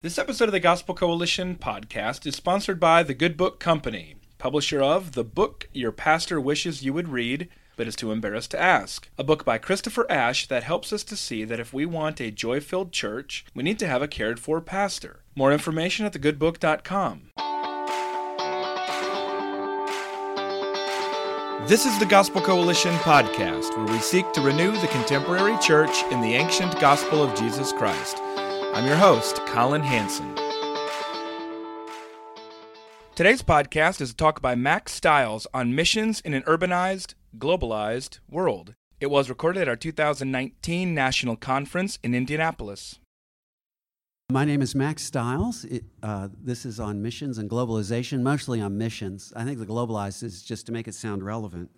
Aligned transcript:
This 0.00 0.16
episode 0.16 0.44
of 0.44 0.52
the 0.52 0.60
Gospel 0.60 0.94
Coalition 0.94 1.56
podcast 1.56 2.24
is 2.24 2.36
sponsored 2.36 2.78
by 2.78 3.02
The 3.02 3.14
Good 3.14 3.36
Book 3.36 3.58
Company, 3.58 4.14
publisher 4.38 4.80
of 4.80 5.10
The 5.10 5.24
Book 5.24 5.68
Your 5.72 5.90
Pastor 5.90 6.40
Wishes 6.40 6.84
You 6.84 6.92
Would 6.92 7.08
Read, 7.08 7.48
but 7.76 7.88
is 7.88 7.96
too 7.96 8.12
embarrassed 8.12 8.52
to 8.52 8.60
ask. 8.60 9.08
A 9.18 9.24
book 9.24 9.44
by 9.44 9.58
Christopher 9.58 10.08
Ash 10.08 10.46
that 10.46 10.62
helps 10.62 10.92
us 10.92 11.02
to 11.02 11.16
see 11.16 11.42
that 11.42 11.58
if 11.58 11.72
we 11.72 11.84
want 11.84 12.20
a 12.20 12.30
joy 12.30 12.60
filled 12.60 12.92
church, 12.92 13.44
we 13.56 13.64
need 13.64 13.80
to 13.80 13.88
have 13.88 14.00
a 14.00 14.06
cared 14.06 14.38
for 14.38 14.60
pastor. 14.60 15.24
More 15.34 15.52
information 15.52 16.06
at 16.06 16.12
thegoodbook.com. 16.12 17.32
This 21.66 21.86
is 21.86 21.98
the 21.98 22.06
Gospel 22.08 22.40
Coalition 22.40 22.94
podcast, 22.98 23.76
where 23.76 23.92
we 23.92 23.98
seek 23.98 24.30
to 24.34 24.40
renew 24.42 24.70
the 24.80 24.86
contemporary 24.86 25.58
church 25.58 26.04
in 26.12 26.20
the 26.20 26.34
ancient 26.34 26.78
gospel 26.78 27.20
of 27.20 27.36
Jesus 27.36 27.72
Christ. 27.72 28.22
I'm 28.74 28.86
your 28.86 28.96
host, 28.96 29.40
Colin 29.46 29.82
Hansen. 29.82 30.34
Today's 33.14 33.42
podcast 33.42 34.00
is 34.00 34.10
a 34.10 34.14
talk 34.14 34.40
by 34.42 34.54
Mack 34.54 34.88
Stiles 34.88 35.46
on 35.52 35.74
missions 35.74 36.20
in 36.20 36.34
an 36.34 36.42
urbanized, 36.42 37.14
globalized 37.38 38.20
world. 38.30 38.74
It 39.00 39.10
was 39.10 39.28
recorded 39.28 39.62
at 39.62 39.68
our 39.68 39.76
2019 39.76 40.94
National 40.94 41.34
Conference 41.34 41.98
in 42.04 42.14
Indianapolis. 42.14 42.98
My 44.30 44.44
name 44.44 44.60
is 44.60 44.74
Mack 44.74 44.98
Stiles. 44.98 45.64
It, 45.64 45.84
uh, 46.02 46.28
this 46.38 46.66
is 46.66 46.78
on 46.78 47.00
missions 47.00 47.38
and 47.38 47.48
globalization, 47.48 48.20
mostly 48.20 48.60
on 48.60 48.76
missions. 48.76 49.32
I 49.34 49.44
think 49.44 49.58
the 49.58 49.66
globalized 49.66 50.22
is 50.22 50.42
just 50.42 50.66
to 50.66 50.72
make 50.72 50.86
it 50.86 50.94
sound 50.94 51.24
relevant 51.24 51.70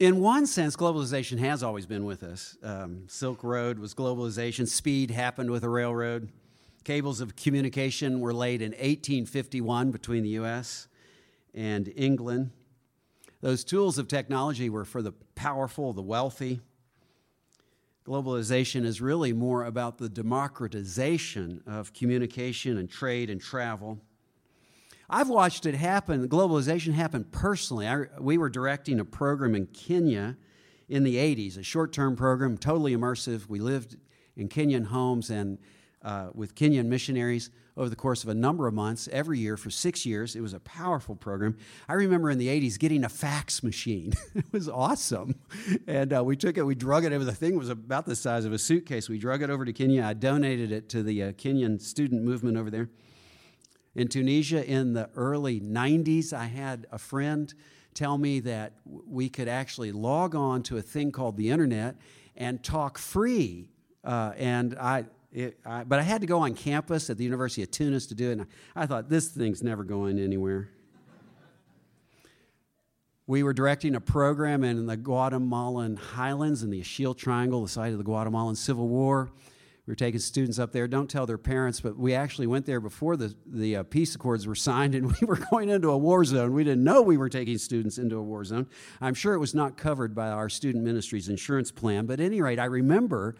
in 0.00 0.18
one 0.18 0.46
sense, 0.46 0.76
globalization 0.76 1.38
has 1.38 1.62
always 1.62 1.84
been 1.84 2.06
with 2.06 2.22
us. 2.22 2.56
Um, 2.62 3.04
Silk 3.06 3.44
Road 3.44 3.78
was 3.78 3.94
globalization, 3.94 4.66
speed 4.66 5.10
happened 5.10 5.50
with 5.50 5.62
a 5.62 5.68
railroad. 5.68 6.30
Cables 6.84 7.20
of 7.20 7.36
communication 7.36 8.20
were 8.20 8.32
laid 8.32 8.62
in 8.62 8.70
1851 8.70 9.90
between 9.90 10.22
the 10.22 10.30
US 10.30 10.88
and 11.54 11.92
England. 11.94 12.50
Those 13.42 13.62
tools 13.62 13.98
of 13.98 14.08
technology 14.08 14.70
were 14.70 14.86
for 14.86 15.02
the 15.02 15.12
powerful, 15.34 15.92
the 15.92 16.00
wealthy. 16.00 16.60
Globalization 18.06 18.86
is 18.86 19.02
really 19.02 19.34
more 19.34 19.64
about 19.64 19.98
the 19.98 20.08
democratization 20.08 21.62
of 21.66 21.92
communication 21.92 22.78
and 22.78 22.90
trade 22.90 23.28
and 23.28 23.38
travel. 23.38 23.98
I've 25.12 25.28
watched 25.28 25.66
it 25.66 25.74
happen, 25.74 26.28
globalization 26.28 26.92
happen 26.92 27.24
personally. 27.24 27.88
I, 27.88 28.04
we 28.20 28.38
were 28.38 28.48
directing 28.48 29.00
a 29.00 29.04
program 29.04 29.56
in 29.56 29.66
Kenya 29.66 30.36
in 30.88 31.02
the 31.02 31.16
80s, 31.16 31.58
a 31.58 31.64
short 31.64 31.92
term 31.92 32.14
program, 32.14 32.56
totally 32.56 32.96
immersive. 32.96 33.48
We 33.48 33.58
lived 33.58 33.96
in 34.36 34.48
Kenyan 34.48 34.86
homes 34.86 35.28
and 35.28 35.58
uh, 36.02 36.28
with 36.32 36.54
Kenyan 36.54 36.86
missionaries 36.86 37.50
over 37.76 37.88
the 37.88 37.96
course 37.96 38.22
of 38.22 38.28
a 38.28 38.34
number 38.34 38.68
of 38.68 38.74
months, 38.74 39.08
every 39.10 39.38
year 39.38 39.56
for 39.56 39.70
six 39.70 40.06
years. 40.06 40.36
It 40.36 40.42
was 40.42 40.54
a 40.54 40.60
powerful 40.60 41.16
program. 41.16 41.56
I 41.88 41.94
remember 41.94 42.30
in 42.30 42.38
the 42.38 42.48
80s 42.48 42.78
getting 42.78 43.02
a 43.02 43.08
fax 43.08 43.64
machine. 43.64 44.12
it 44.34 44.44
was 44.52 44.68
awesome. 44.68 45.34
And 45.88 46.12
uh, 46.12 46.22
we 46.22 46.36
took 46.36 46.56
it, 46.56 46.62
we 46.62 46.76
drug 46.76 47.04
it 47.04 47.12
over. 47.12 47.24
The 47.24 47.34
thing 47.34 47.58
was 47.58 47.68
about 47.68 48.06
the 48.06 48.16
size 48.16 48.44
of 48.44 48.52
a 48.52 48.58
suitcase. 48.58 49.08
We 49.08 49.18
drug 49.18 49.42
it 49.42 49.50
over 49.50 49.64
to 49.64 49.72
Kenya. 49.72 50.04
I 50.04 50.14
donated 50.14 50.70
it 50.70 50.88
to 50.90 51.02
the 51.02 51.22
uh, 51.22 51.32
Kenyan 51.32 51.80
student 51.80 52.22
movement 52.22 52.56
over 52.56 52.70
there. 52.70 52.90
In 53.94 54.06
Tunisia 54.08 54.64
in 54.64 54.92
the 54.92 55.10
early 55.16 55.60
90s, 55.60 56.32
I 56.32 56.44
had 56.44 56.86
a 56.92 56.98
friend 56.98 57.52
tell 57.92 58.18
me 58.18 58.38
that 58.40 58.74
we 58.84 59.28
could 59.28 59.48
actually 59.48 59.90
log 59.90 60.34
on 60.34 60.62
to 60.64 60.76
a 60.76 60.82
thing 60.82 61.10
called 61.10 61.36
the 61.36 61.50
internet 61.50 61.96
and 62.36 62.62
talk 62.62 62.98
free. 62.98 63.68
Uh, 64.04 64.32
and 64.36 64.76
I, 64.78 65.06
it, 65.32 65.58
I, 65.66 65.82
but 65.82 65.98
I 65.98 66.02
had 66.02 66.20
to 66.20 66.26
go 66.28 66.38
on 66.38 66.54
campus 66.54 67.10
at 67.10 67.18
the 67.18 67.24
University 67.24 67.62
of 67.62 67.72
Tunis 67.72 68.06
to 68.06 68.14
do 68.14 68.30
it. 68.30 68.32
And 68.32 68.42
I, 68.76 68.82
I 68.82 68.86
thought, 68.86 69.08
this 69.08 69.28
thing's 69.28 69.62
never 69.62 69.82
going 69.82 70.20
anywhere. 70.20 70.70
we 73.26 73.42
were 73.42 73.52
directing 73.52 73.96
a 73.96 74.00
program 74.00 74.62
in 74.62 74.86
the 74.86 74.96
Guatemalan 74.96 75.96
highlands 75.96 76.62
in 76.62 76.70
the 76.70 76.80
Ixil 76.80 77.16
Triangle, 77.16 77.62
the 77.62 77.68
site 77.68 77.90
of 77.90 77.98
the 77.98 78.04
Guatemalan 78.04 78.54
Civil 78.54 78.86
War. 78.86 79.30
We 79.90 79.92
were 79.92 79.96
taking 79.96 80.20
students 80.20 80.60
up 80.60 80.70
there. 80.70 80.86
Don't 80.86 81.10
tell 81.10 81.26
their 81.26 81.36
parents, 81.36 81.80
but 81.80 81.98
we 81.98 82.14
actually 82.14 82.46
went 82.46 82.64
there 82.64 82.78
before 82.78 83.16
the, 83.16 83.34
the 83.44 83.74
uh, 83.74 83.82
peace 83.82 84.14
accords 84.14 84.46
were 84.46 84.54
signed, 84.54 84.94
and 84.94 85.10
we 85.20 85.26
were 85.26 85.40
going 85.50 85.68
into 85.68 85.90
a 85.90 85.98
war 85.98 86.24
zone. 86.24 86.54
We 86.54 86.62
didn't 86.62 86.84
know 86.84 87.02
we 87.02 87.16
were 87.16 87.28
taking 87.28 87.58
students 87.58 87.98
into 87.98 88.16
a 88.16 88.22
war 88.22 88.44
zone. 88.44 88.68
I'm 89.00 89.14
sure 89.14 89.34
it 89.34 89.40
was 89.40 89.52
not 89.52 89.76
covered 89.76 90.14
by 90.14 90.28
our 90.28 90.48
student 90.48 90.84
ministry's 90.84 91.28
insurance 91.28 91.72
plan, 91.72 92.06
but 92.06 92.20
at 92.20 92.26
any 92.26 92.40
rate, 92.40 92.60
I 92.60 92.66
remember 92.66 93.34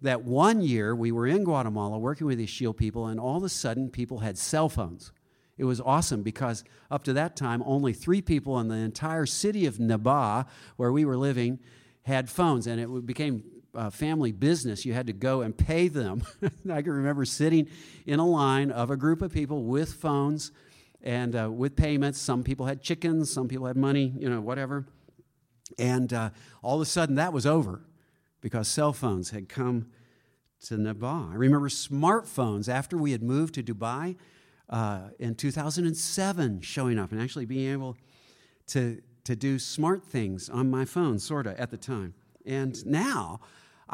that 0.00 0.24
one 0.24 0.62
year 0.62 0.96
we 0.96 1.12
were 1.12 1.26
in 1.26 1.44
Guatemala 1.44 1.98
working 1.98 2.26
with 2.26 2.38
these 2.38 2.48
Ixil 2.48 2.74
people, 2.74 3.08
and 3.08 3.20
all 3.20 3.36
of 3.36 3.44
a 3.44 3.50
sudden 3.50 3.90
people 3.90 4.20
had 4.20 4.38
cell 4.38 4.70
phones. 4.70 5.12
It 5.58 5.64
was 5.64 5.78
awesome 5.78 6.22
because 6.22 6.64
up 6.90 7.04
to 7.04 7.12
that 7.12 7.36
time, 7.36 7.62
only 7.66 7.92
three 7.92 8.22
people 8.22 8.58
in 8.60 8.68
the 8.68 8.76
entire 8.76 9.26
city 9.26 9.66
of 9.66 9.76
Nebaj, 9.76 10.46
where 10.78 10.90
we 10.90 11.04
were 11.04 11.18
living, 11.18 11.58
had 12.04 12.30
phones, 12.30 12.66
and 12.66 12.80
it 12.80 13.04
became 13.04 13.44
uh, 13.74 13.90
family 13.90 14.32
business, 14.32 14.84
you 14.84 14.92
had 14.92 15.06
to 15.06 15.12
go 15.12 15.40
and 15.40 15.56
pay 15.56 15.88
them. 15.88 16.22
I 16.70 16.82
can 16.82 16.92
remember 16.92 17.24
sitting 17.24 17.68
in 18.06 18.18
a 18.18 18.26
line 18.26 18.70
of 18.70 18.90
a 18.90 18.96
group 18.96 19.22
of 19.22 19.32
people 19.32 19.64
with 19.64 19.94
phones 19.94 20.52
and 21.02 21.34
uh, 21.34 21.50
with 21.50 21.76
payments. 21.76 22.20
Some 22.20 22.42
people 22.42 22.66
had 22.66 22.82
chickens, 22.82 23.30
some 23.30 23.48
people 23.48 23.66
had 23.66 23.76
money, 23.76 24.12
you 24.18 24.28
know, 24.28 24.40
whatever. 24.40 24.86
And 25.78 26.12
uh, 26.12 26.30
all 26.62 26.76
of 26.76 26.82
a 26.82 26.86
sudden, 26.86 27.14
that 27.16 27.32
was 27.32 27.46
over 27.46 27.82
because 28.40 28.68
cell 28.68 28.92
phones 28.92 29.30
had 29.30 29.48
come 29.48 29.86
to 30.66 30.74
Nebaj. 30.74 31.32
I 31.32 31.34
remember 31.34 31.68
smartphones 31.68 32.68
after 32.68 32.96
we 32.96 33.12
had 33.12 33.22
moved 33.22 33.54
to 33.54 33.62
Dubai 33.62 34.16
uh, 34.68 35.08
in 35.18 35.34
2007 35.34 36.60
showing 36.60 36.98
up 36.98 37.12
and 37.12 37.20
actually 37.20 37.46
being 37.46 37.72
able 37.72 37.96
to, 38.68 39.00
to 39.24 39.34
do 39.34 39.58
smart 39.58 40.04
things 40.04 40.48
on 40.48 40.70
my 40.70 40.84
phone, 40.84 41.18
sort 41.18 41.46
of, 41.46 41.56
at 41.58 41.70
the 41.70 41.76
time. 41.76 42.14
And 42.46 42.84
now, 42.86 43.40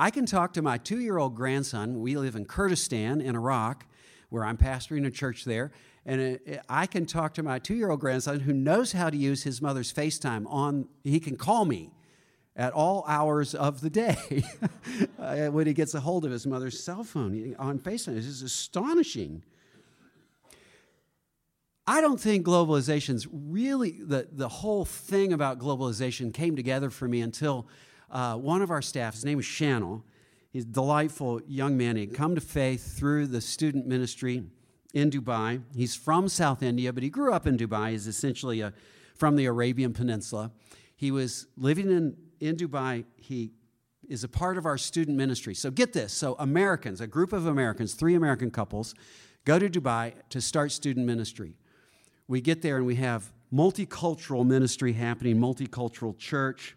I 0.00 0.10
can 0.12 0.26
talk 0.26 0.52
to 0.52 0.62
my 0.62 0.78
two 0.78 1.00
year 1.00 1.18
old 1.18 1.34
grandson. 1.34 2.00
We 2.00 2.16
live 2.16 2.36
in 2.36 2.44
Kurdistan 2.44 3.20
in 3.20 3.34
Iraq, 3.34 3.84
where 4.28 4.44
I'm 4.44 4.56
pastoring 4.56 5.04
a 5.04 5.10
church 5.10 5.44
there. 5.44 5.72
And 6.06 6.38
I 6.68 6.86
can 6.86 7.04
talk 7.04 7.34
to 7.34 7.42
my 7.42 7.58
two 7.58 7.74
year 7.74 7.90
old 7.90 7.98
grandson 7.98 8.40
who 8.40 8.52
knows 8.52 8.92
how 8.92 9.10
to 9.10 9.16
use 9.16 9.42
his 9.42 9.60
mother's 9.60 9.92
FaceTime 9.92 10.46
on, 10.48 10.86
he 11.02 11.18
can 11.18 11.36
call 11.36 11.64
me 11.64 11.90
at 12.54 12.72
all 12.72 13.04
hours 13.08 13.56
of 13.56 13.80
the 13.80 13.90
day 13.90 14.44
uh, 15.18 15.48
when 15.48 15.66
he 15.66 15.72
gets 15.72 15.94
a 15.94 16.00
hold 16.00 16.24
of 16.24 16.30
his 16.30 16.46
mother's 16.46 16.78
cell 16.78 17.02
phone 17.02 17.56
on 17.58 17.80
FaceTime. 17.80 18.16
It's 18.16 18.26
just 18.26 18.44
astonishing. 18.44 19.42
I 21.88 22.00
don't 22.00 22.20
think 22.20 22.46
globalization's 22.46 23.26
really, 23.32 23.98
the, 24.00 24.28
the 24.30 24.48
whole 24.48 24.84
thing 24.84 25.32
about 25.32 25.58
globalization 25.58 26.32
came 26.32 26.54
together 26.54 26.88
for 26.88 27.08
me 27.08 27.20
until 27.20 27.66
uh, 28.10 28.37
one 28.37 28.62
of 28.62 28.70
our 28.70 28.82
staff, 28.82 29.14
his 29.14 29.25
name 29.25 29.38
is 29.38 29.46
Channel, 29.46 30.05
He's 30.50 30.64
a 30.64 30.69
delightful 30.69 31.40
young 31.46 31.76
man. 31.76 31.96
He 31.96 32.06
had 32.06 32.14
come 32.14 32.34
to 32.34 32.40
faith 32.40 32.99
through 32.99 33.26
the 33.26 33.40
student 33.40 33.87
ministry 33.87 34.44
in 34.94 35.10
Dubai. 35.10 35.62
He's 35.75 35.94
from 35.94 36.28
South 36.28 36.62
India, 36.62 36.93
but 36.93 37.02
he 37.02 37.10
grew 37.10 37.32
up 37.32 37.46
in 37.46 37.56
Dubai. 37.56 37.90
He's 37.90 38.06
essentially 38.06 38.62
a, 38.62 38.72
from 39.14 39.37
the 39.37 39.44
Arabian 39.44 39.93
Peninsula. 39.93 40.50
He 40.96 41.10
was 41.10 41.46
living 41.56 41.90
in, 41.90 42.16
in 42.40 42.56
Dubai. 42.56 43.05
He 43.16 43.52
is 44.08 44.25
a 44.25 44.28
part 44.28 44.56
of 44.56 44.64
our 44.64 44.78
student 44.78 45.19
ministry. 45.19 45.55
So 45.55 45.70
get 45.70 45.93
this. 45.93 46.14
So 46.14 46.34
Americans, 46.38 47.02
a 47.02 47.06
group 47.06 47.34
of 47.34 47.46
Americans, 47.46 47.93
three 47.93 48.14
American 48.14 48.50
couples, 48.50 48.94
go 49.44 49.58
to 49.58 49.69
Dubai 49.69 50.14
to 50.31 50.40
start 50.40 50.72
student 50.72 51.05
ministry. 51.05 51.56
We 52.26 52.40
get 52.40 52.62
there 52.62 52.78
and 52.78 52.87
we 52.87 52.96
have 52.96 53.32
multicultural 53.52 54.46
ministry 54.46 54.94
happening, 54.94 55.37
multicultural 55.37 56.16
church, 56.16 56.75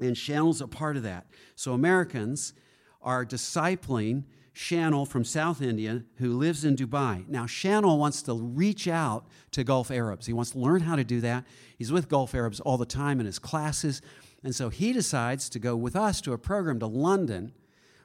and 0.00 0.16
Chanel's 0.16 0.60
a 0.60 0.68
part 0.68 0.96
of 0.96 1.02
that. 1.02 1.26
So 1.54 1.72
Americans 1.72 2.54
are 3.00 3.24
discipling 3.24 4.24
Chanel 4.52 5.06
from 5.06 5.24
South 5.24 5.62
India 5.62 6.04
who 6.16 6.36
lives 6.36 6.64
in 6.64 6.76
Dubai. 6.76 7.26
Now, 7.28 7.46
Chanel 7.46 7.98
wants 7.98 8.22
to 8.22 8.34
reach 8.34 8.86
out 8.86 9.26
to 9.52 9.64
Gulf 9.64 9.90
Arabs. 9.90 10.26
He 10.26 10.32
wants 10.32 10.50
to 10.50 10.58
learn 10.58 10.82
how 10.82 10.96
to 10.96 11.04
do 11.04 11.20
that. 11.22 11.44
He's 11.78 11.90
with 11.90 12.08
Gulf 12.08 12.34
Arabs 12.34 12.60
all 12.60 12.76
the 12.76 12.86
time 12.86 13.18
in 13.18 13.26
his 13.26 13.38
classes. 13.38 14.02
And 14.44 14.54
so 14.54 14.68
he 14.68 14.92
decides 14.92 15.48
to 15.50 15.58
go 15.58 15.74
with 15.76 15.96
us 15.96 16.20
to 16.22 16.32
a 16.32 16.38
program 16.38 16.78
to 16.80 16.86
London 16.86 17.52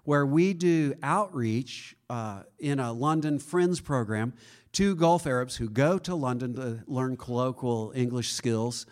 where 0.03 0.25
we 0.25 0.53
do 0.53 0.93
outreach 1.03 1.93
uh, 2.09 2.43
in 2.59 2.79
a 2.79 2.93
London 2.93 3.39
Friends 3.39 3.81
program 3.81 4.33
to 4.71 4.95
Gulf 4.95 5.27
Arabs 5.27 5.57
who 5.57 5.69
go 5.69 5.97
to 5.97 6.15
London 6.15 6.53
to 6.55 6.81
learn 6.87 7.17
colloquial 7.17 7.91
English 7.93 8.31
skills. 8.31 8.85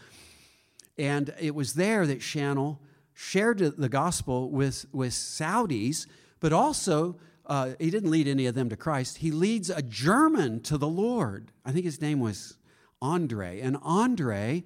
And 0.98 1.34
it 1.40 1.56
was 1.56 1.76
there 1.76 2.06
that 2.06 2.22
Chanel 2.22 2.82
shared 3.16 3.58
the 3.60 3.90
gospel 3.90 4.52
with, 4.52 4.86
with 4.92 5.14
Saudis, 5.14 6.06
but 6.40 6.54
also 6.54 7.16
uh, 7.48 7.72
he 7.80 7.90
didn't 7.90 8.12
lead 8.12 8.28
any 8.28 8.46
of 8.46 8.56
them 8.56 8.70
to 8.70 8.76
Christ. 8.76 9.18
He 9.18 9.32
leads 9.32 9.70
a 9.70 9.82
German 9.82 10.62
to 10.64 10.78
the 10.78 10.88
Lord. 10.88 11.52
I 11.66 11.72
think 11.72 11.86
his 11.86 12.02
name 12.02 12.20
was 12.20 12.58
Andre. 13.02 13.62
And 13.62 13.78
Andre 13.82 14.64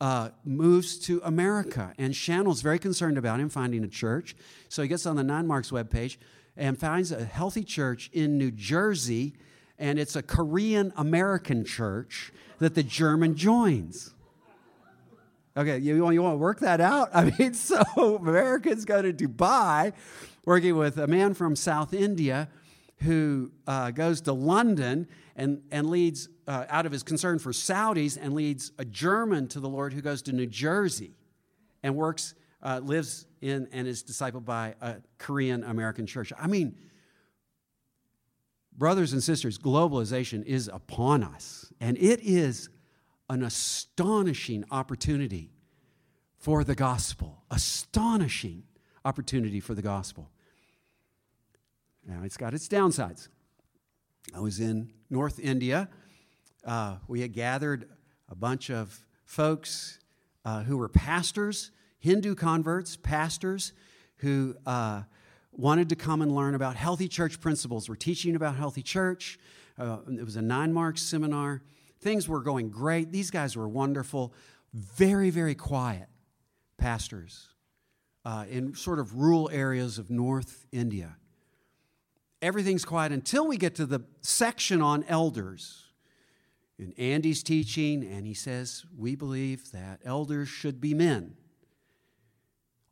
uh, 0.00 0.30
moves 0.44 0.98
to 1.00 1.20
America. 1.24 1.92
And 1.98 2.16
Chanel's 2.16 2.62
very 2.62 2.78
concerned 2.78 3.18
about 3.18 3.40
him 3.40 3.48
finding 3.48 3.84
a 3.84 3.88
church. 3.88 4.34
So 4.68 4.82
he 4.82 4.88
gets 4.88 5.04
on 5.06 5.16
the 5.16 5.22
9Marks 5.22 5.70
webpage 5.70 6.16
and 6.56 6.78
finds 6.78 7.12
a 7.12 7.24
healthy 7.24 7.62
church 7.62 8.10
in 8.12 8.38
New 8.38 8.50
Jersey. 8.50 9.34
And 9.78 9.98
it's 9.98 10.16
a 10.16 10.22
Korean 10.22 10.92
American 10.96 11.64
church 11.64 12.32
that 12.58 12.74
the 12.74 12.82
German 12.82 13.36
joins. 13.36 14.14
Okay, 15.54 15.78
you, 15.78 15.96
you 16.10 16.22
want 16.22 16.34
to 16.34 16.38
work 16.38 16.60
that 16.60 16.80
out? 16.80 17.10
I 17.14 17.32
mean, 17.38 17.54
so 17.54 17.82
Americans 18.16 18.84
go 18.84 19.02
to 19.02 19.12
Dubai 19.12 19.92
working 20.44 20.76
with 20.76 20.98
a 20.98 21.06
man 21.06 21.34
from 21.34 21.56
South 21.56 21.92
India 21.92 22.48
who 23.02 23.50
uh, 23.66 23.90
goes 23.90 24.20
to 24.22 24.32
London 24.32 25.08
and, 25.36 25.62
and 25.70 25.90
leads, 25.90 26.28
uh, 26.46 26.64
out 26.68 26.86
of 26.86 26.92
his 26.92 27.02
concern 27.02 27.38
for 27.38 27.52
Saudis, 27.52 28.18
and 28.20 28.34
leads 28.34 28.72
a 28.78 28.84
German 28.84 29.48
to 29.48 29.60
the 29.60 29.68
Lord 29.68 29.92
who 29.92 30.00
goes 30.00 30.22
to 30.22 30.32
New 30.32 30.46
Jersey 30.46 31.12
and 31.82 31.96
works, 31.96 32.34
uh, 32.62 32.80
lives 32.82 33.26
in, 33.40 33.68
and 33.72 33.88
is 33.88 34.02
discipled 34.02 34.44
by 34.44 34.74
a 34.80 34.96
Korean 35.18 35.64
American 35.64 36.06
church. 36.06 36.32
I 36.38 36.46
mean, 36.46 36.76
brothers 38.76 39.12
and 39.12 39.22
sisters, 39.22 39.58
globalization 39.58 40.44
is 40.44 40.68
upon 40.68 41.24
us, 41.24 41.72
and 41.80 41.96
it 41.98 42.20
is 42.22 42.68
an 43.28 43.42
astonishing 43.42 44.64
opportunity 44.70 45.50
for 46.38 46.64
the 46.64 46.74
gospel. 46.74 47.42
Astonishing 47.50 48.64
opportunity 49.04 49.60
for 49.60 49.74
the 49.74 49.82
gospel. 49.82 50.30
Now, 52.06 52.22
it's 52.24 52.36
got 52.36 52.52
its 52.52 52.68
downsides. 52.68 53.28
I 54.34 54.40
was 54.40 54.60
in 54.60 54.92
North 55.08 55.38
India. 55.38 55.88
Uh, 56.64 56.96
we 57.06 57.20
had 57.20 57.32
gathered 57.32 57.88
a 58.28 58.34
bunch 58.34 58.70
of 58.70 59.04
folks 59.24 59.98
uh, 60.44 60.62
who 60.62 60.76
were 60.76 60.88
pastors, 60.88 61.70
Hindu 61.98 62.34
converts, 62.34 62.96
pastors 62.96 63.72
who 64.16 64.56
uh, 64.66 65.02
wanted 65.52 65.88
to 65.90 65.96
come 65.96 66.22
and 66.22 66.34
learn 66.34 66.54
about 66.54 66.76
healthy 66.76 67.08
church 67.08 67.40
principles. 67.40 67.88
We're 67.88 67.94
teaching 67.96 68.34
about 68.34 68.56
healthy 68.56 68.82
church. 68.82 69.38
Uh, 69.78 69.98
it 70.08 70.24
was 70.24 70.36
a 70.36 70.40
9Marks 70.40 70.98
seminar. 70.98 71.62
Things 72.02 72.28
were 72.28 72.40
going 72.40 72.68
great. 72.68 73.12
These 73.12 73.30
guys 73.30 73.56
were 73.56 73.68
wonderful, 73.68 74.34
very, 74.74 75.30
very 75.30 75.54
quiet 75.54 76.08
pastors 76.76 77.48
uh, 78.24 78.44
in 78.50 78.74
sort 78.74 78.98
of 78.98 79.14
rural 79.14 79.48
areas 79.52 79.98
of 79.98 80.10
North 80.10 80.66
India. 80.72 81.16
Everything's 82.42 82.84
quiet 82.84 83.12
until 83.12 83.46
we 83.46 83.56
get 83.56 83.76
to 83.76 83.86
the 83.86 84.00
section 84.20 84.82
on 84.82 85.04
elders. 85.04 85.84
And 86.76 86.92
Andy's 86.98 87.44
teaching, 87.44 88.02
and 88.04 88.26
he 88.26 88.34
says, 88.34 88.84
We 88.98 89.14
believe 89.14 89.70
that 89.70 90.00
elders 90.04 90.48
should 90.48 90.80
be 90.80 90.94
men. 90.94 91.36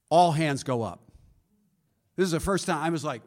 All 0.09 0.31
hands 0.31 0.63
go 0.63 0.83
up. 0.83 1.11
This 2.15 2.27
is 2.27 2.33
the 2.33 2.39
first 2.39 2.67
time 2.67 2.85
I 2.85 2.91
was 2.91 3.05
like, 3.05 3.23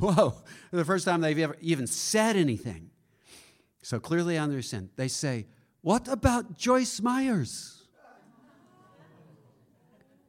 Whoa, 0.00 0.34
the 0.70 0.84
first 0.84 1.06
time 1.06 1.22
they've 1.22 1.38
ever 1.38 1.56
even 1.62 1.86
said 1.86 2.36
anything. 2.36 2.90
So 3.82 4.00
clearly 4.00 4.36
their 4.50 4.62
sin, 4.62 4.90
they 4.96 5.08
say, 5.08 5.46
What 5.80 6.08
about 6.08 6.56
Joyce 6.56 7.00
Myers? 7.00 7.86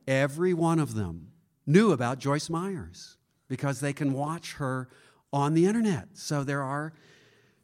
Every 0.07 0.53
one 0.53 0.79
of 0.79 0.95
them 0.95 1.31
knew 1.67 1.91
about 1.91 2.17
Joyce 2.17 2.49
Myers 2.49 3.17
because 3.47 3.79
they 3.79 3.93
can 3.93 4.13
watch 4.13 4.53
her 4.53 4.89
on 5.31 5.53
the 5.53 5.65
internet. 5.65 6.09
So 6.13 6.43
there 6.43 6.63
are 6.63 6.93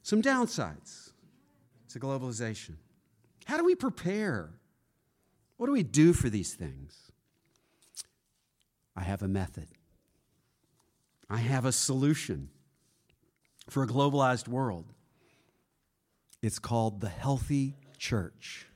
some 0.04 0.22
downsides 0.22 1.12
to 1.90 2.00
globalization. 2.00 2.76
How 3.46 3.58
do 3.58 3.64
we 3.64 3.74
prepare? 3.74 4.52
What 5.58 5.68
do 5.68 5.72
we 5.72 5.84
do 5.84 6.14
for 6.14 6.30
these 6.30 6.54
things? 6.54 7.12
I 8.96 9.02
have 9.02 9.22
a 9.24 9.28
method. 9.28 9.68
I 11.30 11.38
have 11.38 11.66
a 11.66 11.72
solution 11.72 12.50
for 13.70 13.84
a 13.84 13.88
globalized 13.88 14.48
world. 14.48 14.94
It's 16.46 16.60
called 16.60 17.02
the 17.02 17.10
healthy 17.10 17.74
church. 17.98 18.68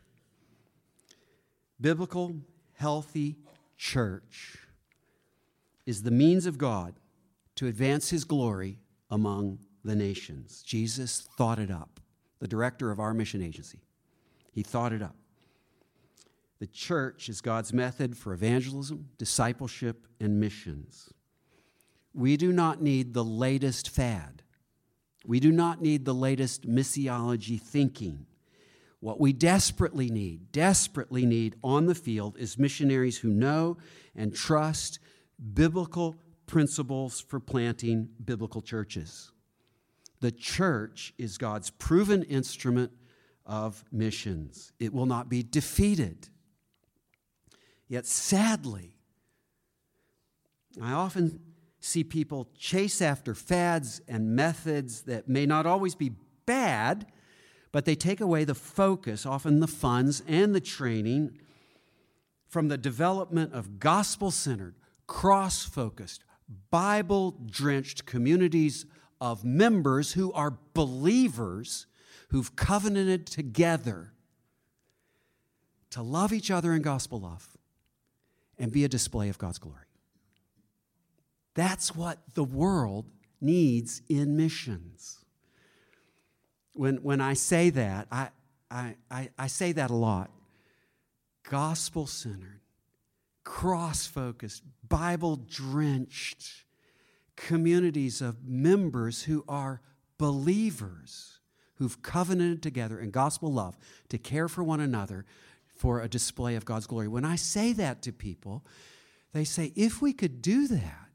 Biblical, 1.80 2.38
healthy 2.74 3.36
church 3.78 4.58
is 5.86 6.02
the 6.02 6.10
means 6.10 6.48
of 6.48 6.58
God 6.58 6.96
to 7.58 7.68
advance 7.68 8.10
his 8.10 8.24
glory 8.24 8.80
among 9.12 9.60
the 9.86 9.96
nations. 9.96 10.64
Jesus 10.64 11.30
thought 11.38 11.60
it 11.60 11.70
up, 11.70 12.00
the 12.40 12.48
director 12.48 12.90
of 12.90 13.00
our 13.00 13.14
mission 13.14 13.44
agency. 13.44 13.82
He 14.52 14.64
thought 14.64 14.92
it 14.92 15.04
up. 15.04 15.18
The 16.58 16.66
church 16.66 17.30
is 17.30 17.40
God's 17.40 17.72
method 17.72 18.18
for 18.18 18.34
evangelism, 18.34 19.10
discipleship, 19.20 20.08
and 20.20 20.40
missions. 20.40 21.14
We 22.16 22.36
do 22.36 22.52
not 22.52 22.82
need 22.82 23.14
the 23.14 23.24
latest 23.24 23.92
fad. 23.92 24.42
We 25.26 25.40
do 25.40 25.52
not 25.52 25.82
need 25.82 26.06
the 26.06 26.14
latest 26.14 26.68
missiology 26.68 27.60
thinking. 27.60 28.26
What 29.00 29.20
we 29.20 29.32
desperately 29.32 30.10
need, 30.10 30.52
desperately 30.52 31.26
need 31.26 31.56
on 31.64 31.86
the 31.86 31.96
field 31.96 32.38
is 32.38 32.58
missionaries 32.58 33.18
who 33.18 33.30
know 33.30 33.78
and 34.16 34.36
trust 34.36 35.00
biblical 35.54 36.18
principles 36.46 37.22
for 37.22 37.40
planting 37.40 38.10
biblical 38.24 38.62
churches. 38.62 39.32
The 40.20 40.32
church 40.32 41.14
is 41.18 41.38
God's 41.38 41.70
proven 41.70 42.24
instrument 42.24 42.92
of 43.46 43.84
missions, 43.92 44.74
it 44.80 44.94
will 44.94 45.08
not 45.08 45.28
be 45.28 45.42
defeated. 45.42 46.30
Yet, 47.88 48.06
sadly, 48.06 49.00
I 50.80 50.92
often 50.92 51.40
see 51.80 52.04
people 52.04 52.50
chase 52.58 53.02
after 53.02 53.34
fads 53.34 54.02
and 54.08 54.36
methods 54.36 55.04
that 55.04 55.28
may 55.28 55.46
not 55.46 55.66
always 55.66 55.96
be 55.96 56.12
bad, 56.46 57.06
but 57.72 57.86
they 57.86 57.96
take 57.96 58.22
away 58.22 58.44
the 58.44 58.56
focus, 58.56 59.26
often 59.26 59.60
the 59.60 59.68
funds 59.68 60.22
and 60.28 60.54
the 60.54 60.62
training, 60.62 61.40
from 62.48 62.68
the 62.68 62.78
development 62.78 63.54
of 63.54 63.80
gospel 63.80 64.32
centered, 64.32 64.76
cross 65.06 65.64
focused, 65.64 66.24
Bible 66.72 67.36
drenched 67.46 68.06
communities 68.06 68.86
of 69.22 69.44
members 69.46 70.14
who 70.14 70.34
are 70.34 70.58
believers 70.74 71.86
who've 72.30 72.56
covenanted 72.56 73.28
together 73.28 74.14
to 75.92 76.02
love 76.02 76.34
each 76.34 76.50
other 76.50 76.74
in 76.74 76.82
gospel 76.82 77.20
love 77.20 77.58
and 78.58 78.72
be 78.72 78.84
a 78.84 78.90
display 78.90 79.30
of 79.30 79.38
God's 79.38 79.60
glory. 79.60 79.89
That's 81.60 81.94
what 81.94 82.20
the 82.36 82.44
world 82.46 83.04
needs 83.42 84.02
in 84.08 84.38
missions. 84.38 85.26
When, 86.72 87.04
when 87.04 87.20
I 87.20 87.34
say 87.34 87.70
that, 87.72 88.08
I, 88.10 88.30
I, 88.72 88.96
I, 89.12 89.30
I 89.38 89.48
say 89.48 89.74
that 89.74 89.92
a 89.92 89.96
lot. 89.96 90.32
Gospel 91.44 92.08
centered, 92.08 92.62
cross 93.44 94.08
focused, 94.08 94.64
Bible 94.88 95.36
drenched, 95.36 96.64
communities 97.36 98.22
of 98.22 98.48
members 98.48 99.24
who 99.24 99.44
are 99.50 99.82
believers, 100.18 101.40
who've 101.76 102.02
covenanted 102.02 102.64
together 102.64 103.02
in 103.02 103.12
gospel 103.12 103.52
love 103.52 103.78
to 104.08 104.18
care 104.18 104.48
for 104.48 104.64
one 104.64 104.80
another 104.80 105.26
for 105.76 106.00
a 106.00 106.08
display 106.08 106.56
of 106.56 106.64
God's 106.64 106.88
glory. 106.88 107.10
When 107.10 107.26
I 107.26 107.36
say 107.36 107.74
that 107.74 108.02
to 108.04 108.14
people, 108.14 108.66
they 109.34 109.44
say, 109.44 109.74
if 109.76 110.02
we 110.02 110.14
could 110.14 110.42
do 110.42 110.66
that, 110.70 111.09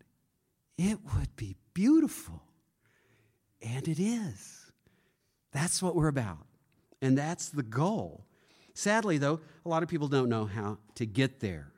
it 0.78 0.98
would 1.14 1.34
be 1.36 1.56
beautiful. 1.72 2.42
And 3.62 3.88
it 3.88 3.98
is. 3.98 4.70
That's 5.52 5.82
what 5.82 5.96
we're 5.96 6.08
about. 6.08 6.46
And 7.00 7.16
that's 7.16 7.48
the 7.48 7.62
goal. 7.62 8.24
Sadly, 8.74 9.18
though, 9.18 9.40
a 9.64 9.68
lot 9.68 9.82
of 9.82 9.88
people 9.88 10.08
don't 10.08 10.28
know 10.28 10.46
how 10.46 10.78
to 10.96 11.06
get 11.06 11.40
there. 11.40 11.72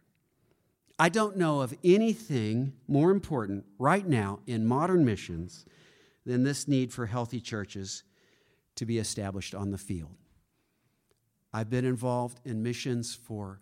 I 0.99 1.11
don't 1.11 1.37
know 1.37 1.61
of 1.61 1.75
anything 1.85 2.73
more 2.88 3.11
important 3.11 3.67
right 3.79 4.07
now 4.07 4.41
in 4.47 4.67
modern 4.67 5.05
missions 5.05 5.67
than 6.25 6.43
this 6.43 6.67
need 6.67 6.93
for 6.93 7.07
healthy 7.07 7.41
churches 7.41 8.03
to 8.76 8.87
be 8.87 8.99
established 8.99 9.55
on 9.55 9.71
the 9.71 9.79
field. 9.79 10.17
I've 11.53 11.71
been 11.71 11.85
involved 11.85 12.41
in 12.45 12.62
missions 12.62 13.15
for 13.15 13.61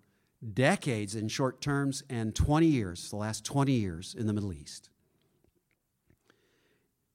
decades 0.53 1.15
in 1.15 1.29
short 1.29 1.61
terms 1.61 2.05
and 2.09 2.35
20 2.35 2.67
years, 2.67 3.11
the 3.11 3.17
last 3.17 3.45
20 3.45 3.73
years 3.73 4.15
in 4.17 4.27
the 4.27 4.33
Middle 4.33 4.53
East. 4.53 4.91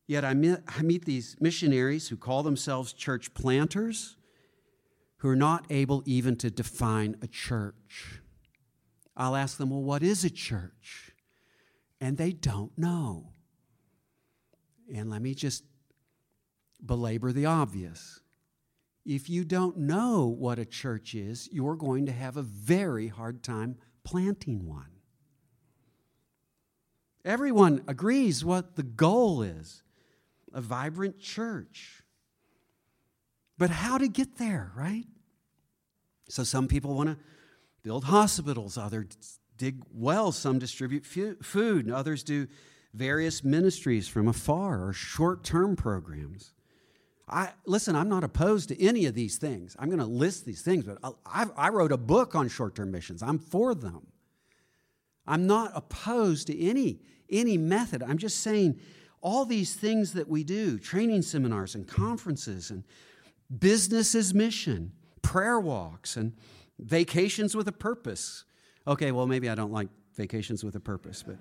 Yet 0.10 0.26
I 0.26 0.34
meet, 0.34 0.58
I 0.68 0.82
meet 0.82 1.06
these 1.06 1.36
missionaries 1.40 2.08
who 2.08 2.18
call 2.18 2.42
themselves 2.42 2.94
church 2.94 3.32
planters 3.36 4.18
who 5.18 5.30
are 5.30 5.36
not 5.36 5.68
able 5.70 6.02
even 6.04 6.36
to 6.38 6.50
define 6.50 7.16
a 7.22 7.28
church. 7.28 8.20
I'll 9.16 9.36
ask 9.36 9.60
them, 9.60 9.70
Well, 9.70 9.84
what 9.84 10.02
is 10.02 10.26
a 10.26 10.32
church? 10.32 11.12
And 12.02 12.18
they 12.18 12.32
don't 12.32 12.76
know. 12.76 13.34
And 14.92 15.12
let 15.12 15.22
me 15.22 15.36
just 15.36 15.64
belabor 16.84 17.32
the 17.32 17.46
obvious. 17.46 18.20
If 19.06 19.30
you 19.30 19.46
don't 19.46 19.78
know 19.78 20.26
what 20.26 20.58
a 20.58 20.66
church 20.66 21.14
is, 21.14 21.48
you're 21.52 21.76
going 21.76 22.08
to 22.08 22.12
have 22.12 22.36
a 22.36 22.42
very 22.42 23.10
hard 23.10 23.44
time 23.44 23.78
planting 24.04 24.66
one. 24.66 24.90
Everyone 27.24 27.84
agrees 27.88 28.44
what 28.44 28.76
the 28.76 28.82
goal 28.82 29.44
is 29.44 29.84
a 30.54 30.62
vibrant 30.62 31.20
church. 31.20 32.04
But 33.58 33.70
how 33.70 33.98
to 33.98 34.08
get 34.08 34.38
there, 34.38 34.72
right? 34.76 35.06
So 36.30 36.44
some 36.44 36.68
people 36.68 36.94
want 36.96 37.10
to 37.10 37.18
build 37.84 38.06
hospitals, 38.06 38.78
others 38.78 39.08
dig 39.58 39.84
wells, 39.94 40.38
some 40.38 40.58
distribute 40.58 41.06
food, 41.06 41.86
and 41.86 41.94
others 41.94 42.24
do 42.24 42.48
various 42.94 43.44
ministries 43.44 44.08
from 44.08 44.28
afar 44.28 44.88
or 44.88 44.94
short 44.94 45.44
term 45.44 45.76
programs. 45.76 46.54
I, 47.28 47.50
listen, 47.68 47.96
I'm 47.96 48.10
not 48.10 48.24
opposed 48.24 48.70
to 48.70 48.84
any 48.84 49.06
of 49.06 49.14
these 49.14 49.38
things. 49.38 49.76
I'm 49.78 49.90
going 49.90 50.00
to 50.00 50.06
list 50.06 50.46
these 50.46 50.64
things, 50.64 50.86
but 50.86 50.98
I, 51.26 51.46
I 51.56 51.70
wrote 51.70 51.92
a 51.92 51.98
book 51.98 52.34
on 52.34 52.48
short 52.48 52.74
term 52.74 52.90
missions. 52.90 53.22
I'm 53.22 53.38
for 53.38 53.76
them. 53.76 54.08
I'm 55.28 55.46
not 55.46 55.72
opposed 55.76 56.48
to 56.48 56.60
any, 56.60 57.02
any 57.30 57.56
method. 57.58 58.02
I'm 58.02 58.18
just 58.18 58.42
saying 58.42 58.80
all 59.22 59.46
these 59.46 59.74
things 59.74 60.14
that 60.14 60.28
we 60.28 60.44
do 60.44 60.78
training 60.80 61.22
seminars 61.22 61.76
and 61.76 61.88
conferences 61.88 62.70
and 62.70 62.84
business 63.58 64.16
as 64.16 64.34
mission, 64.34 64.92
prayer 65.22 65.60
walks, 65.60 66.16
and 66.16 66.34
vacations 66.78 67.56
with 67.56 67.68
a 67.68 67.72
purpose. 67.72 68.46
Okay, 68.88 69.12
well, 69.12 69.28
maybe 69.28 69.50
I 69.50 69.56
don't 69.56 69.72
like 69.72 69.90
vacations 70.16 70.64
with 70.64 70.76
a 70.76 70.80
purpose, 70.80 71.24
but 71.24 71.38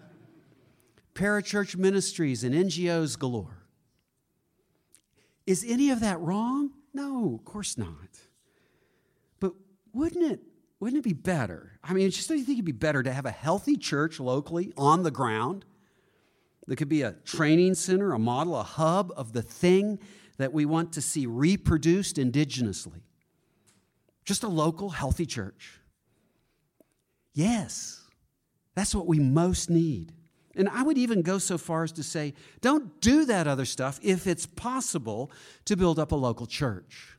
parachurch 1.15 1.77
ministries 1.77 2.45
and 2.45 2.55
NGOs 2.55 3.19
galore. 3.19 3.65
Is 5.47 5.65
any 5.67 5.91
of 5.91 6.01
that 6.01 6.21
wrong? 6.21 6.73
No, 6.93 7.35
of 7.35 7.45
course 7.45 7.79
not. 7.79 8.21
But 9.41 9.55
wouldn't 9.93 10.31
it 10.31 10.41
wouldn't 10.81 11.01
it 11.01 11.09
be 11.09 11.15
better? 11.15 11.79
I 11.83 11.93
mean, 11.93 12.09
just 12.11 12.29
don't 12.29 12.39
you 12.39 12.45
think 12.45 12.59
it'd 12.59 12.65
be 12.65 12.73
better 12.73 13.03
to 13.03 13.13
have 13.13 13.27
a 13.27 13.33
healthy 13.33 13.77
church 13.77 14.21
locally 14.21 14.73
on 14.77 15.03
the 15.03 15.11
ground? 15.11 15.65
There 16.69 16.77
could 16.77 16.91
be 16.91 17.01
a 17.01 17.13
training 17.25 17.75
center, 17.75 18.13
a 18.13 18.19
model, 18.19 18.55
a 18.55 18.63
hub 18.63 19.11
of 19.17 19.33
the 19.33 19.41
thing 19.41 19.99
that 20.37 20.53
we 20.53 20.67
want 20.67 20.93
to 20.93 21.01
see 21.01 21.25
reproduced 21.25 22.17
indigenously. 22.17 23.01
Just 24.27 24.43
a 24.43 24.49
local, 24.49 24.91
healthy 24.91 25.25
church. 25.25 25.81
Yes, 27.33 28.03
that's 28.75 28.95
what 28.95 29.07
we 29.07 29.19
most 29.19 29.71
need. 29.71 30.13
And 30.57 30.69
I 30.69 30.83
would 30.83 30.99
even 30.99 31.23
go 31.23 31.39
so 31.39 31.57
far 31.57 31.85
as 31.85 31.93
to 31.93 32.03
say, 32.03 32.35
don't 32.61 33.01
do 33.01 33.25
that 33.25 33.47
other 33.47 33.65
stuff 33.65 33.99
if 34.03 34.27
it's 34.27 34.45
possible 34.45 35.31
to 35.65 35.77
build 35.77 35.99
up 35.99 36.13
a 36.13 36.17
local 36.17 36.47
church. 36.47 37.17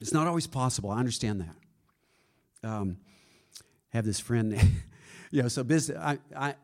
It's 0.00 0.14
not 0.14 0.26
always 0.26 0.46
possible. 0.46 0.90
I 0.90 0.98
understand 0.98 1.42
that. 1.42 2.68
Um, 2.68 2.96
I 3.92 3.98
have 3.98 4.06
this 4.06 4.18
friend, 4.18 4.58
you 5.30 5.42
know, 5.42 5.48
so 5.48 5.62
business, 5.62 5.98
I, 5.98 6.18
I, 6.34 6.54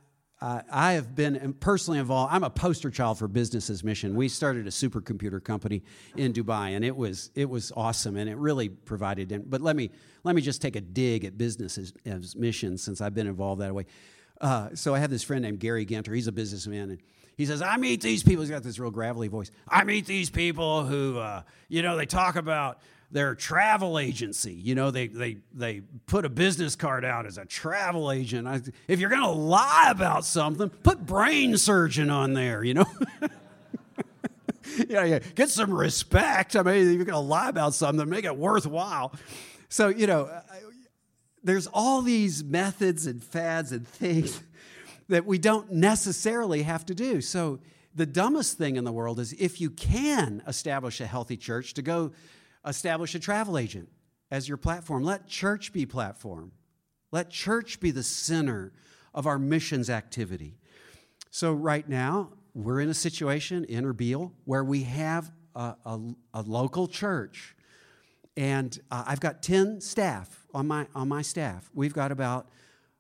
uh, 0.40 0.62
I 0.70 0.92
have 0.92 1.14
been 1.14 1.54
personally 1.60 1.98
involved. 1.98 2.32
I'm 2.32 2.44
a 2.44 2.50
poster 2.50 2.90
child 2.90 3.18
for 3.18 3.28
Business 3.28 3.68
as 3.68 3.84
Mission. 3.84 4.14
We 4.14 4.28
started 4.28 4.66
a 4.66 4.70
supercomputer 4.70 5.42
company 5.42 5.82
in 6.16 6.32
Dubai, 6.32 6.74
and 6.74 6.84
it 6.84 6.96
was 6.96 7.30
it 7.34 7.48
was 7.48 7.72
awesome, 7.76 8.16
and 8.16 8.28
it 8.28 8.36
really 8.36 8.70
provided. 8.70 9.50
But 9.50 9.60
let 9.60 9.76
me 9.76 9.90
let 10.24 10.34
me 10.34 10.40
just 10.40 10.62
take 10.62 10.76
a 10.76 10.80
dig 10.80 11.26
at 11.26 11.36
Business 11.36 11.78
as, 12.06 12.36
Mission 12.36 12.78
since 12.78 13.02
I've 13.02 13.14
been 13.14 13.26
involved 13.26 13.60
that 13.60 13.74
way. 13.74 13.84
Uh, 14.40 14.70
so 14.74 14.94
I 14.94 14.98
have 14.98 15.10
this 15.10 15.22
friend 15.22 15.42
named 15.42 15.60
Gary 15.60 15.84
Ginter. 15.84 16.14
He's 16.14 16.26
a 16.26 16.32
businessman, 16.32 16.90
and 16.90 17.00
he 17.40 17.46
says, 17.46 17.62
"I 17.62 17.78
meet 17.78 18.02
these 18.02 18.22
people." 18.22 18.42
He's 18.42 18.50
got 18.50 18.62
this 18.62 18.78
real 18.78 18.90
gravelly 18.90 19.28
voice. 19.28 19.50
I 19.66 19.84
meet 19.84 20.04
these 20.04 20.28
people 20.28 20.84
who, 20.84 21.16
uh, 21.16 21.40
you 21.70 21.80
know, 21.80 21.96
they 21.96 22.04
talk 22.04 22.36
about 22.36 22.82
their 23.10 23.34
travel 23.34 23.98
agency. 23.98 24.52
You 24.52 24.74
know, 24.74 24.90
they 24.90 25.06
they 25.06 25.38
they 25.54 25.80
put 26.04 26.26
a 26.26 26.28
business 26.28 26.76
card 26.76 27.02
out 27.02 27.24
as 27.24 27.38
a 27.38 27.46
travel 27.46 28.12
agent. 28.12 28.46
I, 28.46 28.60
if 28.88 29.00
you're 29.00 29.08
going 29.08 29.22
to 29.22 29.30
lie 29.30 29.88
about 29.90 30.26
something, 30.26 30.68
put 30.68 31.06
brain 31.06 31.56
surgeon 31.56 32.10
on 32.10 32.34
there. 32.34 32.62
You 32.62 32.74
know. 32.74 32.86
yeah, 34.86 35.04
yeah. 35.04 35.20
Get 35.34 35.48
some 35.48 35.72
respect. 35.72 36.56
I 36.56 36.62
mean, 36.62 36.88
you're 36.88 37.06
going 37.06 37.08
to 37.08 37.18
lie 37.20 37.48
about 37.48 37.72
something, 37.72 38.06
make 38.06 38.26
it 38.26 38.36
worthwhile. 38.36 39.14
So, 39.70 39.88
you 39.88 40.06
know, 40.06 40.28
there's 41.42 41.68
all 41.68 42.02
these 42.02 42.44
methods 42.44 43.06
and 43.06 43.24
fads 43.24 43.72
and 43.72 43.88
things 43.88 44.42
that 45.10 45.26
we 45.26 45.38
don't 45.38 45.70
necessarily 45.72 46.62
have 46.62 46.86
to 46.86 46.94
do. 46.94 47.20
So, 47.20 47.60
the 47.92 48.06
dumbest 48.06 48.56
thing 48.56 48.76
in 48.76 48.84
the 48.84 48.92
world 48.92 49.18
is 49.18 49.32
if 49.32 49.60
you 49.60 49.68
can 49.68 50.42
establish 50.46 51.00
a 51.00 51.06
healthy 51.06 51.36
church, 51.36 51.74
to 51.74 51.82
go 51.82 52.12
establish 52.64 53.16
a 53.16 53.18
travel 53.18 53.58
agent 53.58 53.88
as 54.30 54.48
your 54.48 54.56
platform. 54.56 55.02
Let 55.02 55.26
church 55.26 55.72
be 55.72 55.86
platform. 55.86 56.52
Let 57.10 57.30
church 57.30 57.80
be 57.80 57.90
the 57.90 58.04
center 58.04 58.72
of 59.12 59.26
our 59.26 59.38
missions 59.38 59.90
activity. 59.90 60.56
So, 61.30 61.52
right 61.52 61.88
now, 61.88 62.30
we're 62.54 62.80
in 62.80 62.88
a 62.88 62.94
situation 62.94 63.64
in 63.64 63.84
Erbil 63.84 64.32
where 64.44 64.64
we 64.64 64.84
have 64.84 65.32
a, 65.54 65.74
a, 65.84 66.00
a 66.34 66.42
local 66.42 66.86
church. 66.86 67.56
And 68.36 68.78
uh, 68.90 69.04
I've 69.06 69.20
got 69.20 69.42
10 69.42 69.80
staff 69.80 70.46
on 70.54 70.68
my, 70.68 70.86
on 70.94 71.08
my 71.08 71.22
staff. 71.22 71.68
We've 71.74 71.92
got 71.92 72.12
about 72.12 72.48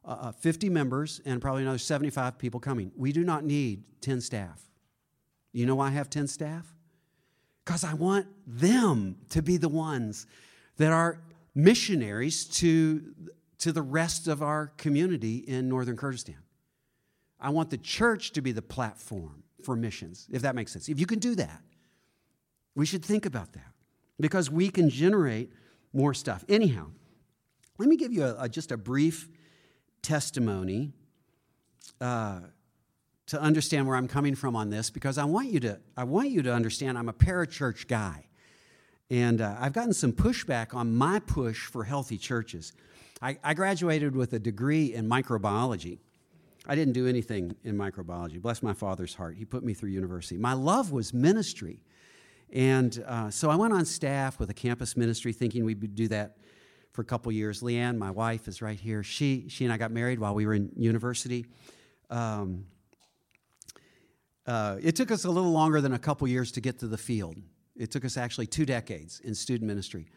uh, 0.04 0.08
uh 0.08 0.32
50 0.32 0.68
members 0.68 1.20
and 1.24 1.40
probably 1.40 1.62
another 1.62 1.78
75 1.78 2.38
people 2.38 2.60
coming. 2.60 2.92
We 2.96 3.12
do 3.12 3.24
not 3.24 3.44
need 3.44 3.84
10 4.00 4.20
staff. 4.20 4.62
You 5.52 5.66
know 5.66 5.76
why 5.76 5.88
I 5.88 5.90
have 5.90 6.10
10 6.10 6.28
staff? 6.28 6.72
Because 7.64 7.84
I 7.84 7.94
want 7.94 8.26
them 8.46 9.16
to 9.30 9.42
be 9.42 9.56
the 9.56 9.68
ones 9.68 10.26
that 10.76 10.92
are 10.92 11.20
missionaries 11.54 12.44
to, 12.44 13.02
to 13.58 13.72
the 13.72 13.82
rest 13.82 14.28
of 14.28 14.42
our 14.42 14.68
community 14.76 15.36
in 15.36 15.68
northern 15.68 15.96
Kurdistan. 15.96 16.38
I 17.38 17.50
want 17.50 17.70
the 17.70 17.78
church 17.78 18.32
to 18.32 18.42
be 18.42 18.52
the 18.52 18.62
platform 18.62 19.42
for 19.62 19.76
missions, 19.76 20.26
if 20.30 20.42
that 20.42 20.54
makes 20.54 20.72
sense. 20.72 20.88
If 20.88 21.00
you 21.00 21.06
can 21.06 21.18
do 21.18 21.34
that, 21.36 21.62
we 22.74 22.86
should 22.86 23.04
think 23.04 23.26
about 23.26 23.52
that 23.54 23.72
because 24.18 24.50
we 24.50 24.68
can 24.70 24.88
generate 24.88 25.50
more 25.92 26.14
stuff. 26.14 26.44
Anyhow, 26.48 26.86
let 27.78 27.88
me 27.88 27.96
give 27.96 28.12
you 28.12 28.24
a, 28.24 28.42
a, 28.42 28.48
just 28.48 28.72
a 28.72 28.76
brief 28.76 29.28
testimony 30.02 30.92
uh, 32.00 32.40
to 33.26 33.40
understand 33.40 33.86
where 33.86 33.96
I'm 33.96 34.08
coming 34.08 34.34
from 34.34 34.56
on 34.56 34.70
this, 34.70 34.90
because 34.90 35.18
I 35.18 35.24
want 35.24 35.48
you 35.50 35.60
to, 35.60 35.78
I 35.96 36.04
want 36.04 36.30
you 36.30 36.42
to 36.42 36.52
understand 36.52 36.98
I'm 36.98 37.08
a 37.08 37.12
parachurch 37.12 37.86
guy. 37.86 38.26
And 39.10 39.40
uh, 39.40 39.56
I've 39.58 39.72
gotten 39.72 39.92
some 39.92 40.12
pushback 40.12 40.74
on 40.74 40.94
my 40.94 41.18
push 41.18 41.66
for 41.66 41.84
healthy 41.84 42.16
churches. 42.16 42.72
I, 43.20 43.38
I 43.42 43.54
graduated 43.54 44.16
with 44.16 44.32
a 44.32 44.38
degree 44.38 44.94
in 44.94 45.08
microbiology. 45.08 45.98
I 46.66 46.74
didn't 46.74 46.92
do 46.92 47.06
anything 47.06 47.56
in 47.64 47.76
microbiology. 47.76 48.40
Bless 48.40 48.62
my 48.62 48.72
father's 48.72 49.14
heart. 49.14 49.36
He 49.36 49.44
put 49.44 49.64
me 49.64 49.74
through 49.74 49.90
university. 49.90 50.38
My 50.38 50.52
love 50.52 50.92
was 50.92 51.12
ministry. 51.12 51.82
And 52.52 53.02
uh, 53.06 53.30
so 53.30 53.50
I 53.50 53.56
went 53.56 53.72
on 53.72 53.84
staff 53.84 54.38
with 54.38 54.50
a 54.50 54.54
campus 54.54 54.96
ministry 54.96 55.32
thinking 55.32 55.64
we 55.64 55.74
would 55.74 55.94
do 55.94 56.08
that 56.08 56.36
for 57.00 57.02
a 57.02 57.06
couple 57.06 57.32
years. 57.32 57.62
Leanne, 57.62 57.96
my 57.96 58.10
wife, 58.10 58.46
is 58.46 58.60
right 58.60 58.78
here. 58.78 59.02
She, 59.02 59.46
she 59.48 59.64
and 59.64 59.72
I 59.72 59.78
got 59.78 59.90
married 59.90 60.18
while 60.18 60.34
we 60.34 60.44
were 60.44 60.52
in 60.52 60.70
university. 60.76 61.46
Um, 62.10 62.66
Uh, 64.46 64.76
it 64.82 64.96
took 64.96 65.10
us 65.10 65.24
a 65.24 65.30
little 65.30 65.52
longer 65.52 65.80
than 65.80 65.92
a 65.92 65.98
couple 65.98 66.26
years 66.26 66.50
to 66.52 66.60
get 66.60 66.78
to 66.80 66.88
the 66.88 66.98
field. 66.98 67.36
It 67.76 67.90
took 67.90 68.04
us 68.04 68.16
actually 68.16 68.48
two 68.48 68.66
decades 68.66 69.20
in 69.20 69.34
student 69.34 69.68
ministry, 69.68 70.08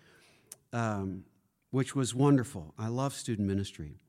um, 0.72 1.24
which 1.72 1.96
was 1.96 2.16
wonderful. 2.16 2.74
I 2.78 2.88
love 2.88 3.14
student 3.14 3.48
ministry. 3.48 4.00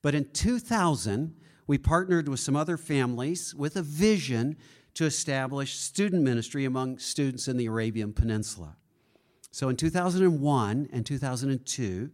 But 0.00 0.14
in 0.14 0.24
2000, 0.32 1.36
we 1.66 1.76
partnered 1.76 2.28
with 2.28 2.40
some 2.40 2.56
other 2.56 2.76
families 2.78 3.54
with 3.54 3.76
a 3.76 3.82
vision 3.82 4.56
to 4.94 5.04
establish 5.04 5.74
student 5.74 6.22
ministry 6.22 6.64
among 6.64 6.98
students 6.98 7.46
in 7.46 7.58
the 7.58 7.66
Arabian 7.66 8.12
Peninsula. 8.12 8.76
So 9.54 9.68
in 9.68 9.76
2001 9.76 10.88
and 10.92 11.06
2002, 11.06 12.10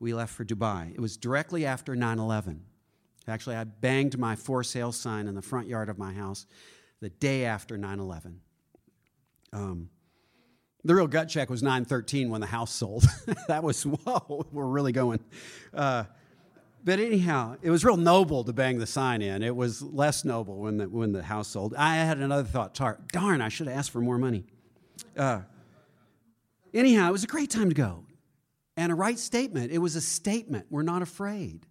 we 0.00 0.12
left 0.12 0.34
for 0.34 0.44
Dubai. 0.44 0.92
It 0.92 0.98
was 0.98 1.16
directly 1.16 1.64
after 1.64 1.94
9 1.94 2.18
11. 2.18 2.64
Actually, 3.28 3.54
I 3.54 3.62
banged 3.62 4.18
my 4.18 4.34
for 4.34 4.64
sale 4.64 4.90
sign 4.90 5.28
in 5.28 5.36
the 5.36 5.40
front 5.40 5.68
yard 5.68 5.88
of 5.88 5.98
my 5.98 6.12
house 6.12 6.46
the 7.00 7.08
day 7.08 7.44
after 7.44 7.78
9 7.78 8.00
11. 8.00 8.40
Um, 9.52 9.88
the 10.82 10.96
real 10.96 11.06
gut 11.06 11.28
check 11.28 11.48
was 11.48 11.62
913 11.62 12.28
when 12.28 12.40
the 12.40 12.48
house 12.48 12.72
sold. 12.72 13.04
that 13.46 13.62
was, 13.62 13.86
whoa, 13.86 14.44
we're 14.50 14.66
really 14.66 14.90
going. 14.90 15.20
Uh, 15.72 16.02
but 16.82 16.98
anyhow, 16.98 17.56
it 17.62 17.70
was 17.70 17.84
real 17.84 17.98
noble 17.98 18.42
to 18.42 18.52
bang 18.52 18.78
the 18.80 18.86
sign 18.88 19.22
in. 19.22 19.44
It 19.44 19.54
was 19.54 19.80
less 19.80 20.24
noble 20.24 20.56
when 20.56 20.78
the, 20.78 20.88
when 20.88 21.12
the 21.12 21.22
house 21.22 21.46
sold. 21.46 21.72
I 21.76 21.98
had 21.98 22.18
another 22.18 22.42
thought, 22.42 22.74
darn, 23.12 23.40
I 23.40 23.48
should 23.48 23.68
have 23.68 23.78
asked 23.78 23.92
for 23.92 24.00
more 24.00 24.18
money. 24.18 24.44
Uh, 25.16 25.42
anyhow, 26.74 27.08
it 27.08 27.12
was 27.12 27.24
a 27.24 27.28
great 27.28 27.50
time 27.50 27.68
to 27.68 27.74
go. 27.74 28.04
And 28.76 28.90
a 28.90 28.94
right 28.94 29.18
statement. 29.18 29.72
It 29.72 29.78
was 29.78 29.96
a 29.96 30.00
statement. 30.00 30.66
We're 30.70 30.82
not 30.82 31.02
afraid. 31.02 31.66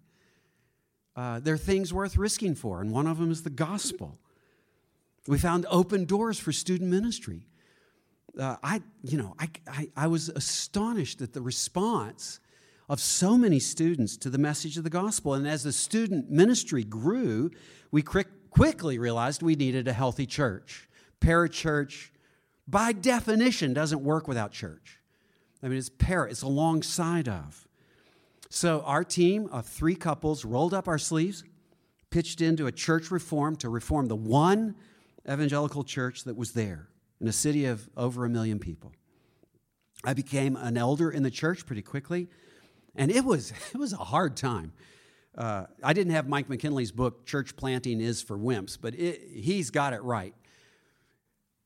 Uh, 1.16 1.40
there 1.40 1.56
are 1.56 1.58
things 1.58 1.94
worth 1.94 2.18
risking 2.18 2.56
for, 2.56 2.82
and 2.82 2.92
one 2.92 3.08
of 3.08 3.18
them 3.18 3.32
is 3.32 3.44
the 3.44 3.50
gospel. 3.50 4.20
We 5.28 5.38
found 5.38 5.66
open 5.70 6.06
doors 6.06 6.40
for 6.40 6.52
student 6.52 6.90
ministry. 6.90 7.48
Uh, 8.40 8.56
I, 8.64 8.82
you 9.04 9.18
know, 9.18 9.36
I, 9.40 9.50
I, 9.68 9.90
I 9.98 10.08
was 10.08 10.30
astonished 10.30 11.22
at 11.22 11.34
the 11.34 11.42
response 11.42 12.40
of 12.88 13.00
so 13.00 13.38
many 13.38 13.60
students 13.60 14.18
to 14.18 14.30
the 14.30 14.38
message 14.38 14.78
of 14.78 14.84
the 14.84 14.90
gospel. 14.90 15.34
And 15.34 15.48
as 15.48 15.64
the 15.64 15.72
student 15.72 16.30
ministry 16.30 16.84
grew, 16.84 17.52
we 17.92 18.02
quickly 18.02 18.98
realized 18.98 19.42
we 19.42 19.56
needed 19.56 19.88
a 19.88 19.94
healthy 19.94 20.26
church. 20.26 20.88
Parachurch, 21.22 22.10
by 22.70 22.92
definition, 22.92 23.74
doesn't 23.74 24.04
work 24.04 24.28
without 24.28 24.52
church. 24.52 25.00
I 25.64 25.68
mean, 25.68 25.78
it's 25.78 25.90
para, 25.90 26.30
it's 26.30 26.44
alongside 26.44 27.28
of. 27.28 27.68
So 28.50 28.82
our 28.82 29.04
team 29.04 29.48
of 29.52 29.66
three 29.66 29.96
couples 29.96 30.46
rolled 30.46 30.74
up 30.74 30.88
our 30.88 30.98
sleeves, 30.98 31.44
pitched 32.10 32.42
into 32.42 32.68
a 32.68 32.72
church 32.72 33.12
reform 33.12 33.56
to 33.58 33.70
reform 33.70 34.08
the 34.08 34.16
one 34.16 34.76
evangelical 35.30 35.84
church 35.84 36.24
that 36.24 36.36
was 36.36 36.54
there 36.54 36.90
in 37.20 37.28
a 37.28 37.32
city 37.32 37.66
of 37.66 37.90
over 37.98 38.26
a 38.26 38.30
million 38.30 38.60
people. 38.60 38.94
I 40.04 40.14
became 40.14 40.56
an 40.56 40.78
elder 40.78 41.12
in 41.12 41.24
the 41.24 41.32
church 41.32 41.66
pretty 41.66 41.82
quickly, 41.82 42.30
and 42.96 43.12
it 43.12 43.26
was, 43.26 43.52
it 43.74 43.78
was 43.78 43.94
a 43.94 43.98
hard 43.98 44.38
time. 44.38 44.74
Uh, 45.38 45.66
I 45.84 45.94
didn't 45.94 46.14
have 46.14 46.28
Mike 46.28 46.50
McKinley's 46.50 46.92
book, 46.92 47.26
Church 47.26 47.56
Planting 47.56 48.02
is 48.02 48.22
for 48.22 48.38
Wimps, 48.38 48.78
but 48.80 48.94
it, 48.96 49.22
he's 49.34 49.70
got 49.70 49.94
it 49.94 50.02
right. 50.04 50.34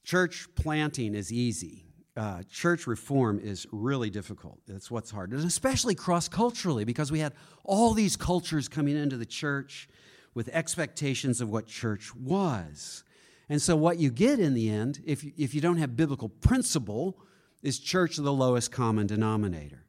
Church 0.04 0.48
planting 0.56 1.16
is 1.16 1.32
easy. 1.32 1.86
Uh, 2.16 2.44
church 2.44 2.86
reform 2.86 3.40
is 3.40 3.66
really 3.72 4.10
difficult. 4.10 4.60
That's 4.68 4.92
what's 4.92 5.10
hard, 5.10 5.32
and 5.32 5.44
especially 5.44 5.96
cross 5.96 6.28
culturally, 6.28 6.84
because 6.86 7.12
we 7.12 7.20
had 7.20 7.34
all 7.64 7.94
these 7.94 8.16
cultures 8.16 8.68
coming 8.68 8.96
into 8.96 9.18
the 9.18 9.26
church 9.26 9.90
with 10.36 10.48
expectations 10.50 11.42
of 11.42 11.50
what 11.50 11.66
church 11.66 12.16
was. 12.16 13.04
And 13.50 13.62
so, 13.62 13.76
what 13.76 13.98
you 13.98 14.12
get 14.12 14.40
in 14.40 14.54
the 14.54 14.70
end, 14.70 15.02
if 15.06 15.24
you, 15.24 15.32
if 15.38 15.56
you 15.56 15.62
don't 15.62 15.78
have 15.78 15.96
biblical 15.96 16.30
principle, 16.30 17.18
is 17.64 17.80
church 17.80 18.18
of 18.20 18.26
the 18.26 18.34
lowest 18.34 18.72
common 18.72 19.08
denominator. 19.08 19.84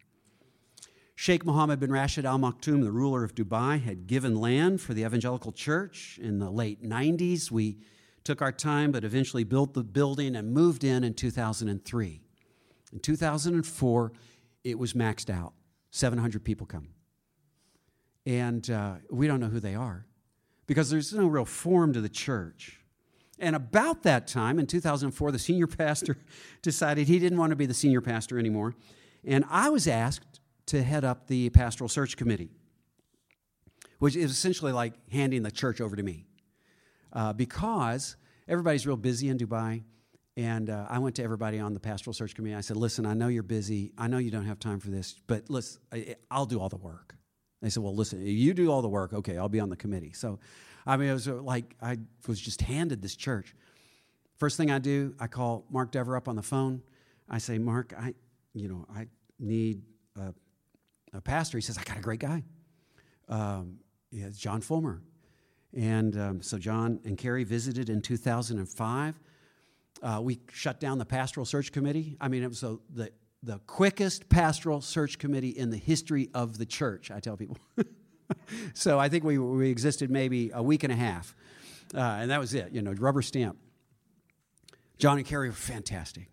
Sheikh 1.15 1.45
Mohammed 1.45 1.79
bin 1.79 1.93
Rashid 1.93 2.25
Al 2.25 2.39
Maktoum, 2.39 2.83
the 2.83 2.91
ruler 2.91 3.23
of 3.23 3.35
Dubai, 3.35 3.83
had 3.83 4.07
given 4.07 4.35
land 4.35 4.81
for 4.81 4.95
the 4.95 5.05
evangelical 5.05 5.53
church 5.53 6.19
in 6.21 6.39
the 6.39 6.51
late 6.51 6.83
90s. 6.83 7.51
We 7.51 7.79
took 8.25 8.41
our 8.43 8.53
time, 8.53 8.91
but 8.91 9.05
eventually 9.05 9.45
built 9.45 9.75
the 9.75 9.85
building 9.85 10.35
and 10.35 10.53
moved 10.53 10.83
in 10.83 11.05
in 11.05 11.15
2003. 11.15 12.21
In 12.93 13.01
2004, 13.01 14.13
it 14.65 14.79
was 14.79 14.95
maxed 14.95 15.31
out 15.31 15.53
700 15.91 16.43
people 16.43 16.67
come. 16.67 16.89
And 18.27 18.69
uh, 18.71 18.95
we 19.11 19.27
don't 19.27 19.41
know 19.41 19.49
who 19.49 19.61
they 19.61 19.75
are 19.75 20.07
because 20.67 20.89
there's 20.89 21.13
no 21.13 21.27
real 21.27 21.45
form 21.45 21.93
to 21.93 22.01
the 22.01 22.09
church. 22.09 22.81
And 23.39 23.55
about 23.55 24.03
that 24.05 24.27
time, 24.27 24.59
in 24.59 24.67
2004, 24.67 25.33
the 25.33 25.39
senior 25.39 25.67
pastor 25.69 26.17
decided 26.63 27.07
he 27.07 27.19
didn't 27.19 27.39
want 27.39 27.51
to 27.51 27.57
be 27.57 27.67
the 27.67 27.75
senior 27.75 28.01
pastor 28.01 28.39
anymore. 28.39 28.75
And 29.25 29.45
I 29.51 29.69
was 29.69 29.87
asked 29.87 30.41
to 30.67 30.83
head 30.83 31.05
up 31.05 31.27
the 31.27 31.51
pastoral 31.51 31.89
search 31.89 32.17
committee, 32.17 32.51
which 33.99 34.17
is 34.17 34.31
essentially 34.31 34.73
like 34.73 34.95
handing 35.11 35.43
the 35.43 35.51
church 35.51 35.81
over 35.81 35.97
to 35.97 36.03
me. 36.03 36.25
Uh, 37.15 37.33
because 37.33 38.17
everybody's 38.49 38.87
real 38.87 38.97
busy 38.97 39.29
in 39.29 39.39
Dubai. 39.39 39.83
And 40.37 40.69
uh, 40.69 40.87
I 40.89 40.99
went 40.99 41.15
to 41.17 41.23
everybody 41.23 41.61
on 41.61 41.75
the 41.75 41.81
pastoral 41.81 42.13
search 42.13 42.35
committee. 42.35 42.57
I 42.57 42.61
said, 42.61 42.77
Listen, 42.77 43.07
I 43.07 43.15
know 43.15 43.29
you're 43.29 43.45
busy. 43.45 43.93
I 43.97 44.09
know 44.09 44.19
you 44.19 44.33
don't 44.33 44.47
have 44.47 44.59
time 44.59 44.81
for 44.81 44.91
this, 44.91 45.15
but 45.29 45.49
listen, 45.49 45.81
I, 45.93 46.17
will 46.37 46.47
do 46.47 46.61
all 46.61 46.69
the 46.69 46.77
work. 46.77 47.15
They 47.63 47.71
said, 47.71 47.85
Well, 47.85 47.95
listen, 47.95 48.27
you 48.27 48.53
do 48.53 48.73
all 48.73 48.83
the 48.83 48.89
work. 48.89 49.13
Okay, 49.13 49.39
I'll 49.39 49.49
be 49.49 49.61
on 49.61 49.71
the 49.71 49.77
committee. 49.77 50.13
So, 50.13 50.41
I 50.85 50.97
mean, 50.97 51.09
it 51.09 51.13
was 51.13 51.29
uh, 51.29 51.35
like 51.35 51.77
I 51.81 51.99
was 52.27 52.41
just 52.41 52.63
handed 52.63 53.01
this 53.01 53.15
church. 53.15 53.55
First 54.37 54.57
thing 54.57 54.73
I 54.73 54.81
do, 54.81 55.15
I 55.21 55.29
call 55.29 55.67
Mark 55.71 55.93
Dever 55.93 56.17
up 56.17 56.27
on 56.27 56.35
the 56.35 56.43
phone. 56.43 56.83
I 57.31 57.39
say, 57.39 57.59
Mark, 57.59 57.95
I, 57.97 58.15
you 58.55 58.69
know, 58.69 58.87
I 58.93 59.07
need 59.39 59.83
a 60.17 60.35
a 61.15 61.21
pastor. 61.21 61.59
He 61.59 61.63
says, 61.63 61.79
I 61.79 61.85
got 61.85 61.97
a 61.97 62.01
great 62.01 62.21
guy. 62.21 62.43
Um, 63.29 63.79
yeah, 64.11 64.29
John 64.37 64.61
Folmar. 64.61 65.01
And 65.77 66.19
um, 66.19 66.43
so 66.43 66.59
John 66.59 67.01
and 67.05 67.19
Carrie 67.19 67.45
visited 67.45 67.91
in 67.91 68.01
2005. 68.01 69.21
Uh, 70.03 70.21
we 70.23 70.41
shut 70.53 70.81
down 70.81 70.99
the 70.99 71.05
pastoral 71.05 71.47
search 71.47 71.73
committee. 71.73 72.17
I 72.21 72.29
mean, 72.29 72.43
it 72.43 72.49
was 72.49 72.63
a, 72.63 72.79
the, 72.91 73.11
the 73.43 73.59
quickest 73.67 74.29
pastoral 74.29 74.81
search 74.81 75.19
committee 75.19 75.51
in 75.51 75.71
the 75.71 75.77
history 75.77 76.31
of 76.35 76.59
the 76.59 76.67
church, 76.67 77.11
I 77.11 77.21
tell 77.21 77.37
people. 77.37 77.59
so 78.75 78.99
I 78.99 79.09
think 79.09 79.25
we, 79.25 79.39
we 79.39 79.71
existed 79.71 80.11
maybe 80.11 80.51
a 80.55 80.63
week 80.63 80.85
and 80.85 80.93
a 80.93 80.97
half. 80.97 81.35
Uh, 81.95 81.99
and 82.01 82.31
that 82.31 82.41
was 82.41 82.55
it, 82.55 82.73
you 82.73 82.83
know, 82.83 82.93
rubber 82.93 83.23
stamp. 83.23 83.57
John 84.99 85.19
and 85.19 85.27
Carrie 85.27 85.49
were 85.49 85.55
fantastic. 85.55 86.29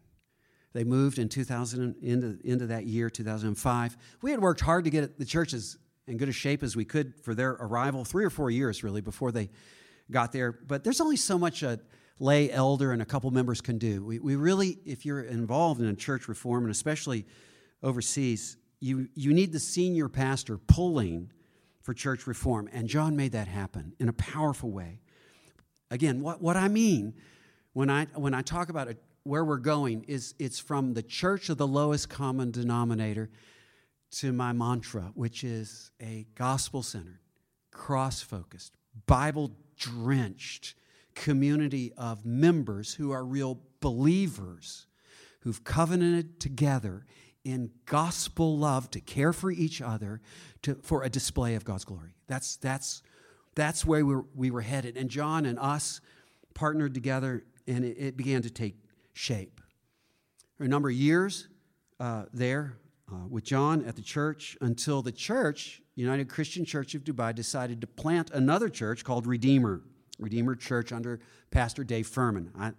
They 0.73 0.83
moved 0.83 1.19
in 1.19 1.27
2000 1.27 1.95
into, 2.01 2.39
into 2.43 2.67
that 2.67 2.85
year, 2.85 3.09
2005. 3.09 3.97
We 4.21 4.31
had 4.31 4.41
worked 4.41 4.61
hard 4.61 4.85
to 4.85 4.89
get 4.89 5.19
the 5.19 5.25
churches 5.25 5.77
in 6.07 6.17
good 6.17 6.29
a 6.29 6.33
shape 6.33 6.63
as 6.63 6.75
we 6.75 6.85
could 6.85 7.13
for 7.23 7.35
their 7.35 7.51
arrival, 7.51 8.03
three 8.03 8.25
or 8.25 8.29
four 8.29 8.49
years 8.49 8.83
really 8.83 9.01
before 9.01 9.31
they 9.31 9.49
got 10.09 10.31
there. 10.31 10.51
But 10.51 10.83
there's 10.83 11.01
only 11.01 11.17
so 11.17 11.37
much 11.37 11.63
a 11.63 11.79
lay 12.19 12.51
elder 12.51 12.91
and 12.91 13.01
a 13.01 13.05
couple 13.05 13.31
members 13.31 13.61
can 13.61 13.77
do. 13.77 14.03
We, 14.05 14.19
we 14.19 14.35
really, 14.35 14.77
if 14.85 15.05
you're 15.05 15.21
involved 15.21 15.81
in 15.81 15.87
a 15.87 15.95
church 15.95 16.27
reform, 16.27 16.63
and 16.63 16.71
especially 16.71 17.25
overseas, 17.81 18.57
you, 18.79 19.09
you 19.15 19.33
need 19.33 19.51
the 19.51 19.59
senior 19.59 20.07
pastor 20.07 20.57
pulling 20.57 21.31
for 21.81 21.93
church 21.93 22.27
reform. 22.27 22.69
And 22.71 22.87
John 22.87 23.15
made 23.15 23.31
that 23.31 23.47
happen 23.47 23.93
in 23.99 24.07
a 24.07 24.13
powerful 24.13 24.69
way. 24.69 24.99
Again, 25.89 26.21
what, 26.21 26.41
what 26.41 26.55
I 26.55 26.67
mean 26.67 27.15
when 27.73 27.89
I, 27.89 28.05
when 28.15 28.33
I 28.33 28.41
talk 28.41 28.69
about 28.69 28.89
where 29.23 29.43
we're 29.43 29.57
going 29.57 30.03
is 30.07 30.35
it's 30.39 30.59
from 30.59 30.93
the 30.93 31.03
church 31.03 31.49
of 31.49 31.57
the 31.57 31.67
lowest 31.67 32.09
common 32.09 32.51
denominator 32.51 33.29
to 34.11 34.33
my 34.33 34.51
mantra, 34.51 35.11
which 35.15 35.43
is 35.43 35.91
a 36.01 36.25
gospel 36.35 36.83
centered, 36.83 37.19
cross 37.71 38.21
focused, 38.21 38.75
Bible 39.05 39.51
drenched 39.77 40.75
community 41.15 41.91
of 41.97 42.25
members 42.25 42.93
who 42.93 43.11
are 43.11 43.23
real 43.23 43.59
believers 43.79 44.87
who've 45.41 45.63
covenanted 45.63 46.39
together 46.39 47.05
in 47.43 47.71
gospel 47.85 48.57
love 48.57 48.91
to 48.91 48.99
care 48.99 49.33
for 49.33 49.49
each 49.51 49.81
other 49.81 50.21
to, 50.61 50.75
for 50.83 51.03
a 51.03 51.09
display 51.09 51.55
of 51.55 51.65
God's 51.65 51.85
glory. 51.85 52.13
That's, 52.27 52.57
that's, 52.57 53.01
that's 53.55 53.85
where 53.85 54.05
we 54.05 54.15
were, 54.15 54.25
we 54.35 54.51
were 54.51 54.61
headed. 54.61 54.97
And 54.97 55.09
John 55.09 55.45
and 55.45 55.57
us 55.57 56.01
partnered 56.53 56.93
together, 56.93 57.43
and 57.67 57.83
it, 57.83 57.97
it 57.97 58.17
began 58.17 58.41
to 58.43 58.49
take 58.49 58.75
shape. 59.13 59.59
For 60.57 60.65
a 60.65 60.67
number 60.67 60.89
of 60.89 60.95
years 60.95 61.47
uh, 61.99 62.25
there 62.33 62.77
uh, 63.11 63.27
with 63.29 63.43
John 63.43 63.83
at 63.85 63.95
the 63.95 64.01
church 64.01 64.57
until 64.61 65.01
the 65.01 65.11
church, 65.11 65.81
United 65.95 66.29
Christian 66.29 66.65
Church 66.65 66.95
of 66.95 67.03
Dubai, 67.03 67.35
decided 67.35 67.81
to 67.81 67.87
plant 67.87 68.31
another 68.31 68.69
church 68.69 69.03
called 69.03 69.27
Redeemer, 69.27 69.81
Redeemer 70.19 70.55
Church 70.55 70.91
under 70.91 71.19
Pastor 71.49 71.83
Dave 71.83 72.07
Furman. 72.07 72.51
I, 72.57 72.71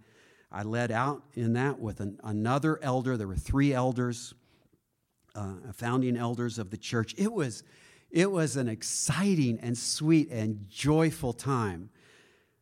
I 0.51 0.63
led 0.63 0.91
out 0.91 1.23
in 1.35 1.53
that 1.55 1.79
with 1.79 2.01
an, 2.01 2.19
another 2.25 2.79
elder. 2.83 3.17
There 3.17 3.29
were 3.29 3.37
three 3.37 3.75
elders, 3.75 4.35
uh, 5.35 5.55
founding 5.75 6.17
elders 6.17 6.59
of 6.59 6.71
the 6.71 6.79
church. 6.79 7.15
It 7.19 7.33
was, 7.33 7.63
it 8.11 8.31
was 8.31 8.57
an 8.57 8.69
exciting 8.69 9.59
and 9.61 9.77
sweet 9.77 10.31
and 10.31 10.67
joyful 10.69 11.33
time. 11.33 11.91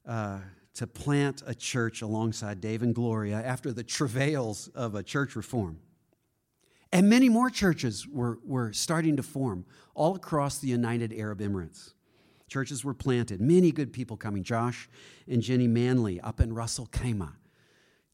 Uh, 0.07 0.39
to 0.73 0.87
plant 0.87 1.43
a 1.47 1.55
church 1.55 2.01
alongside 2.01 2.61
Dave 2.61 2.83
and 2.83 2.95
Gloria 2.95 3.43
after 3.43 3.71
the 3.73 3.83
travails 3.83 4.69
of 4.69 4.95
a 4.95 5.03
church 5.03 5.37
reform. 5.37 5.79
And 6.93 7.09
many 7.09 7.29
more 7.29 7.51
churches 7.51 8.07
were, 8.09 8.39
were 8.45 8.73
starting 8.73 9.17
to 9.17 9.23
form 9.23 9.65
all 9.95 10.17
across 10.17 10.59
the 10.59 10.69
United 10.69 11.13
Arab 11.13 11.41
Emirates. 11.41 11.95
Churches 12.49 12.85
were 12.85 12.95
planted, 12.95 13.41
many 13.41 13.71
good 13.71 13.93
people 13.93 14.17
coming. 14.17 14.43
Josh 14.43 14.89
and 15.29 15.41
Jenny 15.41 15.69
Manley 15.69 16.21
up 16.21 16.41
in 16.41 16.51
Al 16.51 16.67
Khaimah, 16.67 17.35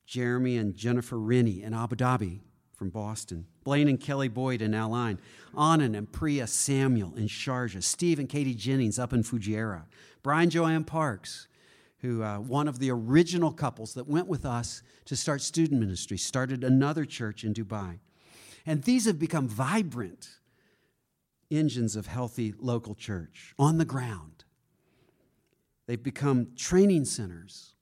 Jeremy 0.04 0.58
and 0.58 0.76
Jennifer 0.76 1.18
Rennie 1.18 1.62
in 1.62 1.72
Abu 1.72 1.96
Dhabi 1.96 2.40
from 2.74 2.90
Boston, 2.90 3.46
Blaine 3.64 3.88
and 3.88 3.98
Kelly 3.98 4.28
Boyd 4.28 4.60
in 4.60 4.74
Al 4.74 4.94
Ain, 4.94 5.18
Anand 5.54 5.96
and 5.96 6.12
Priya 6.12 6.46
Samuel 6.46 7.14
in 7.14 7.26
Sharjah, 7.26 7.82
Steve 7.82 8.18
and 8.18 8.28
Katie 8.28 8.54
Jennings 8.54 8.98
up 8.98 9.14
in 9.14 9.22
Fujairah, 9.22 9.84
Brian 10.22 10.50
Joanne 10.50 10.84
Parks, 10.84 11.48
who 12.00 12.22
uh, 12.22 12.36
one 12.36 12.68
of 12.68 12.78
the 12.78 12.90
original 12.90 13.50
couples 13.50 13.94
that 13.94 14.06
went 14.06 14.28
with 14.28 14.44
us 14.44 14.82
to 15.06 15.16
start 15.16 15.40
student 15.40 15.80
ministry, 15.80 16.18
started 16.18 16.62
another 16.62 17.06
church 17.06 17.42
in 17.42 17.54
Dubai. 17.54 18.00
And 18.66 18.82
these 18.82 19.04
have 19.06 19.18
become 19.18 19.48
vibrant 19.48 20.28
engines 21.50 21.94
of 21.94 22.06
healthy 22.06 22.52
local 22.58 22.94
church 22.94 23.54
on 23.58 23.78
the 23.78 23.84
ground. 23.84 24.44
They've 25.86 26.02
become 26.02 26.48
training 26.56 27.04
centers 27.04 27.74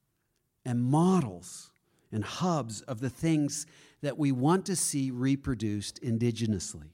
and 0.66 0.82
models 0.82 1.70
and 2.12 2.22
hubs 2.22 2.82
of 2.82 3.00
the 3.00 3.08
things 3.10 3.66
that 4.02 4.18
we 4.18 4.30
want 4.30 4.66
to 4.66 4.76
see 4.76 5.10
reproduced 5.10 6.02
indigenously. 6.02 6.90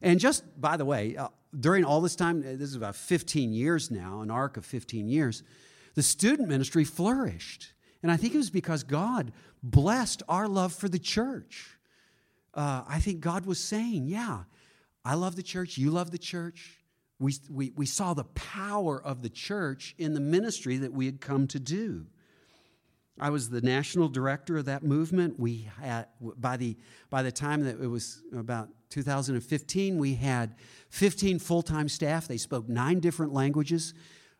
And 0.00 0.20
just 0.20 0.44
by 0.60 0.76
the 0.76 0.84
way, 0.84 1.16
uh, 1.16 1.28
during 1.58 1.84
all 1.84 2.00
this 2.00 2.14
time, 2.14 2.40
uh, 2.40 2.52
this 2.52 2.68
is 2.68 2.76
about 2.76 2.94
15 2.94 3.52
years 3.52 3.90
now, 3.90 4.20
an 4.20 4.30
arc 4.30 4.56
of 4.56 4.64
15 4.64 5.08
years, 5.08 5.42
the 5.94 6.02
student 6.02 6.48
ministry 6.48 6.84
flourished. 6.84 7.72
And 8.02 8.12
I 8.12 8.16
think 8.16 8.34
it 8.34 8.38
was 8.38 8.50
because 8.50 8.84
God 8.84 9.32
blessed 9.62 10.22
our 10.28 10.46
love 10.46 10.72
for 10.72 10.88
the 10.88 11.00
church. 11.00 11.77
Uh, 12.58 12.82
I 12.88 12.98
think 12.98 13.20
God 13.20 13.46
was 13.46 13.60
saying, 13.60 14.08
yeah, 14.08 14.40
I 15.04 15.14
love 15.14 15.36
the 15.36 15.44
church, 15.44 15.78
you 15.78 15.92
love 15.92 16.10
the 16.10 16.18
church. 16.18 16.80
We, 17.20 17.34
we, 17.48 17.70
we 17.76 17.86
saw 17.86 18.14
the 18.14 18.24
power 18.24 19.00
of 19.00 19.22
the 19.22 19.28
church 19.28 19.94
in 19.96 20.12
the 20.12 20.20
ministry 20.20 20.76
that 20.78 20.92
we 20.92 21.06
had 21.06 21.20
come 21.20 21.46
to 21.48 21.60
do. 21.60 22.06
I 23.20 23.30
was 23.30 23.48
the 23.48 23.60
national 23.60 24.08
director 24.08 24.56
of 24.56 24.64
that 24.64 24.82
movement. 24.82 25.38
We 25.38 25.68
had, 25.80 26.06
by 26.20 26.56
the, 26.56 26.76
by 27.10 27.22
the 27.22 27.30
time 27.30 27.62
that 27.62 27.80
it 27.80 27.86
was 27.86 28.22
about 28.36 28.70
2015, 28.90 29.96
we 29.96 30.14
had 30.14 30.56
15 30.90 31.38
full 31.38 31.62
time 31.62 31.88
staff. 31.88 32.26
They 32.26 32.38
spoke 32.38 32.68
nine 32.68 32.98
different 32.98 33.32
languages. 33.32 33.94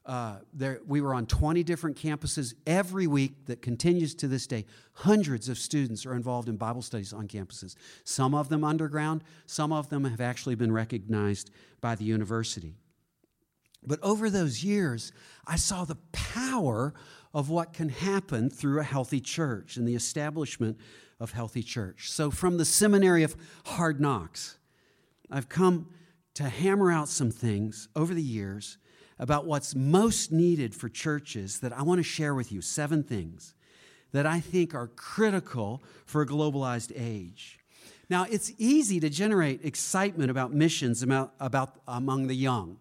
Uh, 0.08 0.38
there, 0.54 0.80
we 0.86 1.02
were 1.02 1.12
on 1.12 1.26
20 1.26 1.62
different 1.62 1.94
campuses 1.94 2.54
every 2.66 3.06
week 3.06 3.44
that 3.44 3.60
continues 3.60 4.14
to 4.14 4.26
this 4.26 4.46
day. 4.46 4.64
Hundreds 4.94 5.50
of 5.50 5.58
students 5.58 6.06
are 6.06 6.14
involved 6.14 6.48
in 6.48 6.56
Bible 6.56 6.80
studies 6.80 7.12
on 7.12 7.28
campuses, 7.28 7.76
some 8.04 8.34
of 8.34 8.48
them 8.48 8.64
underground, 8.64 9.22
some 9.44 9.70
of 9.70 9.90
them 9.90 10.04
have 10.04 10.22
actually 10.22 10.54
been 10.54 10.72
recognized 10.72 11.50
by 11.82 11.94
the 11.94 12.04
university. 12.04 12.74
But 13.86 14.02
over 14.02 14.30
those 14.30 14.64
years, 14.64 15.12
I 15.46 15.56
saw 15.56 15.84
the 15.84 15.98
power 16.12 16.94
of 17.34 17.50
what 17.50 17.74
can 17.74 17.90
happen 17.90 18.48
through 18.48 18.80
a 18.80 18.84
healthy 18.84 19.20
church 19.20 19.76
and 19.76 19.86
the 19.86 19.94
establishment 19.94 20.78
of 21.20 21.32
healthy 21.32 21.62
church. 21.62 22.10
So, 22.10 22.30
from 22.30 22.56
the 22.56 22.64
seminary 22.64 23.24
of 23.24 23.36
hard 23.66 24.00
knocks, 24.00 24.56
I've 25.30 25.50
come 25.50 25.90
to 26.34 26.44
hammer 26.44 26.90
out 26.90 27.10
some 27.10 27.30
things 27.30 27.88
over 27.94 28.14
the 28.14 28.22
years 28.22 28.78
about 29.18 29.46
what's 29.46 29.74
most 29.74 30.30
needed 30.32 30.74
for 30.74 30.88
churches 30.88 31.60
that 31.60 31.72
I 31.72 31.82
want 31.82 31.98
to 31.98 32.04
share 32.04 32.34
with 32.34 32.52
you. 32.52 32.60
Seven 32.60 33.02
things 33.02 33.54
that 34.12 34.26
I 34.26 34.40
think 34.40 34.74
are 34.74 34.86
critical 34.88 35.82
for 36.06 36.22
a 36.22 36.26
globalized 36.26 36.92
age. 36.96 37.58
Now, 38.10 38.24
it's 38.30 38.52
easy 38.56 39.00
to 39.00 39.10
generate 39.10 39.64
excitement 39.64 40.30
about 40.30 40.52
missions 40.52 41.02
about, 41.02 41.34
about, 41.40 41.80
among 41.86 42.26
the 42.26 42.34
young. 42.34 42.78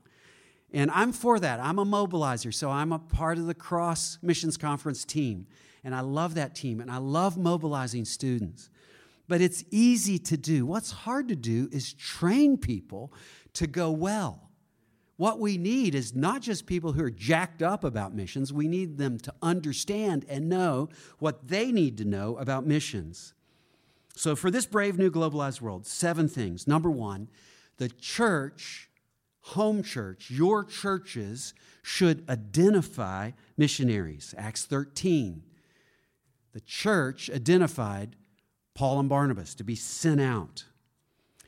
And 0.71 0.89
I'm 0.91 1.11
for 1.11 1.39
that. 1.39 1.59
I'm 1.59 1.79
a 1.79 1.85
mobilizer, 1.85 2.53
so 2.53 2.69
I'm 2.69 2.91
a 2.91 2.99
part 2.99 3.37
of 3.37 3.45
the 3.45 3.53
Cross 3.53 4.19
Missions 4.21 4.57
Conference 4.57 5.03
team. 5.03 5.47
And 5.83 5.93
I 5.93 6.01
love 6.01 6.35
that 6.35 6.55
team, 6.55 6.79
and 6.79 6.89
I 6.89 6.97
love 6.97 7.37
mobilizing 7.37 8.05
students. 8.05 8.69
But 9.27 9.41
it's 9.41 9.63
easy 9.69 10.17
to 10.19 10.37
do. 10.37 10.65
What's 10.65 10.91
hard 10.91 11.27
to 11.27 11.35
do 11.35 11.67
is 11.71 11.93
train 11.93 12.57
people 12.57 13.11
to 13.53 13.67
go 13.67 13.91
well. 13.91 14.46
What 15.17 15.39
we 15.39 15.57
need 15.57 15.95
is 15.95 16.15
not 16.15 16.41
just 16.41 16.67
people 16.67 16.93
who 16.93 17.03
are 17.03 17.11
jacked 17.11 17.63
up 17.63 17.83
about 17.83 18.13
missions, 18.13 18.53
we 18.53 18.67
need 18.67 18.97
them 18.97 19.17
to 19.19 19.33
understand 19.41 20.25
and 20.29 20.47
know 20.47 20.89
what 21.17 21.47
they 21.47 21.71
need 21.71 21.97
to 21.97 22.05
know 22.05 22.37
about 22.37 22.67
missions. 22.67 23.33
So, 24.15 24.35
for 24.35 24.49
this 24.49 24.67
brave 24.67 24.97
new 24.97 25.11
globalized 25.11 25.59
world, 25.59 25.85
seven 25.85 26.27
things. 26.27 26.67
Number 26.67 26.89
one, 26.89 27.29
the 27.77 27.89
church, 27.89 28.89
home 29.41 29.81
church, 29.81 30.29
your 30.29 30.63
churches 30.63 31.53
should 31.81 32.27
identify 32.29 33.31
missionaries. 33.57 34.35
Acts 34.37 34.65
13. 34.65 35.43
The 36.53 36.61
church 36.61 37.29
identified 37.29 38.15
Paul 38.75 38.99
and 38.99 39.09
Barnabas 39.09 39.55
to 39.55 39.63
be 39.63 39.75
sent 39.75 40.21
out. 40.21 40.65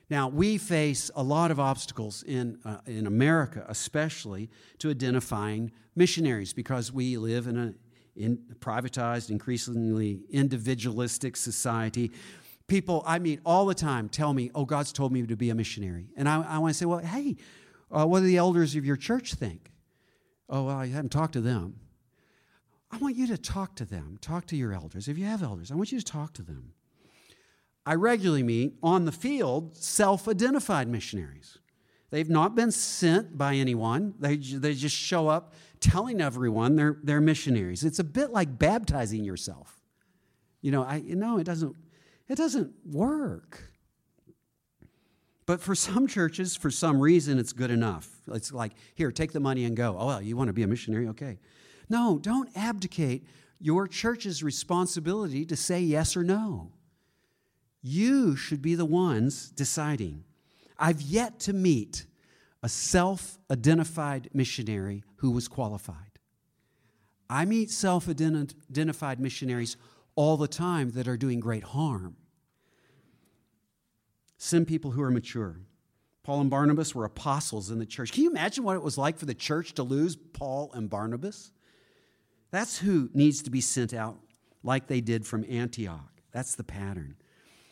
Now, 0.09 0.27
we 0.27 0.57
face 0.57 1.11
a 1.15 1.21
lot 1.21 1.51
of 1.51 1.59
obstacles 1.59 2.23
in, 2.23 2.57
uh, 2.65 2.79
in 2.87 3.05
America, 3.05 3.65
especially 3.67 4.49
to 4.79 4.89
identifying 4.89 5.71
missionaries 5.95 6.51
because 6.51 6.91
we 6.91 7.17
live 7.17 7.47
in 7.47 7.57
a 7.57 7.73
in 8.15 8.37
privatized, 8.59 9.29
increasingly 9.29 10.19
individualistic 10.29 11.37
society. 11.37 12.11
People 12.67 13.01
I 13.05 13.17
meet 13.17 13.39
all 13.45 13.65
the 13.65 13.73
time 13.73 14.09
tell 14.09 14.33
me, 14.33 14.51
Oh, 14.53 14.65
God's 14.65 14.91
told 14.91 15.11
me 15.11 15.25
to 15.25 15.37
be 15.37 15.49
a 15.49 15.55
missionary. 15.55 16.09
And 16.17 16.27
I, 16.27 16.41
I 16.41 16.57
want 16.59 16.73
to 16.73 16.77
say, 16.77 16.85
Well, 16.85 16.99
hey, 16.99 17.37
uh, 17.89 18.05
what 18.05 18.19
do 18.19 18.25
the 18.25 18.37
elders 18.37 18.75
of 18.75 18.85
your 18.85 18.97
church 18.97 19.33
think? 19.35 19.71
Oh, 20.49 20.65
well, 20.65 20.75
I 20.75 20.87
haven't 20.87 21.11
talked 21.11 21.33
to 21.33 21.41
them. 21.41 21.79
I 22.91 22.97
want 22.97 23.15
you 23.15 23.27
to 23.27 23.37
talk 23.37 23.75
to 23.77 23.85
them. 23.85 24.17
Talk 24.19 24.47
to 24.47 24.55
your 24.55 24.73
elders. 24.73 25.07
If 25.07 25.17
you 25.17 25.25
have 25.25 25.43
elders, 25.43 25.71
I 25.71 25.75
want 25.75 25.91
you 25.91 25.99
to 25.99 26.05
talk 26.05 26.33
to 26.33 26.41
them. 26.41 26.73
I 27.85 27.95
regularly 27.95 28.43
meet 28.43 28.75
on 28.83 29.05
the 29.05 29.11
field 29.11 29.75
self 29.75 30.27
identified 30.27 30.87
missionaries. 30.87 31.57
They've 32.11 32.29
not 32.29 32.55
been 32.55 32.71
sent 32.71 33.37
by 33.37 33.55
anyone, 33.55 34.15
they, 34.19 34.37
they 34.37 34.73
just 34.73 34.95
show 34.95 35.27
up 35.27 35.53
telling 35.79 36.21
everyone 36.21 36.75
they're, 36.75 36.97
they're 37.03 37.21
missionaries. 37.21 37.83
It's 37.83 37.99
a 37.99 38.03
bit 38.03 38.31
like 38.31 38.57
baptizing 38.57 39.23
yourself. 39.23 39.79
You 40.61 40.71
know, 40.71 40.83
I 40.83 40.97
you 40.97 41.15
know 41.15 41.37
it 41.37 41.45
doesn't 41.45 41.75
it 42.27 42.35
doesn't 42.35 42.73
work. 42.85 43.71
But 45.45 45.61
for 45.61 45.73
some 45.73 46.05
churches, 46.05 46.55
for 46.55 46.69
some 46.69 46.99
reason, 46.99 47.39
it's 47.39 47.53
good 47.53 47.71
enough. 47.71 48.07
It's 48.31 48.51
like, 48.51 48.73
here, 48.93 49.11
take 49.11 49.31
the 49.31 49.39
money 49.39 49.65
and 49.65 49.75
go. 49.75 49.95
Oh, 49.97 50.05
well, 50.05 50.21
you 50.21 50.37
want 50.37 50.49
to 50.49 50.53
be 50.53 50.61
a 50.61 50.67
missionary? 50.67 51.07
Okay. 51.07 51.39
No, 51.89 52.19
don't 52.19 52.55
abdicate 52.55 53.25
your 53.59 53.87
church's 53.87 54.43
responsibility 54.43 55.45
to 55.45 55.55
say 55.55 55.81
yes 55.81 56.15
or 56.15 56.23
no. 56.23 56.71
You 57.81 58.35
should 58.35 58.61
be 58.61 58.75
the 58.75 58.85
ones 58.85 59.49
deciding. 59.49 60.23
I've 60.77 61.01
yet 61.01 61.39
to 61.41 61.53
meet 61.53 62.05
a 62.61 62.69
self 62.69 63.37
identified 63.49 64.29
missionary 64.33 65.03
who 65.17 65.31
was 65.31 65.47
qualified. 65.47 66.19
I 67.29 67.45
meet 67.45 67.69
self 67.69 68.09
identified 68.09 69.19
missionaries 69.19 69.77
all 70.15 70.35
the 70.35 70.47
time 70.47 70.91
that 70.91 71.07
are 71.07 71.17
doing 71.17 71.39
great 71.39 71.63
harm. 71.63 72.17
Send 74.37 74.67
people 74.67 74.91
who 74.91 75.01
are 75.01 75.11
mature. 75.11 75.57
Paul 76.23 76.41
and 76.41 76.49
Barnabas 76.49 76.93
were 76.93 77.05
apostles 77.05 77.71
in 77.71 77.79
the 77.79 77.85
church. 77.85 78.11
Can 78.11 78.23
you 78.23 78.29
imagine 78.29 78.63
what 78.63 78.75
it 78.75 78.83
was 78.83 78.97
like 78.97 79.17
for 79.17 79.25
the 79.25 79.33
church 79.33 79.73
to 79.75 79.83
lose 79.83 80.15
Paul 80.15 80.71
and 80.73 80.89
Barnabas? 80.89 81.51
That's 82.51 82.77
who 82.77 83.09
needs 83.13 83.41
to 83.43 83.49
be 83.49 83.61
sent 83.61 83.93
out 83.93 84.19
like 84.63 84.87
they 84.87 85.01
did 85.01 85.25
from 85.25 85.45
Antioch. 85.49 86.21
That's 86.31 86.55
the 86.55 86.63
pattern. 86.63 87.15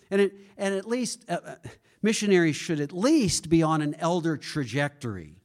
And, 0.09 0.21
it, 0.21 0.35
and 0.57 0.73
at 0.73 0.87
least, 0.87 1.25
uh, 1.29 1.37
uh, 1.45 1.55
missionaries 2.01 2.55
should 2.55 2.79
at 2.79 2.93
least 2.93 3.49
be 3.49 3.63
on 3.63 3.81
an 3.81 3.95
elder 3.99 4.37
trajectory. 4.37 5.35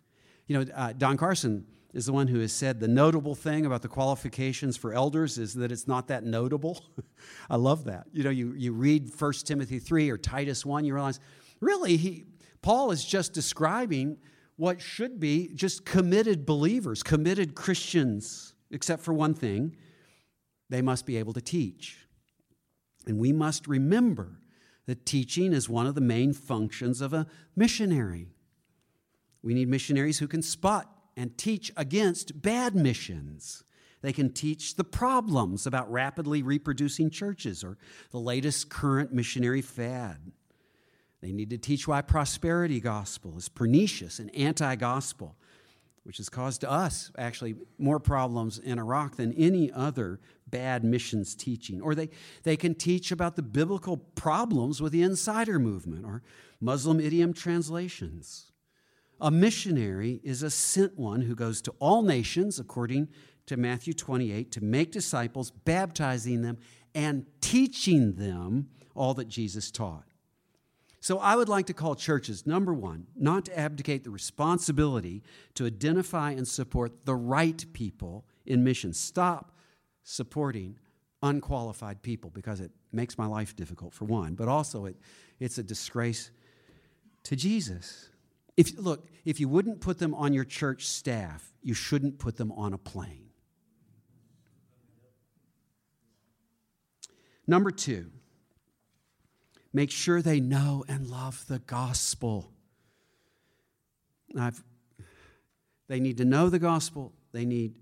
You 0.46 0.58
know, 0.58 0.72
uh, 0.74 0.92
Don 0.92 1.16
Carson 1.16 1.66
is 1.92 2.06
the 2.06 2.12
one 2.12 2.26
who 2.26 2.40
has 2.40 2.52
said 2.52 2.80
the 2.80 2.88
notable 2.88 3.34
thing 3.34 3.66
about 3.66 3.82
the 3.82 3.88
qualifications 3.88 4.76
for 4.76 4.94
elders 4.94 5.38
is 5.38 5.54
that 5.54 5.70
it's 5.70 5.86
not 5.86 6.08
that 6.08 6.24
notable. 6.24 6.82
I 7.50 7.56
love 7.56 7.84
that. 7.84 8.06
You 8.12 8.24
know, 8.24 8.30
you, 8.30 8.54
you 8.56 8.72
read 8.72 9.10
1 9.18 9.32
Timothy 9.44 9.78
3 9.78 10.10
or 10.10 10.18
Titus 10.18 10.64
1, 10.64 10.84
you 10.84 10.94
realize, 10.94 11.20
really, 11.60 11.96
he, 11.96 12.24
Paul 12.62 12.90
is 12.90 13.04
just 13.04 13.32
describing 13.32 14.16
what 14.56 14.80
should 14.80 15.18
be 15.18 15.50
just 15.54 15.84
committed 15.84 16.46
believers, 16.46 17.02
committed 17.02 17.54
Christians, 17.54 18.54
except 18.70 19.02
for 19.02 19.12
one 19.12 19.34
thing 19.34 19.76
they 20.70 20.82
must 20.82 21.04
be 21.04 21.16
able 21.16 21.32
to 21.34 21.40
teach. 21.40 22.06
And 23.06 23.18
we 23.18 23.32
must 23.32 23.66
remember 23.66 24.38
that 24.86 25.06
teaching 25.06 25.52
is 25.52 25.68
one 25.68 25.86
of 25.86 25.94
the 25.94 26.00
main 26.00 26.32
functions 26.32 27.00
of 27.00 27.12
a 27.12 27.26
missionary. 27.54 28.28
We 29.42 29.54
need 29.54 29.68
missionaries 29.68 30.18
who 30.18 30.28
can 30.28 30.42
spot 30.42 30.88
and 31.16 31.36
teach 31.36 31.72
against 31.76 32.42
bad 32.42 32.74
missions. 32.74 33.64
They 34.00 34.12
can 34.12 34.32
teach 34.32 34.74
the 34.74 34.84
problems 34.84 35.66
about 35.66 35.90
rapidly 35.90 36.42
reproducing 36.42 37.10
churches 37.10 37.62
or 37.62 37.78
the 38.10 38.18
latest 38.18 38.68
current 38.68 39.12
missionary 39.12 39.62
fad. 39.62 40.32
They 41.20 41.32
need 41.32 41.50
to 41.50 41.58
teach 41.58 41.86
why 41.86 42.02
prosperity 42.02 42.80
gospel 42.80 43.38
is 43.38 43.48
pernicious 43.48 44.18
and 44.18 44.34
anti 44.34 44.74
gospel, 44.74 45.36
which 46.02 46.16
has 46.16 46.28
caused 46.28 46.64
us 46.64 47.12
actually 47.16 47.54
more 47.78 48.00
problems 48.00 48.58
in 48.58 48.80
Iraq 48.80 49.16
than 49.16 49.32
any 49.34 49.70
other 49.70 50.18
bad 50.52 50.84
missions 50.84 51.34
teaching. 51.34 51.80
Or 51.80 51.96
they, 51.96 52.10
they 52.44 52.56
can 52.56 52.76
teach 52.76 53.10
about 53.10 53.34
the 53.34 53.42
biblical 53.42 53.96
problems 53.96 54.80
with 54.80 54.92
the 54.92 55.02
insider 55.02 55.58
movement 55.58 56.04
or 56.04 56.22
Muslim 56.60 57.00
idiom 57.00 57.32
translations. 57.32 58.52
A 59.20 59.32
missionary 59.32 60.20
is 60.22 60.44
a 60.44 60.50
sent 60.50 60.96
one 60.96 61.22
who 61.22 61.34
goes 61.34 61.60
to 61.62 61.74
all 61.80 62.02
nations, 62.02 62.60
according 62.60 63.08
to 63.46 63.56
Matthew 63.56 63.94
28, 63.94 64.52
to 64.52 64.60
make 64.62 64.92
disciples, 64.92 65.50
baptizing 65.50 66.42
them, 66.42 66.58
and 66.94 67.26
teaching 67.40 68.14
them 68.14 68.68
all 68.94 69.14
that 69.14 69.28
Jesus 69.28 69.70
taught. 69.70 70.04
So 71.00 71.18
I 71.18 71.34
would 71.34 71.48
like 71.48 71.66
to 71.66 71.74
call 71.74 71.96
churches, 71.96 72.46
number 72.46 72.72
one, 72.72 73.06
not 73.16 73.46
to 73.46 73.58
abdicate 73.58 74.04
the 74.04 74.10
responsibility 74.10 75.22
to 75.54 75.66
identify 75.66 76.30
and 76.30 76.46
support 76.46 77.06
the 77.06 77.16
right 77.16 77.64
people 77.72 78.24
in 78.46 78.62
mission. 78.62 78.92
Stop 78.92 79.51
supporting 80.02 80.78
unqualified 81.22 82.02
people 82.02 82.30
because 82.30 82.60
it 82.60 82.70
makes 82.92 83.16
my 83.16 83.26
life 83.26 83.54
difficult, 83.54 83.94
for 83.94 84.04
one, 84.04 84.34
but 84.34 84.48
also 84.48 84.86
it, 84.86 84.96
it's 85.38 85.58
a 85.58 85.62
disgrace 85.62 86.30
to 87.22 87.36
Jesus. 87.36 88.08
If, 88.56 88.78
look, 88.78 89.08
if 89.24 89.40
you 89.40 89.48
wouldn't 89.48 89.80
put 89.80 89.98
them 89.98 90.14
on 90.14 90.32
your 90.32 90.44
church 90.44 90.86
staff, 90.86 91.52
you 91.62 91.74
shouldn't 91.74 92.18
put 92.18 92.36
them 92.36 92.52
on 92.52 92.72
a 92.72 92.78
plane. 92.78 93.28
Number 97.46 97.70
two, 97.70 98.10
make 99.72 99.90
sure 99.90 100.22
they 100.22 100.40
know 100.40 100.84
and 100.88 101.06
love 101.06 101.44
the 101.48 101.58
gospel. 101.60 102.52
I've, 104.38 104.62
they 105.88 106.00
need 106.00 106.18
to 106.18 106.24
know 106.24 106.48
the 106.50 106.58
gospel, 106.58 107.12
they 107.32 107.44
need 107.44 107.74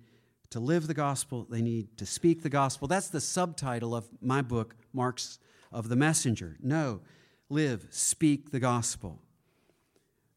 to 0.51 0.61
live 0.61 0.87
the 0.87 0.95
gospel, 0.95 1.47
they 1.49 1.63
need 1.63 1.97
to 1.97 2.07
speak 2.07 2.43
the 2.43 2.49
gospel. 2.49 2.89
That's 2.89 3.09
the 3.09 3.21
subtitle 3.21 3.95
of 3.95 4.09
my 4.21 4.43
book, 4.43 4.75
Marks 4.93 5.39
of 5.73 5.89
the 5.89 5.97
Messenger. 5.97 6.57
No, 6.63 7.01
live, 7.49 7.87
speak 7.91 8.51
the 8.51 8.61
gospel. 8.61 9.21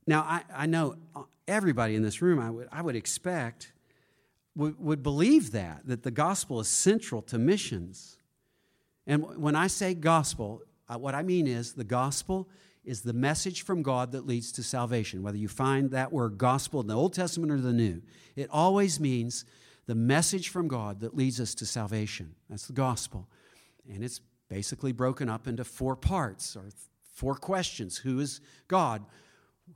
Now, 0.06 0.22
I, 0.22 0.44
I 0.54 0.66
know 0.66 0.98
everybody 1.48 1.96
in 1.96 2.04
this 2.04 2.22
room, 2.22 2.40
I 2.40 2.50
would, 2.50 2.68
I 2.72 2.82
would 2.82 2.96
expect, 2.96 3.72
would, 4.56 4.80
would 4.80 5.02
believe 5.02 5.52
that, 5.52 5.82
that 5.86 6.04
the 6.04 6.12
gospel 6.12 6.60
is 6.60 6.68
central 6.68 7.22
to 7.24 7.38
missions. 7.38 8.18
And 9.08 9.38
when 9.38 9.56
I 9.56 9.68
say 9.68 9.94
gospel, 9.94 10.62
uh, 10.88 10.98
what 10.98 11.16
I 11.16 11.24
mean 11.24 11.48
is 11.48 11.74
the 11.74 11.84
gospel 11.84 12.48
is 12.86 13.02
the 13.02 13.14
message 13.14 13.64
from 13.64 13.82
God 13.82 14.12
that 14.12 14.28
leads 14.28 14.52
to 14.54 14.64
salvation. 14.64 15.24
Whether 15.24 15.38
you 15.38 15.48
find 15.48 15.92
that 15.92 16.12
word 16.12 16.38
gospel 16.38 16.82
in 16.82 16.88
the 16.88 16.96
Old 16.96 17.14
Testament 17.14 17.52
or 17.52 17.58
the 17.58 17.74
New, 17.74 18.02
it 18.36 18.50
always 18.52 19.00
means 19.00 19.46
the 19.86 19.96
message 19.96 20.50
from 20.50 20.68
God 20.68 21.02
that 21.02 21.16
leads 21.16 21.40
us 21.40 21.54
to 21.56 21.66
salvation. 21.66 22.36
That's 22.50 22.68
the 22.68 22.74
gospel. 22.74 23.28
And 23.92 24.04
it's 24.04 24.22
basically 24.50 24.92
broken 24.92 25.30
up 25.30 25.48
into 25.48 25.64
four 25.64 25.96
parts 25.96 26.56
or 26.56 26.70
four 27.14 27.36
questions 27.36 27.98
Who 27.98 28.20
is 28.20 28.42
God? 28.68 29.04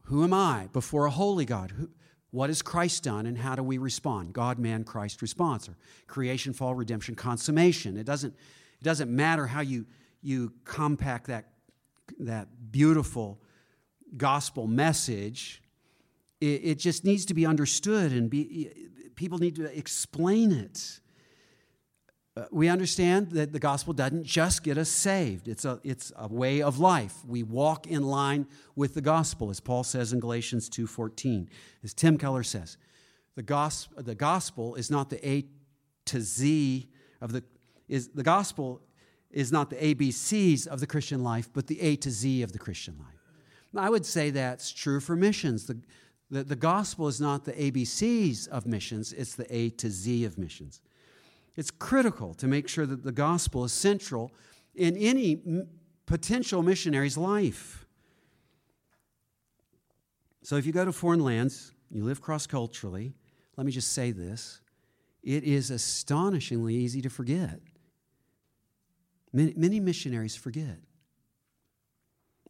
Who 0.04 0.24
am 0.24 0.34
I 0.34 0.70
before 0.74 1.06
a 1.06 1.12
holy 1.12 1.46
God? 1.46 1.72
Who, 1.72 1.90
what 2.32 2.50
has 2.50 2.62
Christ 2.62 3.04
done 3.04 3.26
and 3.26 3.38
how 3.38 3.56
do 3.56 3.64
we 3.64 3.78
respond? 3.78 4.34
God, 4.34 4.60
man, 4.60 4.84
Christ 4.84 5.22
response, 5.22 5.70
or 5.70 5.78
creation, 6.08 6.54
fall, 6.54 6.76
redemption, 6.76 7.16
consummation. 7.16 7.98
It 7.98 8.06
doesn't, 8.06 8.34
it 8.34 8.84
doesn't 8.84 9.10
matter 9.10 9.48
how 9.48 9.62
you, 9.62 9.86
you 10.22 10.54
compact 10.66 11.28
that, 11.28 11.46
that 12.20 12.48
beautiful 12.72 13.40
gospel 14.18 14.68
message. 14.68 15.64
It, 16.42 16.62
it 16.64 16.80
just 16.80 17.06
needs 17.06 17.26
to 17.26 17.34
be 17.34 17.46
understood 17.46 18.12
and 18.12 18.30
be, 18.30 18.72
people 19.18 19.40
need 19.40 19.56
to 19.56 19.78
explain 19.78 20.54
it. 20.54 21.02
Uh, 22.38 22.46
we 22.52 22.70
understand 22.70 23.32
that 23.32 23.52
the 23.52 23.60
gospel 23.60 23.94
doesn't 23.94 24.24
just 24.24 24.64
get 24.64 24.78
us 24.78 24.90
saved. 24.90 25.48
It's 25.48 25.66
a, 25.66 25.82
it's 25.84 26.14
a 26.16 26.28
way 26.28 26.62
of 26.62 26.78
life. 26.78 27.16
We 27.26 27.42
walk 27.42 27.88
in 27.88 28.04
line 28.04 28.46
with 28.76 28.94
the 28.94 29.02
gospel, 29.02 29.50
as 29.50 29.60
Paul 29.60 29.84
says 29.84 30.14
in 30.14 30.20
Galatians 30.20 30.70
2.14. 30.70 31.48
As 31.84 31.96
Tim 31.96 32.18
Keller 32.18 32.44
says, 32.44 32.78
the 33.36 33.42
gospel, 33.42 34.04
the 34.04 34.16
gospel 34.16 34.76
is 34.76 34.92
not 34.92 35.10
the 35.10 35.28
A 35.28 35.46
to 36.06 36.22
Z 36.22 36.88
of 37.20 37.32
the, 37.34 37.44
is, 37.90 38.10
the 38.10 38.24
gospel 38.24 38.82
is 39.32 39.52
not 39.52 39.72
the 39.72 39.76
ABCs 39.76 40.68
of 40.68 40.80
the 40.80 40.88
Christian 40.88 41.24
life, 41.24 41.50
but 41.52 41.66
the 41.66 41.82
A 41.82 41.96
to 41.98 42.12
Z 42.12 42.44
of 42.44 42.54
the 42.54 42.60
Christian 42.60 42.98
life. 43.00 43.18
I 43.76 43.90
would 43.90 44.06
say 44.06 44.30
that's 44.30 44.72
true 44.72 45.00
for 45.00 45.16
missions. 45.16 45.66
The, 45.66 45.80
the, 46.30 46.44
the 46.44 46.56
gospel 46.56 47.08
is 47.08 47.22
not 47.22 47.46
the 47.46 47.54
ABCs 47.54 48.48
of 48.50 48.66
missions, 48.66 49.14
it's 49.14 49.36
the 49.36 49.54
A 49.56 49.70
to 49.72 49.90
Z 49.90 50.26
of 50.26 50.38
missions. 50.38 50.82
It's 51.56 51.72
critical 51.72 52.34
to 52.36 52.48
make 52.48 52.68
sure 52.68 52.86
that 52.86 53.04
the 53.04 53.12
gospel 53.12 53.64
is 53.64 53.72
central 53.72 54.32
in 54.76 54.96
any 54.98 55.42
m- 55.46 55.68
potential 56.06 56.62
missionary's 56.62 57.18
life. 57.18 57.86
So 60.44 60.56
if 60.56 60.66
you 60.66 60.72
go 60.72 60.86
to 60.86 60.94
foreign 60.94 61.22
lands, 61.22 61.74
you 61.90 62.04
live 62.04 62.22
cross 62.22 62.46
culturally, 62.46 63.14
let 63.58 63.66
me 63.66 63.72
just 63.72 63.94
say 63.94 64.12
this 64.12 64.62
it 65.24 65.44
is 65.44 65.72
astonishingly 65.72 66.76
easy 66.76 67.02
to 67.02 67.10
forget. 67.10 67.60
Many, 69.34 69.54
many 69.58 69.80
missionaries 69.80 70.36
forget. 70.36 70.80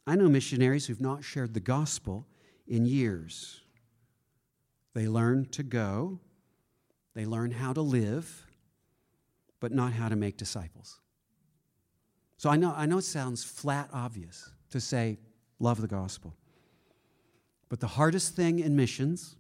I 0.06 0.16
know 0.16 0.30
missionaries 0.30 0.86
who've 0.86 1.02
not 1.02 1.24
shared 1.24 1.54
the 1.54 1.60
gospel 1.60 2.28
in 2.68 2.86
years. 2.86 3.62
They 4.98 5.08
learn 5.08 5.46
to 5.52 5.62
go, 5.62 6.20
they 7.14 7.24
learn 7.24 7.52
how 7.52 7.72
to 7.72 7.82
live, 7.82 8.48
but 9.60 9.72
not 9.72 9.94
how 9.94 10.10
to 10.10 10.16
make 10.16 10.38
disciples. 10.38 11.00
So 12.38 12.50
I 12.50 12.56
know, 12.56 12.74
I 12.76 12.88
know 12.88 12.98
it 12.98 13.04
sounds 13.04 13.44
flat 13.44 13.92
obvious 13.94 14.50
to 14.72 14.82
say, 14.82 15.20
love 15.60 15.82
the 15.82 15.88
gospel. 15.88 16.34
But 17.70 17.80
the 17.80 17.86
hardest 17.86 18.36
thing 18.36 18.58
in 18.58 18.76
missions 18.76 19.36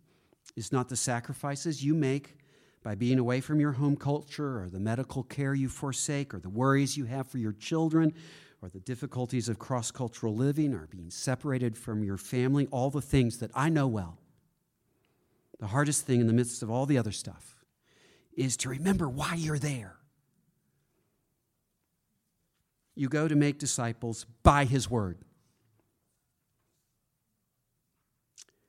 is 0.55 0.71
not 0.71 0.89
the 0.89 0.95
sacrifices 0.95 1.83
you 1.83 1.95
make 1.95 2.37
by 2.83 2.93
being 2.93 3.17
away 3.17 3.41
from 3.41 3.59
your 3.59 3.71
home 3.71 3.95
culture 3.95 4.61
or 4.61 4.69
the 4.69 4.79
medical 4.79 5.23
care 5.23 5.55
you 5.55 5.69
forsake 5.69 6.35
or 6.35 6.39
the 6.39 6.49
worries 6.49 6.95
you 6.95 7.05
have 7.05 7.25
for 7.25 7.39
your 7.39 7.53
children 7.53 8.13
or 8.61 8.69
the 8.69 8.81
difficulties 8.81 9.49
of 9.49 9.57
cross 9.57 9.89
cultural 9.89 10.35
living 10.35 10.75
or 10.75 10.85
being 10.91 11.09
separated 11.09 11.75
from 11.75 12.03
your 12.03 12.19
family, 12.19 12.67
all 12.69 12.91
the 12.91 13.01
things 13.01 13.39
that 13.39 13.49
I 13.55 13.69
know 13.69 13.87
well. 13.87 14.19
The 15.59 15.67
hardest 15.67 16.05
thing 16.05 16.21
in 16.21 16.27
the 16.27 16.33
midst 16.33 16.61
of 16.61 16.69
all 16.69 16.85
the 16.85 16.97
other 16.97 17.11
stuff 17.11 17.57
is 18.35 18.55
to 18.57 18.69
remember 18.69 19.09
why 19.09 19.33
you're 19.35 19.57
there. 19.57 19.95
You 22.95 23.09
go 23.09 23.27
to 23.27 23.35
make 23.35 23.59
disciples 23.59 24.25
by 24.43 24.65
His 24.65 24.89
Word. 24.89 25.19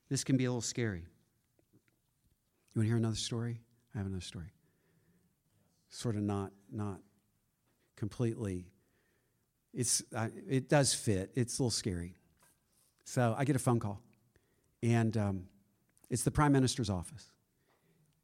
This 0.08 0.24
can 0.24 0.36
be 0.36 0.46
a 0.46 0.50
little 0.50 0.60
scary. 0.60 1.04
You 2.74 2.80
want 2.80 2.84
to 2.84 2.88
hear 2.88 2.96
another 2.96 3.16
story? 3.16 3.60
I 3.94 3.98
have 3.98 4.06
another 4.06 4.22
story. 4.22 4.52
Sort 5.90 6.16
of 6.16 6.22
not 6.22 6.52
not 6.70 7.00
completely. 7.96 8.66
It's 9.74 10.02
it 10.48 10.68
does 10.68 10.94
fit. 10.94 11.30
It's 11.34 11.58
a 11.58 11.62
little 11.62 11.70
scary. 11.70 12.16
So 13.04 13.34
I 13.36 13.44
get 13.44 13.56
a 13.56 13.58
phone 13.58 13.80
call, 13.80 14.02
and 14.82 15.16
um, 15.16 15.44
it's 16.10 16.22
the 16.22 16.30
prime 16.30 16.52
minister's 16.52 16.90
office. 16.90 17.30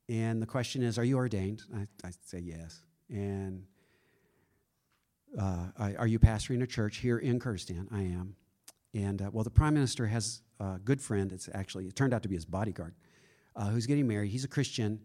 And 0.08 0.40
the 0.40 0.46
question 0.46 0.82
is, 0.82 0.98
Are 0.98 1.04
you 1.04 1.16
ordained? 1.16 1.62
I, 1.74 1.86
I 2.06 2.10
say 2.24 2.38
yes. 2.38 2.82
And 3.08 3.64
uh, 5.38 5.66
are 5.98 6.06
you 6.06 6.18
pastoring 6.18 6.62
a 6.62 6.66
church 6.66 6.98
here 6.98 7.18
in 7.18 7.40
Kurdistan? 7.40 7.88
I 7.90 8.02
am. 8.02 8.36
And 8.94 9.20
uh, 9.20 9.30
well, 9.32 9.44
the 9.44 9.50
prime 9.50 9.74
minister 9.74 10.06
has 10.06 10.42
a 10.60 10.78
good 10.78 11.00
friend. 11.00 11.32
It's 11.32 11.48
actually, 11.52 11.86
it 11.86 11.96
turned 11.96 12.14
out 12.14 12.22
to 12.22 12.28
be 12.28 12.36
his 12.36 12.44
bodyguard, 12.44 12.94
uh, 13.56 13.68
who's 13.68 13.86
getting 13.86 14.06
married. 14.06 14.30
He's 14.30 14.44
a 14.44 14.48
Christian. 14.48 15.00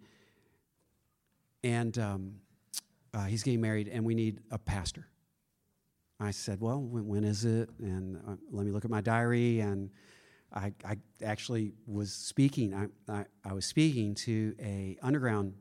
And 1.64 1.98
um, 1.98 2.36
uh, 3.14 3.26
he's 3.26 3.44
getting 3.44 3.60
married, 3.60 3.88
and 3.88 4.06
we 4.06 4.16
need 4.16 4.40
a 4.52 4.58
pastor. 4.58 5.08
I 6.20 6.32
said, 6.32 6.60
Well, 6.62 6.82
when, 6.82 7.08
when 7.08 7.24
is 7.24 7.46
it? 7.46 7.70
And 7.80 8.18
uh, 8.28 8.36
let 8.52 8.66
me 8.66 8.72
look 8.72 8.86
at 8.86 8.92
my 8.92 9.02
diary. 9.02 9.62
And 9.62 9.90
I, 10.54 10.74
I 10.84 10.98
actually 11.24 11.74
was 11.86 12.12
speaking. 12.12 12.74
I, 12.74 13.12
I, 13.12 13.26
I, 13.46 13.54
was 13.54 13.66
speaking 13.66 14.16
to 14.16 14.56
a 14.60 14.98
underground 15.02 15.54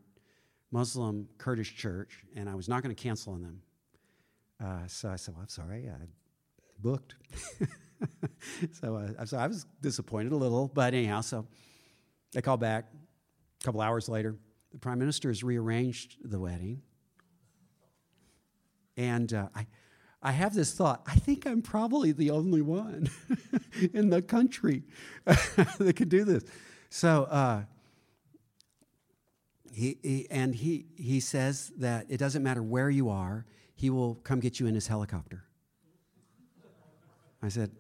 Muslim 0.71 1.29
Kurdish 1.39 1.77
church, 1.77 2.25
and 2.35 2.49
I 2.49 2.55
was 2.55 2.69
not 2.69 2.83
going 2.83 2.95
to 2.95 3.01
cancel 3.01 3.35
on 3.35 3.43
them. 3.43 3.63
Uh, 4.63 4.87
so 4.87 5.11
I 5.11 5.17
said, 5.17 5.35
"Well, 5.35 5.43
I'm 5.43 5.49
sorry, 5.49 5.89
I 5.89 6.07
booked." 6.79 7.17
so, 8.73 8.97
uh, 8.97 9.25
so 9.27 9.37
I 9.37 9.47
was 9.47 9.67
disappointed 9.81 10.33
a 10.33 10.37
little, 10.37 10.69
but 10.69 10.95
anyhow, 10.95 11.21
so 11.21 11.47
they 12.33 12.41
called 12.41 12.61
back 12.61 12.87
a 13.61 13.65
couple 13.65 13.81
hours 13.81 14.09
later. 14.09 14.37
The 14.73 14.79
prime 14.79 14.99
minister 14.99 15.29
has 15.29 15.43
rearranged 15.43 16.17
the 16.23 16.39
wedding. 16.39 16.83
And 18.97 19.33
uh, 19.33 19.49
I, 19.55 19.67
I 20.21 20.33
have 20.33 20.55
this 20.55 20.73
thought 20.73 21.03
I 21.07 21.15
think 21.15 21.47
I'm 21.47 21.63
probably 21.63 22.13
the 22.13 22.31
only 22.31 22.63
one 22.63 23.09
in 23.95 24.11
the 24.11 24.23
country 24.23 24.83
that 25.25 25.95
can 25.97 26.09
do 26.09 26.25
this. 26.25 26.45
So, 26.91 27.25
uh, 27.25 27.63
he, 29.73 29.97
he, 30.03 30.27
and 30.29 30.55
he, 30.55 30.87
he 30.97 31.21
says 31.21 31.71
that 31.79 32.07
it 32.09 32.17
doesn't 32.17 32.43
matter 32.43 32.63
where 32.63 32.91
you 32.91 33.11
are, 33.11 33.47
he 33.77 33.91
will 33.91 34.17
come 34.17 34.41
get 34.41 34.59
you 34.59 34.67
in 34.67 34.75
his 34.75 34.89
helicopter. 34.89 35.45
I 37.41 37.49
said, 37.49 37.71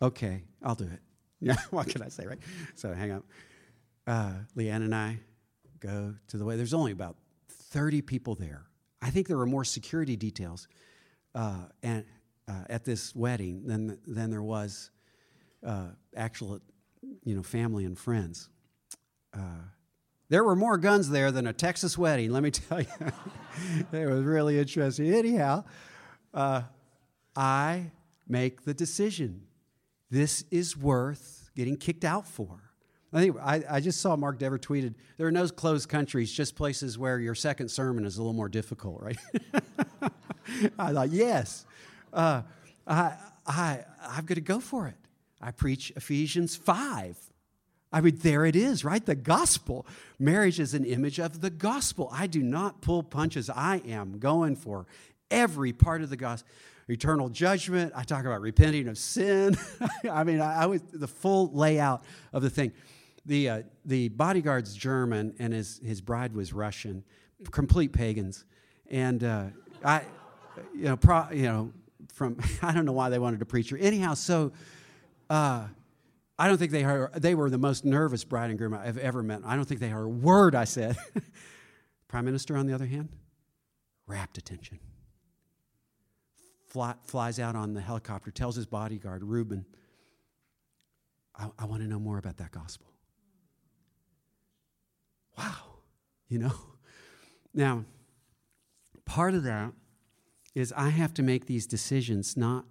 okay, 0.00 0.44
I'll 0.62 0.74
do 0.74 0.84
it. 0.84 1.00
Yeah, 1.44 1.56
what 1.70 1.88
can 1.88 2.02
I 2.02 2.08
say, 2.08 2.24
right? 2.24 2.38
So 2.76 2.94
hang 2.94 3.10
up. 3.10 3.24
Uh, 4.06 4.30
Leanne 4.56 4.76
and 4.76 4.94
I 4.94 5.18
go 5.80 6.14
to 6.28 6.36
the 6.36 6.44
way. 6.44 6.56
There's 6.56 6.72
only 6.72 6.92
about 6.92 7.16
30 7.48 8.00
people 8.00 8.36
there. 8.36 8.62
I 9.02 9.10
think 9.10 9.26
there 9.26 9.36
were 9.36 9.44
more 9.44 9.64
security 9.64 10.14
details 10.14 10.68
uh, 11.34 11.66
and, 11.82 12.04
uh, 12.48 12.64
at 12.68 12.84
this 12.84 13.14
wedding 13.14 13.66
than, 13.66 13.98
than 14.06 14.30
there 14.30 14.42
was 14.42 14.90
uh, 15.66 15.88
actual, 16.16 16.60
you 17.24 17.34
know, 17.34 17.42
family 17.42 17.84
and 17.84 17.98
friends. 17.98 18.48
Uh, 19.34 19.62
there 20.28 20.44
were 20.44 20.56
more 20.56 20.78
guns 20.78 21.10
there 21.10 21.30
than 21.30 21.46
a 21.46 21.52
Texas 21.52 21.96
wedding, 21.96 22.30
let 22.30 22.42
me 22.42 22.50
tell 22.52 22.80
you. 22.80 22.86
it 23.92 24.06
was 24.06 24.24
really 24.24 24.58
interesting. 24.58 25.12
Anyhow, 25.12 25.64
uh, 26.34 26.62
I 27.36 27.90
make 28.28 28.64
the 28.64 28.74
decision 28.74 29.42
this 30.10 30.44
is 30.50 30.76
worth 30.76 31.50
getting 31.56 31.76
kicked 31.76 32.04
out 32.04 32.26
for. 32.26 32.60
I 33.12 33.20
think 33.20 33.36
I, 33.42 33.62
I 33.68 33.80
just 33.80 34.00
saw 34.00 34.16
Mark 34.16 34.38
Dever 34.38 34.58
tweeted 34.58 34.94
there 35.18 35.26
are 35.26 35.32
no 35.32 35.46
closed 35.48 35.88
countries, 35.88 36.32
just 36.32 36.56
places 36.56 36.98
where 36.98 37.20
your 37.20 37.34
second 37.34 37.70
sermon 37.70 38.06
is 38.06 38.16
a 38.16 38.22
little 38.22 38.32
more 38.32 38.48
difficult, 38.48 39.02
right? 39.02 39.18
I 40.78 40.92
thought, 40.92 41.10
yes, 41.10 41.66
uh, 42.12 42.42
I, 42.86 43.14
I, 43.46 43.84
I'm 44.02 44.24
going 44.24 44.36
to 44.36 44.40
go 44.40 44.60
for 44.60 44.88
it. 44.88 44.96
I 45.40 45.50
preach 45.50 45.92
Ephesians 45.96 46.56
5. 46.56 47.16
I 47.92 48.00
mean, 48.00 48.16
there 48.18 48.46
it 48.46 48.56
is, 48.56 48.84
right? 48.84 49.04
The 49.04 49.14
gospel. 49.14 49.86
Marriage 50.18 50.58
is 50.58 50.72
an 50.72 50.84
image 50.84 51.18
of 51.18 51.40
the 51.40 51.50
gospel. 51.50 52.08
I 52.12 52.26
do 52.26 52.42
not 52.42 52.80
pull 52.80 53.02
punches. 53.02 53.50
I 53.50 53.82
am 53.86 54.18
going 54.18 54.56
for 54.56 54.86
every 55.30 55.72
part 55.72 56.02
of 56.02 56.10
the 56.10 56.16
gospel 56.16 56.48
eternal 56.88 57.28
judgment. 57.28 57.92
I 57.94 58.02
talk 58.02 58.24
about 58.24 58.40
repenting 58.40 58.88
of 58.88 58.98
sin. 58.98 59.56
I 60.10 60.24
mean, 60.24 60.40
I, 60.40 60.62
I, 60.62 60.66
was 60.66 60.82
the 60.92 61.08
full 61.08 61.50
layout 61.52 62.04
of 62.32 62.42
the 62.42 62.50
thing. 62.50 62.72
The, 63.24 63.48
uh, 63.48 63.62
the 63.84 64.08
bodyguard's 64.08 64.74
German 64.74 65.34
and 65.38 65.52
his, 65.52 65.80
his 65.84 66.00
bride 66.00 66.34
was 66.34 66.52
Russian, 66.52 67.04
complete 67.50 67.92
pagans. 67.92 68.44
And 68.90 69.22
uh, 69.22 69.44
I, 69.84 70.02
you 70.74 70.84
know, 70.84 70.96
pro, 70.96 71.30
you 71.30 71.44
know, 71.44 71.72
from, 72.12 72.38
I 72.62 72.72
don't 72.72 72.84
know 72.84 72.92
why 72.92 73.08
they 73.08 73.18
wanted 73.18 73.42
a 73.42 73.46
preacher. 73.46 73.76
Anyhow, 73.76 74.14
so 74.14 74.52
uh, 75.30 75.66
I 76.38 76.48
don't 76.48 76.58
think 76.58 76.72
they 76.72 76.82
heard, 76.82 77.14
they 77.14 77.34
were 77.34 77.50
the 77.50 77.58
most 77.58 77.84
nervous 77.84 78.24
bride 78.24 78.50
and 78.50 78.58
groom 78.58 78.74
I've 78.74 78.98
ever 78.98 79.22
met. 79.22 79.40
I 79.44 79.56
don't 79.56 79.64
think 79.64 79.80
they 79.80 79.88
heard 79.88 80.04
a 80.04 80.08
word 80.08 80.54
I 80.54 80.64
said. 80.64 80.96
Prime 82.08 82.24
Minister, 82.24 82.56
on 82.56 82.66
the 82.66 82.74
other 82.74 82.86
hand, 82.86 83.08
rapt 84.06 84.38
attention 84.38 84.78
fly, 86.72 86.94
flies 87.02 87.38
out 87.38 87.54
on 87.54 87.74
the 87.74 87.80
helicopter, 87.80 88.30
tells 88.30 88.56
his 88.56 88.66
bodyguard, 88.66 89.22
Reuben, 89.22 89.66
I, 91.36 91.48
I 91.58 91.66
want 91.66 91.82
to 91.82 91.88
know 91.88 91.98
more 91.98 92.18
about 92.18 92.38
that 92.38 92.50
gospel. 92.50 92.86
Wow, 95.36 95.80
you 96.28 96.38
know? 96.38 96.52
Now, 97.52 97.84
part 99.04 99.34
of 99.34 99.42
that 99.44 99.72
is 100.54 100.72
I 100.76 100.90
have 100.90 101.14
to 101.14 101.22
make 101.22 101.46
these 101.46 101.66
decisions 101.66 102.36
not 102.36 102.64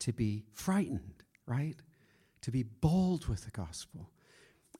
to 0.00 0.12
be 0.12 0.44
frightened, 0.52 1.22
right? 1.46 1.76
To 2.42 2.50
be 2.50 2.62
bold 2.62 3.26
with 3.26 3.44
the 3.44 3.50
gospel. 3.50 4.10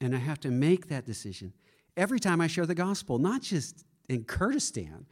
And 0.00 0.14
I 0.14 0.18
have 0.18 0.40
to 0.40 0.50
make 0.50 0.88
that 0.88 1.06
decision 1.06 1.52
every 1.96 2.20
time 2.20 2.40
I 2.40 2.46
share 2.46 2.66
the 2.66 2.74
gospel, 2.74 3.18
not 3.18 3.42
just 3.42 3.84
in 4.08 4.24
Kurdistan, 4.24 5.06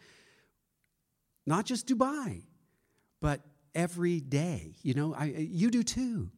not 1.46 1.64
just 1.64 1.86
Dubai, 1.86 2.42
but 3.20 3.40
every 3.74 4.20
day. 4.20 4.76
You 4.82 4.94
know, 4.94 5.14
I, 5.14 5.24
you 5.24 5.70
do 5.70 5.82
too. 5.82 6.30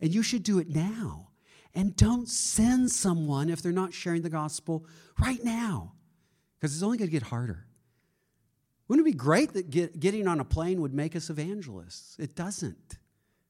And 0.00 0.14
you 0.14 0.22
should 0.22 0.42
do 0.42 0.58
it 0.58 0.68
now. 0.68 1.28
And 1.74 1.94
don't 1.96 2.28
send 2.28 2.90
someone 2.90 3.50
if 3.50 3.60
they're 3.60 3.72
not 3.72 3.92
sharing 3.92 4.22
the 4.22 4.30
gospel 4.30 4.86
right 5.18 5.42
now, 5.44 5.92
because 6.58 6.74
it's 6.74 6.82
only 6.82 6.96
going 6.96 7.08
to 7.08 7.12
get 7.12 7.22
harder. 7.22 7.65
Wouldn't 8.88 9.06
it 9.06 9.10
be 9.10 9.16
great 9.16 9.52
that 9.54 9.70
get, 9.70 9.98
getting 9.98 10.28
on 10.28 10.40
a 10.40 10.44
plane 10.44 10.80
would 10.80 10.94
make 10.94 11.16
us 11.16 11.30
evangelists? 11.30 12.16
It 12.18 12.34
doesn't. 12.34 12.98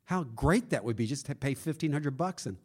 How 0.05 0.25
great 0.25 0.71
that 0.71 0.85
would 0.85 0.97
be 0.97 1.07
just 1.07 1.27
to 1.27 1.35
pay 1.35 1.51
1500 1.51 2.17
bucks 2.17 2.47
and 2.47 2.57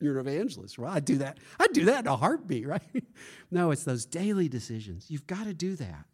you're 0.00 0.18
an 0.18 0.26
evangelist. 0.26 0.78
Well, 0.78 0.90
I'd 0.90 1.04
do 1.04 1.18
that. 1.18 1.38
I'd 1.60 1.72
do 1.72 1.84
that 1.84 2.00
in 2.00 2.06
a 2.08 2.16
heartbeat, 2.16 2.66
right? 2.66 3.04
no, 3.50 3.70
it's 3.70 3.84
those 3.84 4.04
daily 4.04 4.48
decisions. 4.48 5.10
You've 5.10 5.26
got 5.26 5.44
to 5.44 5.54
do 5.54 5.76
that. 5.76 6.06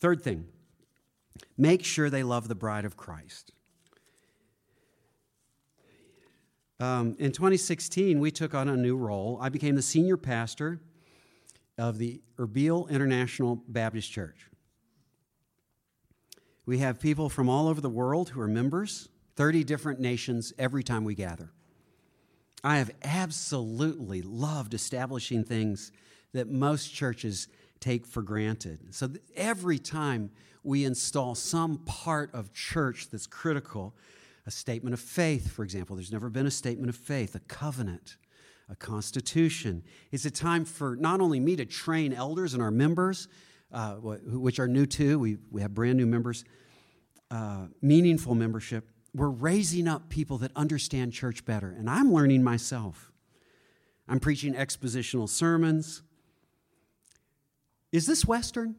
Third 0.00 0.22
thing, 0.22 0.46
Make 1.56 1.84
sure 1.84 2.10
they 2.10 2.22
love 2.22 2.48
the 2.48 2.54
bride 2.54 2.84
of 2.84 2.96
Christ. 2.96 3.52
Um, 6.80 7.16
in 7.18 7.32
2016, 7.32 8.18
we 8.18 8.30
took 8.30 8.54
on 8.54 8.68
a 8.68 8.76
new 8.76 8.96
role. 8.96 9.38
I 9.40 9.48
became 9.48 9.76
the 9.76 9.82
senior 9.82 10.16
pastor 10.16 10.80
of 11.78 11.98
the 11.98 12.20
Erbil 12.38 12.88
International 12.88 13.62
Baptist 13.68 14.10
Church. 14.10 14.48
We 16.66 16.78
have 16.78 17.00
people 17.00 17.28
from 17.28 17.48
all 17.48 17.68
over 17.68 17.80
the 17.80 17.90
world 17.90 18.30
who 18.30 18.40
are 18.40 18.48
members, 18.48 19.08
30 19.36 19.64
different 19.64 20.00
nations 20.00 20.52
every 20.58 20.82
time 20.82 21.04
we 21.04 21.14
gather. 21.14 21.50
I 22.62 22.78
have 22.78 22.90
absolutely 23.02 24.22
loved 24.22 24.72
establishing 24.72 25.44
things 25.44 25.92
that 26.32 26.48
most 26.48 26.94
churches 26.94 27.48
take 27.80 28.06
for 28.06 28.22
granted. 28.22 28.94
So 28.94 29.10
every 29.36 29.78
time 29.78 30.30
we 30.62 30.86
install 30.86 31.34
some 31.34 31.78
part 31.84 32.32
of 32.32 32.54
church 32.54 33.10
that's 33.10 33.26
critical, 33.26 33.94
a 34.46 34.50
statement 34.50 34.94
of 34.94 35.00
faith, 35.00 35.50
for 35.50 35.62
example, 35.62 35.96
there's 35.96 36.12
never 36.12 36.30
been 36.30 36.46
a 36.46 36.50
statement 36.50 36.88
of 36.88 36.96
faith, 36.96 37.34
a 37.34 37.40
covenant, 37.40 38.16
a 38.68 38.76
constitution. 38.76 39.82
It's 40.10 40.24
a 40.24 40.30
time 40.30 40.64
for 40.64 40.96
not 40.96 41.20
only 41.20 41.40
me 41.40 41.56
to 41.56 41.64
train 41.64 42.12
elders 42.12 42.54
and 42.54 42.62
our 42.62 42.70
members, 42.70 43.28
uh, 43.72 43.94
which 43.94 44.58
are 44.58 44.68
new 44.68 44.86
too, 44.86 45.18
we, 45.18 45.38
we 45.50 45.60
have 45.60 45.74
brand 45.74 45.98
new 45.98 46.06
members, 46.06 46.44
uh, 47.30 47.66
meaningful 47.82 48.34
membership. 48.34 48.88
We're 49.14 49.28
raising 49.28 49.88
up 49.88 50.08
people 50.08 50.38
that 50.38 50.52
understand 50.56 51.12
church 51.12 51.44
better, 51.44 51.68
and 51.70 51.88
I'm 51.88 52.12
learning 52.12 52.42
myself. 52.42 53.12
I'm 54.08 54.20
preaching 54.20 54.54
expositional 54.54 55.28
sermons. 55.28 56.02
Is 57.92 58.06
this 58.06 58.24
Western? 58.24 58.76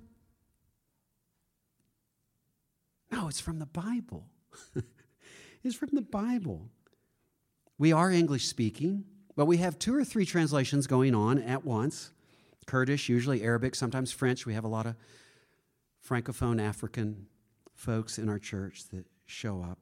No, 3.11 3.27
it's 3.27 3.39
from 3.39 3.59
the 3.59 3.65
Bible. 3.65 4.27
it's 5.63 5.75
from 5.75 5.89
the 5.93 6.01
Bible. 6.01 6.69
We 7.77 7.91
are 7.91 8.11
English 8.11 8.47
speaking, 8.47 9.05
but 9.35 9.45
we 9.45 9.57
have 9.57 9.77
two 9.77 9.95
or 9.95 10.03
three 10.03 10.25
translations 10.25 10.87
going 10.87 11.13
on 11.13 11.39
at 11.39 11.65
once 11.65 12.11
Kurdish, 12.65 13.09
usually 13.09 13.43
Arabic, 13.43 13.75
sometimes 13.75 14.11
French. 14.11 14.45
We 14.45 14.53
have 14.53 14.63
a 14.63 14.69
lot 14.69 14.85
of 14.85 14.95
Francophone 16.07 16.61
African 16.61 17.27
folks 17.75 18.17
in 18.17 18.29
our 18.29 18.39
church 18.39 18.89
that 18.91 19.05
show 19.25 19.61
up. 19.61 19.79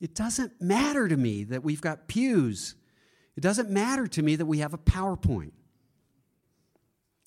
It 0.00 0.14
doesn't 0.14 0.60
matter 0.60 1.08
to 1.08 1.16
me 1.16 1.44
that 1.44 1.62
we've 1.62 1.80
got 1.80 2.08
pews. 2.08 2.74
It 3.36 3.42
doesn't 3.42 3.70
matter 3.70 4.06
to 4.06 4.22
me 4.22 4.36
that 4.36 4.46
we 4.46 4.58
have 4.58 4.74
a 4.74 4.78
PowerPoint. 4.78 5.52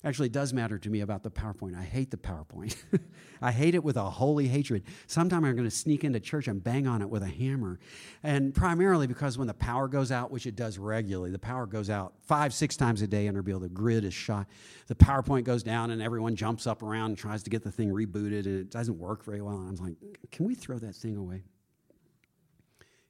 Actually, 0.02 0.30
does 0.30 0.54
matter 0.54 0.78
to 0.78 0.88
me 0.88 1.02
about 1.02 1.22
the 1.22 1.30
PowerPoint. 1.30 1.78
I 1.78 1.82
hate 1.82 2.10
the 2.10 2.16
PowerPoint. 2.16 2.74
I 3.42 3.52
hate 3.52 3.74
it 3.74 3.84
with 3.84 3.98
a 3.98 4.08
holy 4.08 4.48
hatred. 4.48 4.84
Sometime 5.06 5.44
I'm 5.44 5.54
going 5.54 5.68
to 5.68 5.74
sneak 5.74 6.04
into 6.04 6.18
church 6.20 6.48
and 6.48 6.64
bang 6.64 6.86
on 6.86 7.02
it 7.02 7.10
with 7.10 7.22
a 7.22 7.28
hammer. 7.28 7.78
And 8.22 8.54
primarily 8.54 9.06
because 9.06 9.36
when 9.36 9.46
the 9.46 9.52
power 9.52 9.88
goes 9.88 10.10
out, 10.10 10.30
which 10.30 10.46
it 10.46 10.56
does 10.56 10.78
regularly, 10.78 11.30
the 11.30 11.38
power 11.38 11.66
goes 11.66 11.90
out 11.90 12.14
five, 12.22 12.54
six 12.54 12.78
times 12.78 13.02
a 13.02 13.06
day 13.06 13.26
in 13.26 13.34
Erbil. 13.34 13.60
The 13.60 13.68
grid 13.68 14.04
is 14.04 14.14
shot. 14.14 14.46
The 14.86 14.94
PowerPoint 14.94 15.44
goes 15.44 15.62
down 15.62 15.90
and 15.90 16.00
everyone 16.00 16.34
jumps 16.34 16.66
up 16.66 16.82
around 16.82 17.10
and 17.10 17.18
tries 17.18 17.42
to 17.42 17.50
get 17.50 17.62
the 17.62 17.70
thing 17.70 17.90
rebooted 17.90 18.46
and 18.46 18.58
it 18.58 18.70
doesn't 18.70 18.98
work 18.98 19.22
very 19.22 19.42
well. 19.42 19.58
And 19.58 19.68
I'm 19.68 19.84
like, 19.84 19.96
can 20.32 20.46
we 20.46 20.54
throw 20.54 20.78
that 20.78 20.94
thing 20.94 21.16
away? 21.16 21.42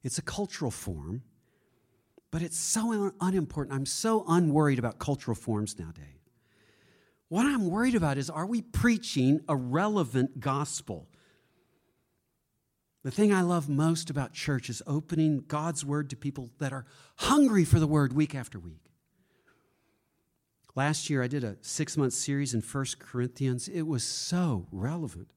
It's 0.02 0.18
a 0.18 0.22
cultural 0.22 0.72
form, 0.72 1.22
but 2.32 2.42
it's 2.42 2.58
so 2.58 3.12
unimportant. 3.20 3.76
I'm 3.76 3.86
so 3.86 4.24
unworried 4.26 4.80
about 4.80 4.98
cultural 4.98 5.36
forms 5.36 5.78
nowadays. 5.78 6.19
What 7.30 7.46
I'm 7.46 7.70
worried 7.70 7.94
about 7.94 8.18
is 8.18 8.28
are 8.28 8.44
we 8.44 8.60
preaching 8.60 9.40
a 9.48 9.54
relevant 9.54 10.40
gospel? 10.40 11.08
The 13.04 13.12
thing 13.12 13.32
I 13.32 13.42
love 13.42 13.68
most 13.68 14.10
about 14.10 14.32
church 14.32 14.68
is 14.68 14.82
opening 14.84 15.44
God's 15.46 15.84
word 15.84 16.10
to 16.10 16.16
people 16.16 16.50
that 16.58 16.72
are 16.72 16.86
hungry 17.16 17.64
for 17.64 17.78
the 17.78 17.86
word 17.86 18.12
week 18.12 18.34
after 18.34 18.58
week. 18.58 18.90
Last 20.74 21.08
year, 21.08 21.22
I 21.22 21.28
did 21.28 21.44
a 21.44 21.56
six 21.60 21.96
month 21.96 22.14
series 22.14 22.52
in 22.52 22.62
First 22.62 22.98
Corinthians. 22.98 23.68
It 23.68 23.82
was 23.82 24.02
so 24.02 24.66
relevant. 24.72 25.28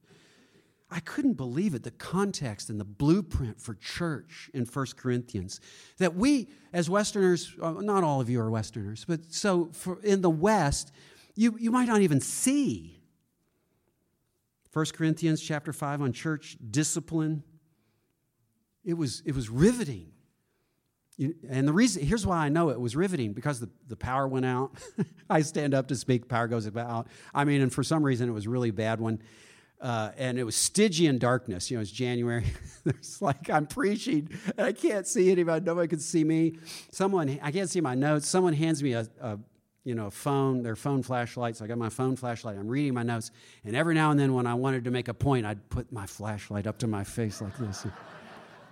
I 0.90 0.98
couldn't 0.98 1.34
believe 1.34 1.76
it, 1.76 1.84
the 1.84 1.92
context 1.92 2.70
and 2.70 2.80
the 2.80 2.84
blueprint 2.84 3.60
for 3.60 3.74
church 3.74 4.50
in 4.52 4.64
First 4.66 4.96
Corinthians. 4.96 5.60
That 5.98 6.16
we, 6.16 6.48
as 6.72 6.90
Westerners, 6.90 7.54
uh, 7.62 7.70
not 7.70 8.02
all 8.02 8.20
of 8.20 8.28
you 8.28 8.40
are 8.40 8.50
Westerners, 8.50 9.04
but 9.04 9.32
so 9.32 9.70
for, 9.72 10.00
in 10.02 10.22
the 10.22 10.30
West, 10.30 10.90
you, 11.34 11.56
you 11.58 11.70
might 11.70 11.88
not 11.88 12.00
even 12.00 12.20
see. 12.20 13.00
1 14.72 14.86
Corinthians 14.92 15.40
chapter 15.40 15.72
5 15.72 16.02
on 16.02 16.12
church 16.12 16.56
discipline. 16.70 17.44
It 18.84 18.94
was, 18.94 19.22
it 19.24 19.34
was 19.34 19.48
riveting. 19.48 20.10
And 21.48 21.68
the 21.68 21.72
reason, 21.72 22.04
here's 22.04 22.26
why 22.26 22.38
I 22.38 22.48
know 22.48 22.70
it 22.70 22.80
was 22.80 22.96
riveting 22.96 23.34
because 23.34 23.60
the, 23.60 23.70
the 23.86 23.96
power 23.96 24.26
went 24.26 24.46
out. 24.46 24.72
I 25.30 25.42
stand 25.42 25.72
up 25.72 25.88
to 25.88 25.96
speak, 25.96 26.28
power 26.28 26.48
goes 26.48 26.68
out. 26.76 27.06
I 27.32 27.44
mean, 27.44 27.60
and 27.60 27.72
for 27.72 27.84
some 27.84 28.02
reason 28.02 28.28
it 28.28 28.32
was 28.32 28.48
really 28.48 28.72
bad 28.72 29.00
one. 29.00 29.20
Uh, 29.80 30.10
and 30.16 30.38
it 30.38 30.44
was 30.44 30.56
Stygian 30.56 31.18
darkness. 31.18 31.70
You 31.70 31.76
know, 31.76 31.82
it's 31.82 31.90
January. 31.90 32.46
it's 32.84 33.22
like 33.22 33.48
I'm 33.48 33.66
preaching 33.66 34.28
and 34.56 34.66
I 34.66 34.72
can't 34.72 35.06
see 35.06 35.30
anybody. 35.30 35.64
Nobody 35.64 35.86
can 35.86 36.00
see 36.00 36.24
me. 36.24 36.58
Someone, 36.90 37.38
I 37.42 37.52
can't 37.52 37.70
see 37.70 37.80
my 37.80 37.94
notes. 37.94 38.26
Someone 38.26 38.54
hands 38.54 38.82
me 38.82 38.94
a, 38.94 39.06
a 39.20 39.38
you 39.84 39.94
know, 39.94 40.10
phone, 40.10 40.62
their 40.62 40.76
phone 40.76 41.02
flashlights. 41.02 41.60
I 41.60 41.66
got 41.66 41.78
my 41.78 41.90
phone 41.90 42.16
flashlight. 42.16 42.56
I'm 42.56 42.68
reading 42.68 42.94
my 42.94 43.02
notes. 43.02 43.30
And 43.64 43.76
every 43.76 43.94
now 43.94 44.10
and 44.10 44.18
then 44.18 44.32
when 44.32 44.46
I 44.46 44.54
wanted 44.54 44.84
to 44.84 44.90
make 44.90 45.08
a 45.08 45.14
point, 45.14 45.44
I'd 45.44 45.68
put 45.68 45.92
my 45.92 46.06
flashlight 46.06 46.66
up 46.66 46.78
to 46.78 46.86
my 46.86 47.04
face 47.04 47.42
like 47.42 47.56
this. 47.58 47.86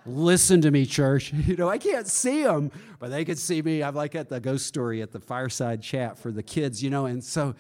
Listen 0.07 0.61
to 0.63 0.71
me, 0.71 0.87
church. 0.87 1.33
You 1.47 1.57
know, 1.57 1.69
I 1.69 1.79
can't 1.79 2.09
see 2.09 2.43
them, 2.43 2.71
but 2.99 3.11
they 3.11 3.25
could 3.25 3.39
see 3.39 3.61
me. 3.61 3.83
I'm 3.83 3.95
like 3.95 4.15
at 4.15 4.31
the 4.31 4.41
ghost 4.41 4.67
story 4.67 5.03
at 5.03 5.13
the 5.13 5.21
fireside 5.21 5.83
chat 5.83 6.19
for 6.19 6.33
the 6.33 6.43
kids, 6.43 6.83
you 6.83 6.89
know. 6.89 7.05
And 7.05 7.23
so 7.23 7.55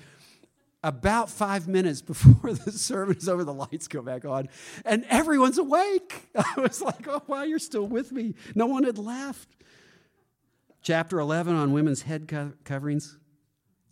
about 0.83 1.31
five 1.31 1.69
minutes 1.69 2.01
before 2.03 2.55
the 2.55 2.73
service 2.73 3.29
over, 3.29 3.45
the 3.45 3.53
lights 3.53 3.87
go 3.87 4.01
back 4.01 4.25
on, 4.25 4.49
and 4.85 5.05
everyone's 5.11 5.59
awake. 5.59 6.29
I 6.35 6.55
was 6.59 6.81
like, 6.81 7.07
oh, 7.07 7.23
wow, 7.27 7.43
you're 7.43 7.59
still 7.59 7.87
with 7.87 8.13
me. 8.13 8.35
No 8.55 8.67
one 8.67 8.85
had 8.85 8.99
left. 8.99 9.49
Chapter 10.81 11.21
11 11.21 11.55
on 11.55 11.73
women's 11.73 12.03
head 12.03 12.27
co- 12.27 12.53
coverings. 12.65 13.19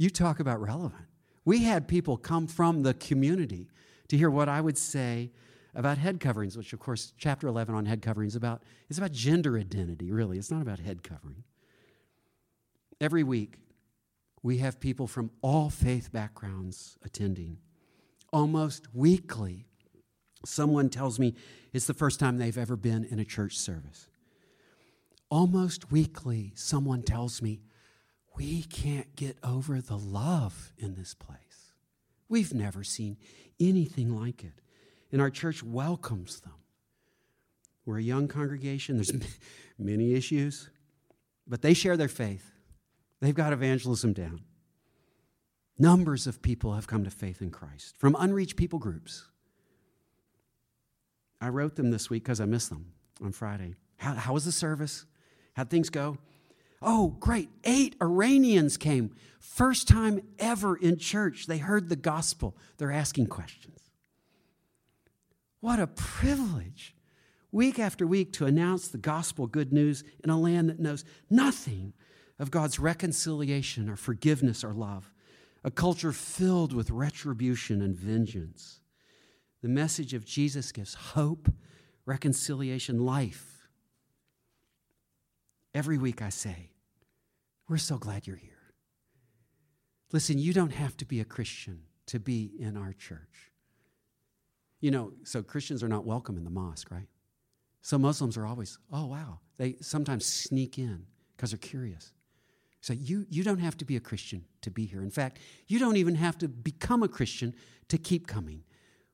You 0.00 0.08
talk 0.08 0.40
about 0.40 0.62
relevant. 0.62 1.04
We 1.44 1.64
had 1.64 1.86
people 1.86 2.16
come 2.16 2.46
from 2.46 2.84
the 2.84 2.94
community 2.94 3.68
to 4.08 4.16
hear 4.16 4.30
what 4.30 4.48
I 4.48 4.62
would 4.62 4.78
say 4.78 5.30
about 5.74 5.98
head 5.98 6.20
coverings, 6.20 6.56
which, 6.56 6.72
of 6.72 6.78
course, 6.78 7.12
chapter 7.18 7.46
11 7.46 7.74
on 7.74 7.84
head 7.84 8.00
coverings 8.00 8.34
about, 8.34 8.62
is 8.88 8.96
about 8.96 9.12
gender 9.12 9.58
identity, 9.58 10.10
really. 10.10 10.38
It's 10.38 10.50
not 10.50 10.62
about 10.62 10.78
head 10.78 11.02
covering. 11.02 11.44
Every 12.98 13.22
week, 13.22 13.58
we 14.42 14.56
have 14.56 14.80
people 14.80 15.06
from 15.06 15.32
all 15.42 15.68
faith 15.68 16.10
backgrounds 16.10 16.96
attending. 17.04 17.58
Almost 18.32 18.86
weekly, 18.94 19.66
someone 20.46 20.88
tells 20.88 21.18
me 21.18 21.34
it's 21.74 21.86
the 21.86 21.92
first 21.92 22.18
time 22.18 22.38
they've 22.38 22.56
ever 22.56 22.76
been 22.76 23.04
in 23.04 23.18
a 23.18 23.24
church 23.26 23.58
service. 23.58 24.08
Almost 25.28 25.92
weekly, 25.92 26.52
someone 26.54 27.02
tells 27.02 27.42
me, 27.42 27.60
we 28.40 28.62
can't 28.62 29.14
get 29.16 29.36
over 29.44 29.82
the 29.82 29.98
love 29.98 30.72
in 30.78 30.94
this 30.94 31.12
place. 31.12 31.74
We've 32.26 32.54
never 32.54 32.82
seen 32.82 33.18
anything 33.60 34.18
like 34.18 34.42
it. 34.42 34.54
And 35.12 35.20
our 35.20 35.28
church 35.28 35.62
welcomes 35.62 36.40
them. 36.40 36.54
We're 37.84 37.98
a 37.98 38.02
young 38.02 38.28
congregation, 38.28 38.96
there's 38.96 39.12
many 39.78 40.14
issues, 40.14 40.70
but 41.46 41.60
they 41.60 41.74
share 41.74 41.98
their 41.98 42.08
faith. 42.08 42.50
They've 43.20 43.34
got 43.34 43.52
evangelism 43.52 44.14
down. 44.14 44.40
Numbers 45.78 46.26
of 46.26 46.40
people 46.40 46.72
have 46.72 46.86
come 46.86 47.04
to 47.04 47.10
faith 47.10 47.42
in 47.42 47.50
Christ 47.50 47.98
from 47.98 48.16
unreached 48.18 48.56
people 48.56 48.78
groups. 48.78 49.26
I 51.42 51.48
wrote 51.48 51.76
them 51.76 51.90
this 51.90 52.08
week 52.08 52.24
because 52.24 52.40
I 52.40 52.46
missed 52.46 52.70
them 52.70 52.92
on 53.22 53.32
Friday. 53.32 53.74
How, 53.98 54.14
how 54.14 54.32
was 54.32 54.46
the 54.46 54.52
service? 54.52 55.04
How'd 55.54 55.68
things 55.68 55.90
go? 55.90 56.16
Oh, 56.82 57.16
great. 57.20 57.50
Eight 57.64 57.96
Iranians 58.00 58.76
came. 58.76 59.14
First 59.38 59.88
time 59.88 60.22
ever 60.38 60.76
in 60.76 60.96
church. 60.96 61.46
They 61.46 61.58
heard 61.58 61.88
the 61.88 61.96
gospel. 61.96 62.56
They're 62.78 62.92
asking 62.92 63.26
questions. 63.26 63.90
What 65.60 65.78
a 65.78 65.86
privilege, 65.86 66.94
week 67.52 67.78
after 67.78 68.06
week, 68.06 68.32
to 68.34 68.46
announce 68.46 68.88
the 68.88 68.98
gospel 68.98 69.46
good 69.46 69.72
news 69.72 70.04
in 70.24 70.30
a 70.30 70.40
land 70.40 70.70
that 70.70 70.80
knows 70.80 71.04
nothing 71.28 71.92
of 72.38 72.50
God's 72.50 72.78
reconciliation 72.78 73.90
or 73.90 73.96
forgiveness 73.96 74.64
or 74.64 74.72
love, 74.72 75.12
a 75.62 75.70
culture 75.70 76.12
filled 76.12 76.72
with 76.72 76.90
retribution 76.90 77.82
and 77.82 77.94
vengeance. 77.94 78.80
The 79.62 79.68
message 79.68 80.14
of 80.14 80.24
Jesus 80.24 80.72
gives 80.72 80.94
hope, 80.94 81.52
reconciliation, 82.06 83.04
life. 83.04 83.59
Every 85.74 85.98
week 85.98 86.22
I 86.22 86.30
say, 86.30 86.70
We're 87.68 87.78
so 87.78 87.98
glad 87.98 88.26
you're 88.26 88.36
here. 88.36 88.50
Listen, 90.12 90.38
you 90.38 90.52
don't 90.52 90.72
have 90.72 90.96
to 90.98 91.04
be 91.04 91.20
a 91.20 91.24
Christian 91.24 91.82
to 92.06 92.18
be 92.18 92.50
in 92.58 92.76
our 92.76 92.92
church. 92.92 93.52
You 94.80 94.90
know, 94.90 95.12
so 95.24 95.42
Christians 95.42 95.82
are 95.82 95.88
not 95.88 96.04
welcome 96.04 96.36
in 96.36 96.44
the 96.44 96.50
mosque, 96.50 96.90
right? 96.90 97.06
So 97.82 97.98
Muslims 97.98 98.36
are 98.36 98.46
always, 98.46 98.78
oh, 98.92 99.06
wow. 99.06 99.40
They 99.58 99.76
sometimes 99.80 100.26
sneak 100.26 100.78
in 100.78 101.06
because 101.36 101.50
they're 101.50 101.58
curious. 101.58 102.12
So 102.80 102.94
you, 102.94 103.26
you 103.28 103.44
don't 103.44 103.58
have 103.58 103.76
to 103.78 103.84
be 103.84 103.96
a 103.96 104.00
Christian 104.00 104.44
to 104.62 104.70
be 104.70 104.86
here. 104.86 105.02
In 105.02 105.10
fact, 105.10 105.38
you 105.66 105.78
don't 105.78 105.96
even 105.96 106.14
have 106.14 106.38
to 106.38 106.48
become 106.48 107.02
a 107.02 107.08
Christian 107.08 107.54
to 107.88 107.98
keep 107.98 108.26
coming. 108.26 108.64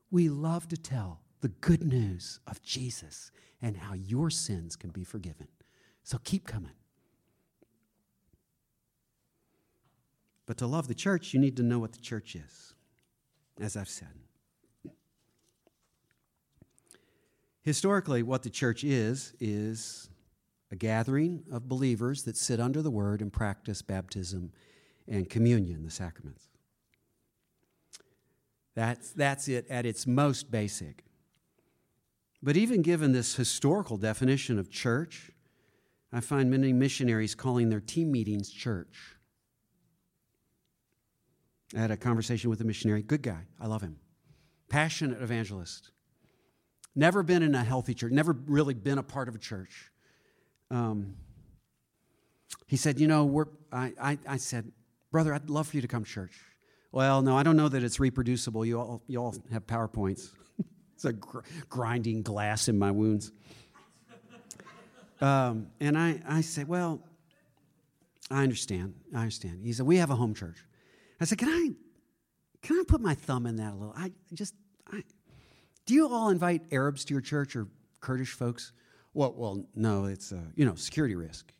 We 0.09 0.29
love 0.29 0.67
to 0.69 0.77
tell 0.77 1.21
the 1.41 1.49
good 1.49 1.83
news 1.83 2.39
of 2.47 2.61
Jesus 2.61 3.31
and 3.61 3.75
how 3.77 3.93
your 3.93 4.29
sins 4.29 4.75
can 4.75 4.89
be 4.89 5.03
forgiven. 5.03 5.47
So 6.07 6.17
keep 6.23 6.47
coming. 6.47 6.71
But 10.45 10.55
to 10.59 10.65
love 10.65 10.87
the 10.87 10.95
church, 10.95 11.33
you 11.33 11.39
need 11.41 11.57
to 11.57 11.63
know 11.63 11.79
what 11.79 11.91
the 11.91 11.99
church 11.99 12.33
is, 12.33 12.73
as 13.59 13.75
I've 13.75 13.89
said. 13.89 14.13
Historically, 17.61 18.23
what 18.23 18.43
the 18.43 18.49
church 18.49 18.85
is, 18.85 19.33
is 19.41 20.09
a 20.71 20.77
gathering 20.77 21.43
of 21.51 21.67
believers 21.67 22.23
that 22.23 22.37
sit 22.37 22.61
under 22.61 22.81
the 22.81 22.89
word 22.89 23.21
and 23.21 23.33
practice 23.33 23.81
baptism 23.81 24.53
and 25.09 25.29
communion, 25.29 25.83
the 25.83 25.91
sacraments. 25.91 26.47
That's, 28.75 29.11
that's 29.11 29.49
it 29.49 29.67
at 29.69 29.85
its 29.85 30.07
most 30.07 30.49
basic. 30.51 31.03
But 32.41 32.55
even 32.55 32.81
given 32.81 33.11
this 33.11 33.35
historical 33.35 33.97
definition 33.97 34.57
of 34.57 34.71
church, 34.71 35.31
I 36.17 36.21
find 36.21 36.49
many 36.49 36.73
missionaries 36.73 37.35
calling 37.35 37.69
their 37.69 37.79
team 37.79 38.11
meetings 38.11 38.49
church. 38.49 39.15
I 41.75 41.79
had 41.79 41.91
a 41.91 41.97
conversation 41.97 42.49
with 42.49 42.61
a 42.61 42.63
missionary, 42.63 43.01
good 43.01 43.21
guy, 43.21 43.45
I 43.59 43.67
love 43.67 43.81
him, 43.81 43.97
passionate 44.69 45.21
evangelist. 45.21 45.91
Never 46.95 47.23
been 47.23 47.43
in 47.43 47.53
a 47.53 47.63
healthy 47.63 47.93
church, 47.93 48.11
never 48.11 48.33
really 48.47 48.73
been 48.73 48.97
a 48.97 49.03
part 49.03 49.27
of 49.29 49.35
a 49.35 49.37
church 49.37 49.91
um, 50.69 51.15
he 52.65 52.77
said, 52.77 52.99
You 52.99 53.07
know, 53.07 53.25
we're, 53.25 53.45
I, 53.71 53.93
I, 54.01 54.17
I 54.27 54.37
said, 54.37 54.71
Brother, 55.11 55.33
I'd 55.33 55.49
love 55.49 55.67
for 55.67 55.77
you 55.77 55.81
to 55.81 55.87
come 55.87 56.03
to 56.03 56.09
church. 56.09 56.37
Well, 56.91 57.21
no, 57.21 57.37
I 57.37 57.43
don't 57.43 57.57
know 57.57 57.69
that 57.69 57.83
it's 57.83 57.99
reproducible. 57.99 58.65
You 58.65 58.79
all, 58.79 59.03
you 59.07 59.19
all 59.19 59.35
have 59.51 59.67
PowerPoints. 59.67 60.29
it's 60.95 61.05
a 61.05 61.13
gr- 61.13 61.41
grinding 61.69 62.23
glass 62.23 62.67
in 62.67 62.77
my 62.77 62.91
wounds. 62.91 63.31
Um, 65.21 65.67
and 65.79 65.97
I, 65.97 66.21
I 66.27 66.41
said, 66.41 66.67
Well, 66.67 67.01
I 68.29 68.43
understand. 68.43 68.93
I 69.15 69.21
understand. 69.21 69.61
He 69.63 69.73
said, 69.73 69.85
We 69.85 69.97
have 69.97 70.09
a 70.09 70.15
home 70.15 70.33
church. 70.33 70.57
I 71.19 71.25
said, 71.25 71.37
Can 71.37 71.49
I, 71.49 71.71
can 72.61 72.77
I 72.77 72.83
put 72.87 73.01
my 73.01 73.15
thumb 73.15 73.45
in 73.45 73.55
that 73.57 73.73
a 73.73 73.75
little? 73.75 73.93
I 73.97 74.11
just, 74.33 74.53
I, 74.91 75.03
do 75.85 75.93
you 75.93 76.07
all 76.07 76.29
invite 76.29 76.61
Arabs 76.71 77.05
to 77.05 77.13
your 77.13 77.21
church 77.21 77.55
or 77.55 77.67
Kurdish 78.01 78.33
folks? 78.33 78.73
Well, 79.13 79.33
well, 79.35 79.65
no, 79.73 80.05
it's 80.05 80.31
a, 80.31 80.43
you 80.55 80.65
know 80.65 80.75
security 80.75 81.15
risk. 81.15 81.51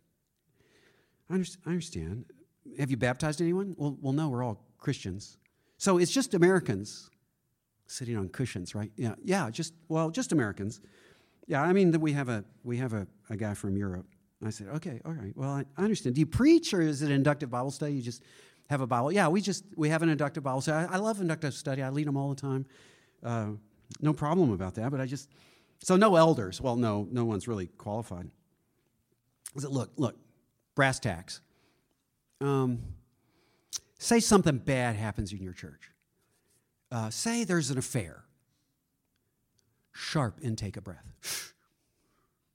I 1.30 1.34
understand, 1.34 1.64
I 1.66 1.70
understand. 1.72 2.26
Have 2.78 2.91
you 2.91 2.97
baptized 2.97 3.41
anyone? 3.41 3.74
Well, 3.78 3.97
well, 4.01 4.14
no, 4.14 4.30
we're 4.30 4.43
all 4.43 4.62
Christians. 4.78 5.38
So 5.78 5.97
it's 5.97 6.12
just 6.12 6.34
Americans 6.34 7.10
sitting 7.88 8.18
on 8.18 8.30
cushions, 8.30 8.76
right? 8.76 8.91
Yeah, 8.97 9.16
yeah, 9.24 9.49
just 9.49 9.74
well, 9.88 10.10
just 10.10 10.32
Americans. 10.32 10.82
Yeah, 11.48 11.64
I 11.64 11.74
mean, 11.74 11.91
we 12.00 12.14
have 12.14 12.30
a 12.30 12.43
we 12.64 12.78
have 12.78 12.93
a, 12.93 13.08
a 13.30 13.38
guy 13.38 13.54
from 13.54 13.78
Europe. 13.78 14.06
I 14.45 14.52
said, 14.52 14.68
okay, 14.76 15.02
all 15.04 15.14
right. 15.14 15.34
Well, 15.36 15.50
I, 15.50 15.64
I 15.78 15.84
understand. 15.84 16.16
Do 16.16 16.20
you 16.20 16.28
preach 16.28 16.74
or 16.74 16.82
is 16.82 17.02
it 17.02 17.08
an 17.08 17.14
inductive 17.14 17.50
Bible 17.50 17.72
study? 17.72 17.93
You 17.93 18.02
just 18.02 18.22
have 18.70 18.82
a 18.82 18.88
Bible? 18.88 19.12
Yeah, 19.12 19.30
we 19.30 19.41
just 19.41 19.64
we 19.76 19.89
have 19.89 20.04
an 20.04 20.10
inductive 20.10 20.43
Bible 20.43 20.62
study. 20.62 20.88
I, 20.88 20.95
I 20.95 20.98
love 20.98 21.20
inductive 21.22 21.54
study. 21.54 21.82
I 21.82 21.89
lead 21.89 22.06
them 22.06 22.18
all 22.18 22.30
the 22.30 22.39
time. 22.39 22.66
Uh, 23.24 23.52
no 24.02 24.14
problem 24.14 24.52
about 24.52 24.76
that. 24.76 24.91
But 24.91 25.00
I 25.00 25.06
just 25.06 25.30
so 25.80 25.95
no 25.95 26.16
elders. 26.16 26.62
Well, 26.62 26.76
no, 26.76 27.08
no 27.12 27.26
one's 27.26 27.48
really 27.48 27.68
qualified. 27.68 28.30
I 29.56 29.60
said, 29.60 29.72
look, 29.72 29.91
look, 29.98 30.16
brass 30.76 31.00
tacks. 31.00 31.41
Um, 32.41 32.80
say 33.98 34.20
something 34.20 34.58
bad 34.58 34.95
happens 34.95 35.32
in 35.32 35.41
your 35.41 35.54
church. 35.54 35.91
Uh, 36.91 37.10
say 37.10 37.43
there's 37.43 37.72
an 37.72 37.78
affair. 37.78 38.24
Sharp 40.18 40.39
intake 40.41 40.78
of 40.78 40.84
breath. 40.84 41.53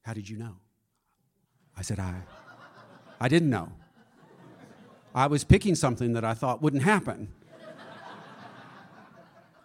How 0.03 0.15
did 0.15 0.29
you 0.29 0.37
know? 0.37 0.57
I 1.77 1.83
said, 1.83 2.01
I, 2.01 2.17
I 3.21 3.29
didn't 3.29 3.51
know. 3.51 3.71
I 5.15 5.29
was 5.29 5.45
picking 5.45 5.77
something 5.77 6.15
that 6.15 6.25
I 6.25 6.35
thought 6.35 6.61
wouldn't 6.61 6.83
happen. 6.83 7.33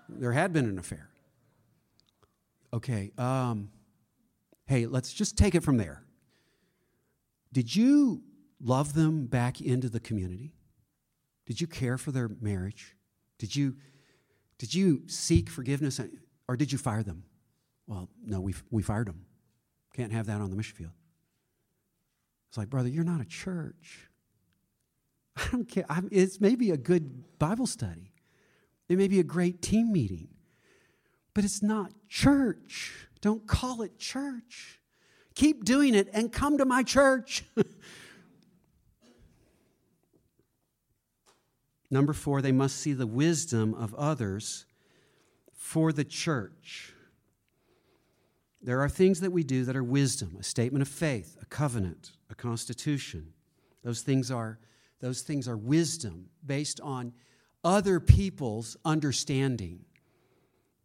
there 0.08 0.32
had 0.32 0.54
been 0.54 0.66
an 0.66 0.78
affair. 0.78 1.10
Okay, 2.72 3.14
um, 3.18 3.72
hey, 4.68 4.86
let's 4.86 5.12
just 5.12 5.36
take 5.36 5.56
it 5.56 5.64
from 5.64 5.78
there. 5.78 6.04
Did 7.52 7.76
you 7.76 8.22
love 8.62 8.94
them 8.94 9.26
back 9.26 9.60
into 9.60 9.90
the 9.90 10.00
community? 10.00 10.54
Did 11.48 11.60
you 11.60 11.66
care 11.66 11.98
for 11.98 12.12
their 12.12 12.30
marriage? 12.42 12.96
Did 13.40 13.56
you, 13.56 13.76
did 14.60 14.76
you 14.76 15.02
seek 15.08 15.50
forgiveness 15.50 16.00
or 16.48 16.56
did 16.56 16.72
you 16.72 16.78
fire 16.78 17.02
them? 17.02 17.24
Well, 17.88 18.10
no, 18.24 18.42
we, 18.42 18.54
we 18.70 18.84
fired 18.84 19.08
them. 19.08 19.26
Can't 19.94 20.12
have 20.12 20.28
that 20.28 20.42
on 20.42 20.50
the 20.50 20.56
mission 20.56 20.76
field. 20.76 20.92
It's 22.50 22.58
like, 22.58 22.70
brother, 22.70 22.90
you're 22.90 23.04
not 23.04 23.22
a 23.22 23.26
church. 23.26 24.10
I 25.36 25.48
don't 25.52 25.68
care. 25.68 25.86
I, 25.90 26.02
it's 26.12 26.40
maybe 26.40 26.72
a 26.72 26.78
good 26.78 27.40
Bible 27.40 27.68
study, 27.68 28.12
it 28.90 28.98
may 28.98 29.08
be 29.08 29.20
a 29.20 29.24
great 29.24 29.62
team 29.62 29.92
meeting, 29.92 30.28
but 31.34 31.44
it's 31.44 31.64
not 31.64 31.92
church. 32.08 33.08
Don't 33.22 33.48
call 33.48 33.82
it 33.82 33.98
church. 33.98 34.80
Keep 35.36 35.66
doing 35.66 35.94
it 35.94 36.10
and 36.14 36.32
come 36.32 36.58
to 36.58 36.66
my 36.66 36.84
church. 36.84 37.44
Number 41.90 42.14
four, 42.14 42.42
they 42.42 42.52
must 42.52 42.78
see 42.78 42.94
the 42.94 43.08
wisdom 43.08 43.74
of 43.74 43.94
others 43.96 44.66
for 45.54 45.92
the 45.94 46.04
church. 46.04 46.94
There 48.68 48.82
are 48.82 48.90
things 48.90 49.22
that 49.22 49.32
we 49.32 49.46
do 49.46 49.64
that 49.64 49.78
are 49.78 49.84
wisdom, 49.84 50.36
a 50.38 50.44
statement 50.44 50.82
of 50.82 50.90
faith, 50.90 51.38
a 51.42 51.46
covenant, 51.46 52.12
a 52.30 52.36
constitution. 52.36 53.32
Those 53.82 54.02
things 54.02 54.30
are, 54.30 54.60
those 55.00 55.22
things 55.22 55.48
are 55.48 55.56
wisdom 55.56 56.26
based 56.46 56.82
on 56.82 57.14
other 57.64 58.02
people's 58.02 58.76
understanding 58.84 59.86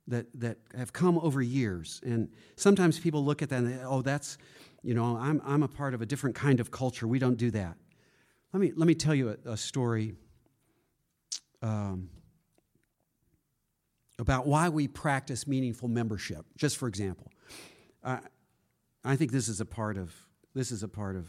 that, 0.07 0.27
that 0.39 0.59
have 0.77 0.93
come 0.93 1.19
over 1.19 1.43
years. 1.43 2.01
And 2.05 2.29
sometimes 2.55 3.01
people 3.01 3.25
look 3.25 3.43
at 3.43 3.49
that 3.49 3.57
and 3.57 3.73
they, 3.73 3.85
oh, 3.85 4.01
that's, 4.01 4.39
you 4.85 4.95
know, 4.95 5.17
I'm, 5.17 5.43
I'm 5.45 5.65
a 5.65 5.69
part 5.69 5.93
of 5.93 6.01
a 6.01 6.07
different 6.07 6.37
kind 6.37 6.61
of 6.61 6.71
culture. 6.71 7.09
We 7.09 7.19
don't 7.19 7.37
do 7.37 7.51
that. 7.51 7.77
Let 8.53 8.61
me, 8.61 8.71
let 8.77 8.87
me 8.87 8.95
tell 8.95 9.13
you 9.17 9.37
a, 9.45 9.51
a 9.51 9.57
story 9.57 10.15
um, 11.63 12.11
about 14.21 14.47
why 14.47 14.69
we 14.69 14.87
practice 14.87 15.49
meaningful 15.49 15.89
membership, 15.89 16.47
just 16.57 16.77
for 16.77 16.87
example. 16.87 17.32
I, 18.05 18.19
I 19.05 19.17
think 19.17 19.33
this 19.33 19.49
is 19.49 19.61
a 19.61 19.67
part 19.67 19.97
of 19.97 20.15
this 20.55 20.71
is 20.71 20.83
a 20.83 20.89
part 20.89 21.17
of 21.17 21.29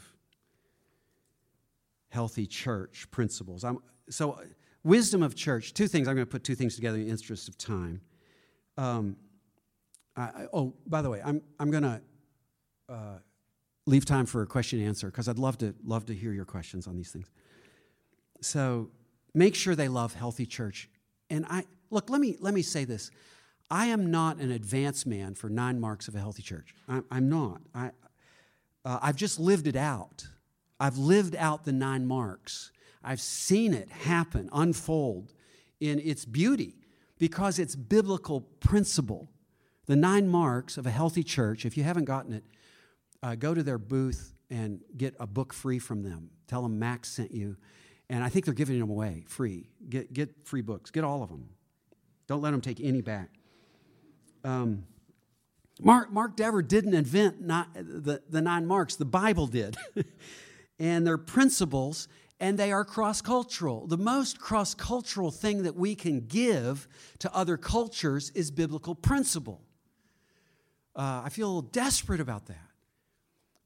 healthy 2.09 2.45
church 2.45 3.07
principles. 3.09 3.63
I'm, 3.63 3.80
so, 4.09 4.39
wisdom 4.84 5.24
of 5.24 5.36
church. 5.36 5.74
Two 5.74 5.88
things. 5.88 6.07
I'm 6.07 6.15
going 6.15 6.28
to 6.28 6.32
put 6.32 6.43
two 6.43 6.55
things 6.55 6.76
together 6.76 6.97
in 6.97 7.05
the 7.05 7.09
interest 7.09 7.47
of 7.47 7.57
time. 7.57 8.01
Um, 8.78 9.15
I, 10.15 10.47
oh, 10.53 10.74
by 10.86 11.01
the 11.01 11.09
way, 11.09 11.21
I'm 11.24 11.41
I'm 11.59 11.71
going 11.71 11.84
to 11.84 12.01
uh, 12.89 13.17
leave 13.86 14.05
time 14.05 14.26
for 14.26 14.41
a 14.43 14.45
question 14.45 14.80
and 14.80 14.88
answer 14.88 15.07
because 15.07 15.28
I'd 15.28 15.39
love 15.39 15.57
to 15.59 15.74
love 15.84 16.05
to 16.07 16.13
hear 16.13 16.34
your 16.34 16.45
questions 16.45 16.86
on 16.86 16.95
these 16.95 17.11
things. 17.11 17.32
So, 18.41 18.89
make 19.34 19.55
sure 19.55 19.76
they 19.76 19.88
love 19.88 20.13
healthy 20.13 20.45
church. 20.45 20.89
And 21.30 21.45
I 21.49 21.65
look. 21.89 22.09
Let 22.09 22.21
me 22.21 22.38
let 22.39 22.53
me 22.53 22.61
say 22.61 22.86
this. 22.86 23.09
I 23.70 23.88
am 23.88 24.11
not 24.11 24.38
an 24.38 24.51
advance 24.51 25.05
man 25.05 25.36
for 25.36 25.49
nine 25.49 25.80
marks 25.80 26.07
of 26.07 26.16
a 26.16 26.20
healthy 26.20 26.43
church. 26.43 26.76
I, 26.88 27.01
am 27.11 27.30
not. 27.30 27.61
I, 27.74 27.91
uh, 28.86 28.99
I've 29.01 29.16
just 29.16 29.39
lived 29.39 29.68
it 29.68 29.76
out. 29.76 30.28
I've 30.80 30.97
lived 30.97 31.36
out 31.36 31.64
the 31.64 31.72
nine 31.72 32.05
marks. 32.05 32.72
I've 33.03 33.22
seen 33.22 33.74
it 33.74 33.89
happen, 33.89 34.49
unfold 34.53 35.34
in 35.80 35.99
its 35.99 36.26
beauty 36.26 36.76
because 37.18 37.59
it's 37.59 37.76
biblical 37.76 38.41
principle. 38.41 39.30
The 39.86 39.95
nine 39.95 40.28
marks 40.28 40.78
of 40.78 40.86
a 40.86 40.91
healthy 40.91 41.24
church, 41.24 41.66
if 41.66 41.78
you 41.78 41.84
haven't 41.84 42.05
gotten 42.05 42.34
it, 42.34 42.43
uh, 43.22 43.36
go 43.36 43.53
to 43.53 43.64
their 43.64 43.78
booth 43.78 44.34
and 44.49 44.82
get 44.95 45.16
a 45.20 45.28
book 45.28 45.53
free 45.53 45.80
from 45.80 46.03
them. 46.03 46.30
Tell 46.47 46.61
them 46.61 46.80
Mack 46.80 47.05
sent 47.05 47.32
you. 47.32 47.57
And 48.09 48.24
I 48.24 48.30
think 48.30 48.45
they're 48.45 48.53
giving 48.53 48.80
them 48.80 48.89
away 48.89 49.24
free. 49.28 49.70
Get, 49.89 50.14
get 50.14 50.45
free 50.45 50.61
books, 50.61 50.91
get 50.91 51.03
all 51.03 51.24
of 51.24 51.30
them. 51.30 51.49
Don't 52.28 52.41
let 52.41 52.51
them 52.51 52.61
take 52.61 52.80
any 52.82 53.01
back. 53.01 53.30
Um, 54.44 54.86
Mark, 55.82 56.12
Mark 56.12 56.36
Dever 56.36 56.62
didn't 56.62 56.94
invent 56.94 57.41
not, 57.41 57.74
the, 57.74 58.22
the 58.30 58.41
nine 58.41 58.66
marks, 58.66 58.96
the 58.96 59.06
Bible 59.06 59.48
did. 59.48 59.76
and 60.80 61.06
they're 61.06 61.18
principles, 61.18 62.08
and 62.39 62.58
they 62.58 62.72
are 62.72 62.86
cross 62.86 63.22
cultural. 63.22 63.88
The 63.88 63.98
most 63.98 64.39
cross 64.39 64.74
cultural 64.74 65.32
thing 65.32 65.64
that 65.64 65.76
we 65.76 65.96
can 65.96 66.22
give 66.22 66.88
to 67.20 67.34
other 67.34 67.58
cultures 67.58 68.32
is 68.32 68.52
biblical 68.52 68.96
principle. 68.96 69.62
Uh, 70.96 71.24
I 71.26 71.30
feel 71.30 71.62
desperate 71.62 72.20
about 72.20 72.46
that. 72.48 72.58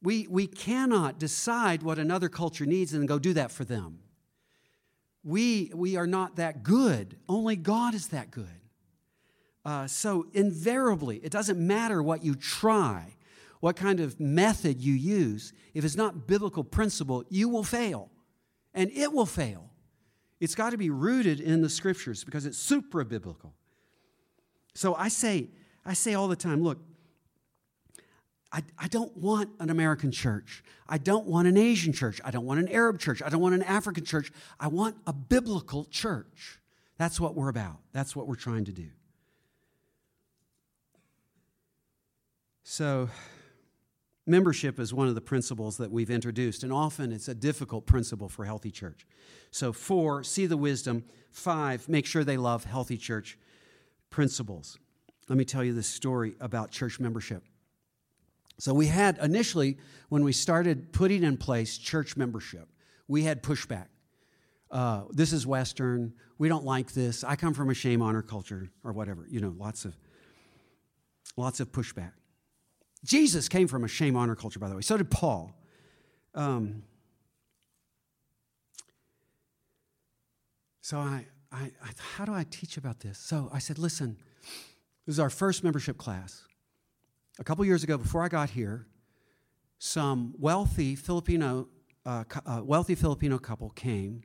We, 0.01 0.27
we 0.27 0.47
cannot 0.47 1.19
decide 1.19 1.83
what 1.83 1.97
another 1.97 2.29
culture 2.29 2.65
needs 2.65 2.93
and 2.93 3.07
go 3.07 3.19
do 3.19 3.33
that 3.33 3.51
for 3.51 3.65
them. 3.65 3.99
We, 5.23 5.71
we 5.73 5.97
are 5.97 6.07
not 6.07 6.37
that 6.37 6.63
good. 6.63 7.17
Only 7.27 7.55
God 7.55 7.93
is 7.93 8.09
that 8.09 8.31
good. 8.31 8.47
Uh, 9.67 9.85
so, 9.85 10.25
invariably, 10.33 11.17
it 11.17 11.29
doesn't 11.29 11.59
matter 11.59 12.01
what 12.01 12.23
you 12.23 12.35
try, 12.35 13.17
what 13.59 13.75
kind 13.75 13.99
of 13.99 14.17
method 14.17 14.79
you 14.79 14.93
use, 14.93 15.51
if 15.73 15.83
it's 15.83 15.97
not 15.97 16.25
biblical 16.25 16.63
principle, 16.63 17.25
you 17.27 17.49
will 17.49 17.65
fail. 17.65 18.09
And 18.73 18.89
it 18.91 19.11
will 19.11 19.25
fail. 19.25 19.69
It's 20.39 20.55
got 20.55 20.69
to 20.69 20.77
be 20.77 20.89
rooted 20.89 21.41
in 21.41 21.61
the 21.61 21.67
scriptures 21.67 22.23
because 22.23 22.45
it's 22.45 22.57
supra 22.57 23.03
biblical. 23.03 23.55
So 24.73 24.95
I 24.95 25.09
say, 25.09 25.49
I 25.85 25.95
say 25.95 26.13
all 26.13 26.29
the 26.29 26.37
time, 26.37 26.63
look, 26.63 26.79
I, 28.53 28.63
I 28.79 28.87
don't 28.87 29.17
want 29.17 29.49
an 29.59 29.69
American 29.69 30.13
church. 30.13 30.63
I 30.87 30.97
don't 30.97 31.27
want 31.27 31.49
an 31.49 31.57
Asian 31.57 31.91
church. 31.91 32.21
I 32.23 32.31
don't 32.31 32.45
want 32.45 32.61
an 32.61 32.69
Arab 32.69 32.99
church. 32.99 33.21
I 33.21 33.27
don't 33.27 33.41
want 33.41 33.55
an 33.55 33.63
African 33.63 34.05
church. 34.05 34.31
I 34.61 34.69
want 34.69 34.95
a 35.05 35.11
biblical 35.11 35.83
church. 35.83 36.61
That's 36.97 37.19
what 37.19 37.35
we're 37.35 37.49
about. 37.49 37.79
That's 37.91 38.15
what 38.15 38.29
we're 38.29 38.35
trying 38.35 38.63
to 38.63 38.71
do. 38.71 38.87
So, 42.69 43.07
membership 44.25 44.77
is 44.77 44.93
one 44.93 45.07
of 45.07 45.15
the 45.15 45.21
principles 45.21 45.77
that 45.77 45.89
we've 45.89 46.09
introduced, 46.09 46.63
and 46.63 46.73
often 46.73 47.13
it's 47.13 47.29
a 47.29 47.33
difficult 47.33 47.85
principle 47.85 48.27
for 48.27 48.43
healthy 48.43 48.71
church. 48.71 49.07
So, 49.51 49.71
four, 49.71 50.21
see 50.25 50.47
the 50.47 50.57
wisdom. 50.57 51.05
Five, 51.31 51.87
make 51.87 52.05
sure 52.05 52.25
they 52.25 52.35
love 52.35 52.65
healthy 52.65 52.97
church 52.97 53.39
principles. 54.09 54.77
Let 55.29 55.37
me 55.37 55.45
tell 55.45 55.63
you 55.63 55.73
this 55.73 55.87
story 55.87 56.35
about 56.41 56.69
church 56.69 56.99
membership. 56.99 57.41
So, 58.59 58.73
we 58.73 58.87
had 58.87 59.17
initially, 59.19 59.77
when 60.09 60.25
we 60.25 60.33
started 60.33 60.91
putting 60.91 61.23
in 61.23 61.37
place 61.37 61.77
church 61.77 62.17
membership, 62.17 62.67
we 63.07 63.23
had 63.23 63.41
pushback. 63.41 63.87
Uh, 64.69 65.03
this 65.11 65.31
is 65.31 65.47
Western. 65.47 66.11
We 66.37 66.49
don't 66.49 66.65
like 66.65 66.91
this. 66.91 67.23
I 67.23 67.37
come 67.37 67.53
from 67.53 67.69
a 67.69 67.73
shame 67.73 68.01
honor 68.01 68.21
culture 68.21 68.69
or 68.83 68.91
whatever. 68.91 69.25
You 69.29 69.39
know, 69.39 69.55
lots 69.57 69.85
of 69.85 69.95
lots 71.37 71.61
of 71.61 71.71
pushback. 71.71 72.11
Jesus 73.03 73.47
came 73.47 73.67
from 73.67 73.83
a 73.83 73.87
shame 73.87 74.15
honor 74.15 74.35
culture, 74.35 74.59
by 74.59 74.69
the 74.69 74.75
way. 74.75 74.81
So 74.81 74.97
did 74.97 75.09
Paul. 75.11 75.53
Um, 76.33 76.83
so 80.81 80.99
I, 80.99 81.25
I, 81.51 81.71
I, 81.83 81.89
how 82.15 82.25
do 82.25 82.33
I 82.33 82.45
teach 82.49 82.77
about 82.77 82.99
this? 82.99 83.17
So 83.17 83.49
I 83.53 83.59
said, 83.59 83.77
listen, 83.77 84.17
this 85.05 85.15
is 85.15 85.19
our 85.19 85.29
first 85.29 85.63
membership 85.63 85.97
class. 85.97 86.43
A 87.39 87.43
couple 87.43 87.63
years 87.65 87.83
ago, 87.83 87.97
before 87.97 88.23
I 88.23 88.29
got 88.29 88.49
here, 88.49 88.87
some 89.79 90.33
wealthy 90.39 90.95
Filipino, 90.95 91.67
uh, 92.05 92.23
uh, 92.45 92.61
wealthy 92.63 92.95
Filipino 92.95 93.37
couple 93.37 93.69
came, 93.69 94.23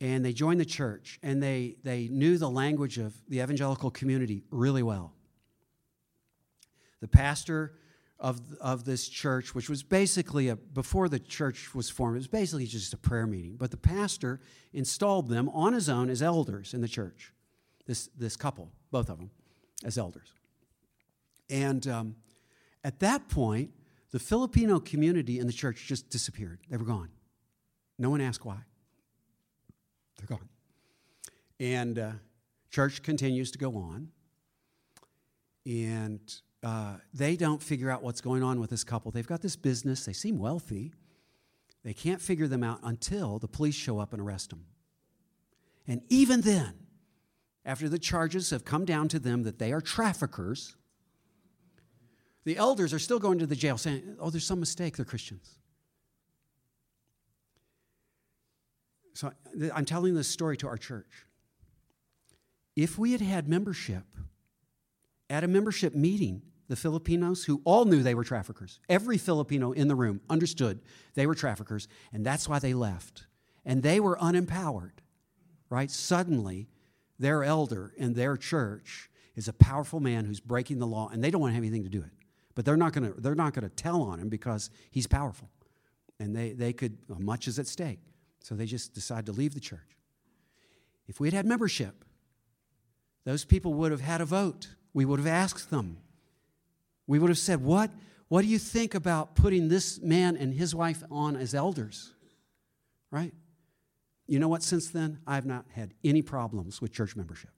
and 0.00 0.24
they 0.24 0.32
joined 0.32 0.58
the 0.58 0.64
church, 0.64 1.18
and 1.22 1.42
they 1.42 1.76
they 1.84 2.08
knew 2.08 2.38
the 2.38 2.48
language 2.48 2.96
of 2.96 3.14
the 3.28 3.40
evangelical 3.40 3.90
community 3.90 4.42
really 4.50 4.82
well 4.82 5.12
the 7.02 7.08
pastor 7.08 7.74
of, 8.20 8.40
of 8.60 8.84
this 8.84 9.08
church, 9.08 9.56
which 9.56 9.68
was 9.68 9.82
basically 9.82 10.48
a, 10.48 10.54
before 10.54 11.08
the 11.08 11.18
church 11.18 11.74
was 11.74 11.90
formed, 11.90 12.14
it 12.14 12.20
was 12.20 12.28
basically 12.28 12.64
just 12.64 12.94
a 12.94 12.96
prayer 12.96 13.26
meeting. 13.26 13.56
But 13.56 13.72
the 13.72 13.76
pastor 13.76 14.40
installed 14.72 15.28
them 15.28 15.48
on 15.48 15.72
his 15.72 15.88
own 15.88 16.08
as 16.08 16.22
elders 16.22 16.72
in 16.72 16.80
the 16.80 16.88
church, 16.88 17.32
this, 17.86 18.08
this 18.16 18.36
couple, 18.36 18.70
both 18.92 19.10
of 19.10 19.18
them, 19.18 19.32
as 19.84 19.98
elders. 19.98 20.32
And 21.50 21.84
um, 21.88 22.14
at 22.84 23.00
that 23.00 23.28
point, 23.28 23.72
the 24.12 24.20
Filipino 24.20 24.78
community 24.78 25.40
in 25.40 25.48
the 25.48 25.52
church 25.52 25.86
just 25.88 26.08
disappeared. 26.08 26.60
They 26.70 26.76
were 26.76 26.84
gone. 26.84 27.08
No 27.98 28.10
one 28.10 28.20
asked 28.20 28.44
why. 28.44 28.58
They're 30.16 30.28
gone. 30.28 30.48
And 31.58 31.98
uh, 31.98 32.12
church 32.70 33.02
continues 33.02 33.50
to 33.50 33.58
go 33.58 33.74
on. 33.74 34.10
And 35.66 36.20
uh, 36.62 36.94
they 37.12 37.36
don't 37.36 37.62
figure 37.62 37.90
out 37.90 38.02
what's 38.02 38.20
going 38.20 38.42
on 38.42 38.60
with 38.60 38.70
this 38.70 38.84
couple. 38.84 39.10
They've 39.10 39.26
got 39.26 39.42
this 39.42 39.56
business, 39.56 40.04
they 40.04 40.12
seem 40.12 40.38
wealthy. 40.38 40.92
They 41.84 41.92
can't 41.92 42.20
figure 42.20 42.46
them 42.46 42.62
out 42.62 42.78
until 42.84 43.40
the 43.40 43.48
police 43.48 43.74
show 43.74 43.98
up 43.98 44.12
and 44.12 44.22
arrest 44.22 44.50
them. 44.50 44.66
And 45.88 46.02
even 46.08 46.42
then, 46.42 46.74
after 47.64 47.88
the 47.88 47.98
charges 47.98 48.50
have 48.50 48.64
come 48.64 48.84
down 48.84 49.08
to 49.08 49.18
them 49.18 49.42
that 49.42 49.58
they 49.58 49.72
are 49.72 49.80
traffickers, 49.80 50.76
the 52.44 52.56
elders 52.56 52.92
are 52.92 52.98
still 53.00 53.18
going 53.18 53.38
to 53.40 53.46
the 53.46 53.56
jail 53.56 53.78
saying, 53.78 54.16
Oh, 54.20 54.30
there's 54.30 54.46
some 54.46 54.60
mistake, 54.60 54.96
they're 54.96 55.04
Christians. 55.04 55.58
So 59.14 59.32
I'm 59.74 59.84
telling 59.84 60.14
this 60.14 60.28
story 60.28 60.56
to 60.58 60.68
our 60.68 60.76
church. 60.76 61.26
If 62.74 62.98
we 62.98 63.12
had 63.12 63.20
had 63.20 63.48
membership 63.48 64.04
at 65.28 65.44
a 65.44 65.48
membership 65.48 65.94
meeting, 65.94 66.42
the 66.72 66.76
Filipinos, 66.76 67.44
who 67.44 67.60
all 67.66 67.84
knew 67.84 68.02
they 68.02 68.14
were 68.14 68.24
traffickers, 68.24 68.80
every 68.88 69.18
Filipino 69.18 69.72
in 69.72 69.88
the 69.88 69.94
room 69.94 70.22
understood 70.30 70.80
they 71.12 71.26
were 71.26 71.34
traffickers, 71.34 71.86
and 72.14 72.24
that's 72.24 72.48
why 72.48 72.58
they 72.58 72.72
left. 72.72 73.26
And 73.62 73.82
they 73.82 74.00
were 74.00 74.16
unempowered, 74.16 74.92
right? 75.68 75.90
Suddenly, 75.90 76.70
their 77.18 77.44
elder 77.44 77.92
in 77.98 78.14
their 78.14 78.38
church 78.38 79.10
is 79.36 79.48
a 79.48 79.52
powerful 79.52 80.00
man 80.00 80.24
who's 80.24 80.40
breaking 80.40 80.78
the 80.78 80.86
law, 80.86 81.10
and 81.12 81.22
they 81.22 81.30
don't 81.30 81.42
want 81.42 81.50
to 81.50 81.56
have 81.56 81.62
anything 81.62 81.82
to 81.82 81.90
do 81.90 82.00
it. 82.00 82.10
But 82.54 82.64
they're 82.64 82.78
not 82.78 82.94
going 82.94 83.12
to, 83.12 83.20
they're 83.20 83.34
not 83.34 83.52
going 83.52 83.68
to 83.68 83.74
tell 83.74 84.00
on 84.00 84.18
him 84.18 84.30
because 84.30 84.70
he's 84.90 85.06
powerful. 85.06 85.50
And 86.18 86.34
they, 86.34 86.52
they 86.52 86.72
could, 86.72 86.96
well, 87.06 87.20
much 87.20 87.48
is 87.48 87.58
at 87.58 87.66
stake. 87.66 88.00
So 88.40 88.54
they 88.54 88.64
just 88.64 88.94
decide 88.94 89.26
to 89.26 89.32
leave 89.32 89.52
the 89.52 89.60
church. 89.60 89.98
If 91.06 91.20
we 91.20 91.28
had 91.28 91.34
had 91.34 91.44
membership, 91.44 92.02
those 93.26 93.44
people 93.44 93.74
would 93.74 93.90
have 93.90 94.00
had 94.00 94.22
a 94.22 94.24
vote. 94.24 94.68
We 94.94 95.04
would 95.04 95.18
have 95.18 95.28
asked 95.28 95.70
them. 95.70 95.98
We 97.06 97.18
would 97.18 97.30
have 97.30 97.38
said, 97.38 97.62
What, 97.62 97.90
what 98.28 98.42
do 98.42 98.48
you 98.48 98.58
think 98.58 98.94
about 98.94 99.34
putting 99.34 99.68
this 99.68 100.00
man 100.00 100.36
and 100.36 100.54
his 100.54 100.74
wife 100.74 101.02
on 101.10 101.36
as 101.36 101.54
elders? 101.54 102.14
Right? 103.10 103.34
You 104.26 104.38
know 104.38 104.48
what? 104.48 104.62
Since 104.62 104.90
then, 104.90 105.18
I've 105.26 105.44
not 105.44 105.66
had 105.74 105.92
any 106.02 106.22
problems 106.22 106.80
with 106.80 106.92
church 106.92 107.16
membership. 107.16 107.50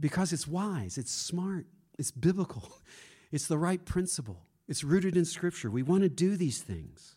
Because 0.00 0.32
it's 0.32 0.46
wise, 0.46 0.98
it's 0.98 1.12
smart, 1.12 1.66
it's 1.98 2.10
biblical, 2.10 2.80
it's 3.32 3.46
the 3.46 3.58
right 3.58 3.82
principle, 3.84 4.46
it's 4.68 4.82
rooted 4.82 5.16
in 5.16 5.24
Scripture. 5.24 5.70
We 5.70 5.82
want 5.82 6.02
to 6.02 6.08
do 6.08 6.36
these 6.36 6.60
things. 6.60 7.16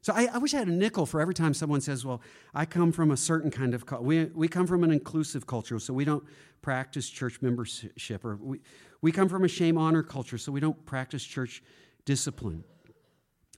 So 0.00 0.12
I, 0.14 0.28
I, 0.32 0.38
wish 0.38 0.54
I 0.54 0.58
had 0.58 0.68
a 0.68 0.72
nickel 0.72 1.06
for 1.06 1.20
every 1.20 1.34
time 1.34 1.52
someone 1.54 1.80
says, 1.80 2.04
Well, 2.04 2.20
I 2.54 2.64
come 2.64 2.92
from 2.92 3.10
a 3.10 3.16
certain 3.16 3.50
kind 3.50 3.74
of, 3.74 3.84
we, 4.00 4.26
we 4.26 4.48
come 4.48 4.66
from 4.66 4.84
an 4.84 4.90
inclusive 4.90 5.46
culture, 5.46 5.78
so 5.78 5.92
we 5.92 6.04
don't 6.04 6.24
practice 6.62 7.08
church 7.08 7.42
membership, 7.42 8.24
or 8.24 8.36
we, 8.36 8.60
we 9.00 9.12
come 9.12 9.28
from 9.28 9.44
a 9.44 9.48
shame 9.48 9.76
honor 9.76 10.02
culture, 10.02 10.38
so 10.38 10.52
we 10.52 10.60
don't 10.60 10.84
practice 10.86 11.24
church 11.24 11.62
discipline. 12.04 12.64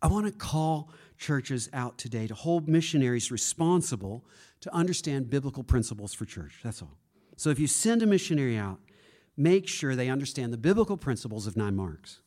I 0.02 0.06
want 0.06 0.26
to 0.26 0.32
call 0.32 0.90
churches 1.18 1.68
out 1.72 1.98
today 1.98 2.26
to 2.26 2.34
hold 2.34 2.68
missionaries 2.68 3.30
responsible 3.30 4.24
to 4.60 4.74
understand 4.74 5.28
biblical 5.28 5.62
principles 5.62 6.14
for 6.14 6.24
church. 6.24 6.60
That's 6.64 6.80
all. 6.80 6.96
So 7.36 7.50
if 7.50 7.58
you 7.58 7.66
send 7.66 8.02
a 8.02 8.06
missionary 8.06 8.56
out, 8.56 8.80
make 9.36 9.68
sure 9.68 9.94
they 9.94 10.08
understand 10.08 10.52
the 10.52 10.58
biblical 10.58 10.96
principles 10.96 11.46
of 11.46 11.56
nine 11.56 11.76
marks. 11.76 12.20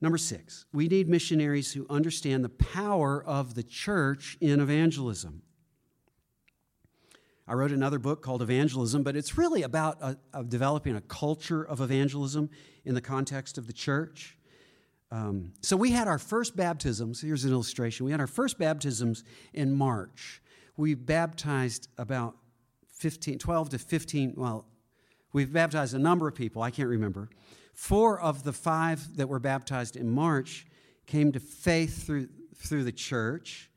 Number 0.00 0.18
six, 0.18 0.66
we 0.72 0.88
need 0.88 1.08
missionaries 1.08 1.72
who 1.72 1.86
understand 1.88 2.44
the 2.44 2.50
power 2.50 3.24
of 3.24 3.54
the 3.54 3.62
church 3.62 4.36
in 4.40 4.60
evangelism. 4.60 5.42
I 7.48 7.54
wrote 7.54 7.70
another 7.70 7.98
book 7.98 8.22
called 8.22 8.42
Evangelism, 8.42 9.04
but 9.04 9.16
it's 9.16 9.38
really 9.38 9.62
about 9.62 9.98
a, 10.02 10.16
a 10.34 10.42
developing 10.42 10.96
a 10.96 11.00
culture 11.00 11.62
of 11.62 11.80
evangelism 11.80 12.50
in 12.84 12.94
the 12.94 13.00
context 13.00 13.56
of 13.56 13.68
the 13.68 13.72
church. 13.72 14.36
Um, 15.12 15.52
so 15.62 15.76
we 15.76 15.92
had 15.92 16.08
our 16.08 16.18
first 16.18 16.56
baptisms. 16.56 17.20
Here's 17.20 17.44
an 17.44 17.52
illustration. 17.52 18.04
We 18.04 18.10
had 18.10 18.20
our 18.20 18.26
first 18.26 18.58
baptisms 18.58 19.22
in 19.54 19.72
March. 19.72 20.42
We 20.76 20.94
baptized 20.94 21.88
about 21.96 22.36
15, 22.96 23.38
12 23.38 23.68
to 23.70 23.78
15, 23.78 24.34
well, 24.36 24.66
we've 25.32 25.52
baptized 25.52 25.94
a 25.94 25.98
number 25.98 26.26
of 26.26 26.34
people, 26.34 26.62
I 26.62 26.70
can't 26.70 26.88
remember. 26.88 27.28
Four 27.76 28.18
of 28.18 28.42
the 28.42 28.54
five 28.54 29.18
that 29.18 29.28
were 29.28 29.38
baptized 29.38 29.96
in 29.96 30.10
March 30.10 30.66
came 31.04 31.30
to 31.32 31.38
faith 31.38 32.06
through, 32.06 32.28
through 32.56 32.84
the 32.84 32.90
church. 32.90 33.70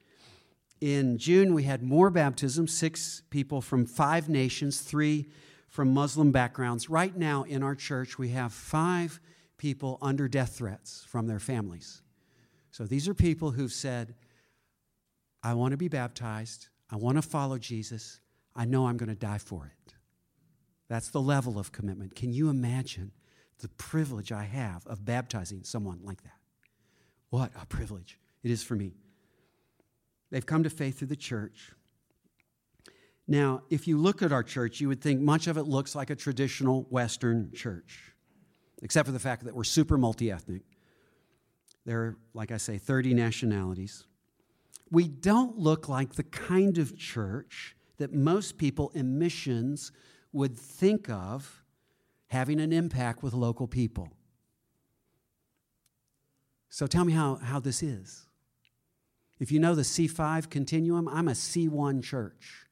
In 0.80 1.18
June, 1.18 1.54
we 1.54 1.64
had 1.64 1.84
more 1.84 2.10
baptisms, 2.10 2.74
six 2.74 3.24
people 3.30 3.62
from 3.62 3.86
five 3.86 4.30
nations, 4.30 4.80
three 4.80 5.28
from 5.68 5.94
Muslim 5.94 6.32
backgrounds. 6.32 6.90
Right 6.90 7.16
now 7.16 7.44
in 7.44 7.62
our 7.62 7.76
church, 7.76 8.18
we 8.18 8.30
have 8.30 8.54
five 8.54 9.20
people 9.58 9.98
under 10.02 10.30
death 10.30 10.56
threats 10.56 11.04
from 11.06 11.28
their 11.28 11.38
families. 11.38 12.02
So 12.72 12.86
these 12.86 13.10
are 13.10 13.14
people 13.14 13.52
who've 13.52 13.72
said, 13.72 14.16
I 15.44 15.56
want 15.56 15.72
to 15.72 15.78
be 15.78 15.90
baptized, 15.90 16.70
I 16.90 16.96
want 16.96 17.18
to 17.18 17.22
follow 17.22 17.58
Jesus, 17.58 18.22
I 18.56 18.64
know 18.64 18.88
I'm 18.88 18.96
going 18.96 19.10
to 19.10 19.16
die 19.16 19.40
for 19.40 19.66
it. 19.66 19.94
That's 20.88 21.10
the 21.10 21.22
level 21.22 21.60
of 21.60 21.74
commitment. 21.74 22.16
Can 22.16 22.32
you 22.32 22.50
imagine 22.50 23.12
the 23.60 23.70
privilege 23.70 24.32
I 24.32 24.44
have 24.44 24.86
of 24.88 25.06
baptizing 25.06 25.64
someone 25.64 26.00
like 26.04 26.22
that. 26.24 26.38
What 27.30 27.52
a 27.62 27.66
privilege 27.66 28.18
it 28.44 28.52
is 28.52 28.64
for 28.64 28.76
me. 28.76 28.94
They've 30.32 30.46
come 30.46 30.64
to 30.64 30.70
faith 30.70 31.00
through 31.00 31.08
the 31.08 31.16
church. 31.16 31.72
Now, 33.28 33.62
if 33.70 33.88
you 33.88 33.98
look 33.98 34.22
at 34.22 34.32
our 34.32 34.44
church, 34.44 34.82
you 34.82 34.88
would 34.88 35.02
think 35.02 35.22
much 35.22 35.48
of 35.48 35.58
it 35.58 35.64
looks 35.64 35.96
like 35.96 36.10
a 36.10 36.16
traditional 36.16 36.88
Western 36.90 37.52
church, 37.54 38.14
except 38.82 39.06
for 39.06 39.12
the 39.12 39.20
fact 39.20 39.46
that 39.46 39.56
we're 39.56 39.64
super 39.64 39.98
multi 39.98 40.32
ethnic. 40.32 40.64
There 41.86 42.02
are, 42.02 42.18
like 42.34 42.52
I 42.52 42.58
say, 42.58 42.78
30 42.78 43.14
nationalities. 43.14 44.06
We 44.92 45.08
don't 45.08 45.58
look 45.58 45.88
like 45.88 46.16
the 46.16 46.24
kind 46.24 46.78
of 46.78 46.98
church 46.98 47.76
that 47.98 48.14
most 48.14 48.58
people 48.58 48.92
in 48.96 49.20
missions 49.20 49.92
would 50.32 50.58
think 50.58 51.10
of 51.10 51.59
having 52.30 52.60
an 52.60 52.72
impact 52.72 53.22
with 53.22 53.34
local 53.34 53.68
people. 53.68 54.10
So 56.70 56.88
tell 56.88 57.04
me 57.04 57.14
how, 57.14 57.36
how 57.36 57.60
this 57.60 57.84
is. 57.84 58.28
If 59.40 59.52
you 59.52 59.60
know 59.60 59.74
the 59.74 59.82
C5 59.82 60.50
continuum, 60.50 61.08
I'm 61.08 61.28
a 61.28 61.34
C1 61.34 62.04
church. 62.04 62.66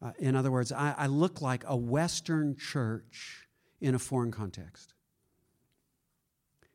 Uh, 0.00 0.12
in 0.18 0.36
other 0.36 0.50
words, 0.50 0.70
I, 0.72 0.94
I 0.96 1.06
look 1.06 1.40
like 1.40 1.64
a 1.66 1.76
Western 1.76 2.56
church 2.56 3.48
in 3.80 3.94
a 3.94 3.98
foreign 3.98 4.30
context. 4.30 4.94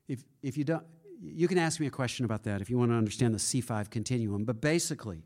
If, 0.08 0.24
if 0.42 0.58
you 0.58 0.64
don't, 0.64 0.84
you 1.22 1.48
can 1.48 1.58
ask 1.58 1.80
me 1.80 1.88
a 1.88 1.92
question 1.92 2.26
about 2.26 2.44
that 2.44 2.62
if 2.62 2.70
you 2.70 2.78
want 2.78 2.92
to 2.92 2.96
understand 2.96 3.34
the 3.34 3.40
C5 3.40 3.90
continuum. 3.90 4.46
But 4.46 4.62
basically, 4.62 5.24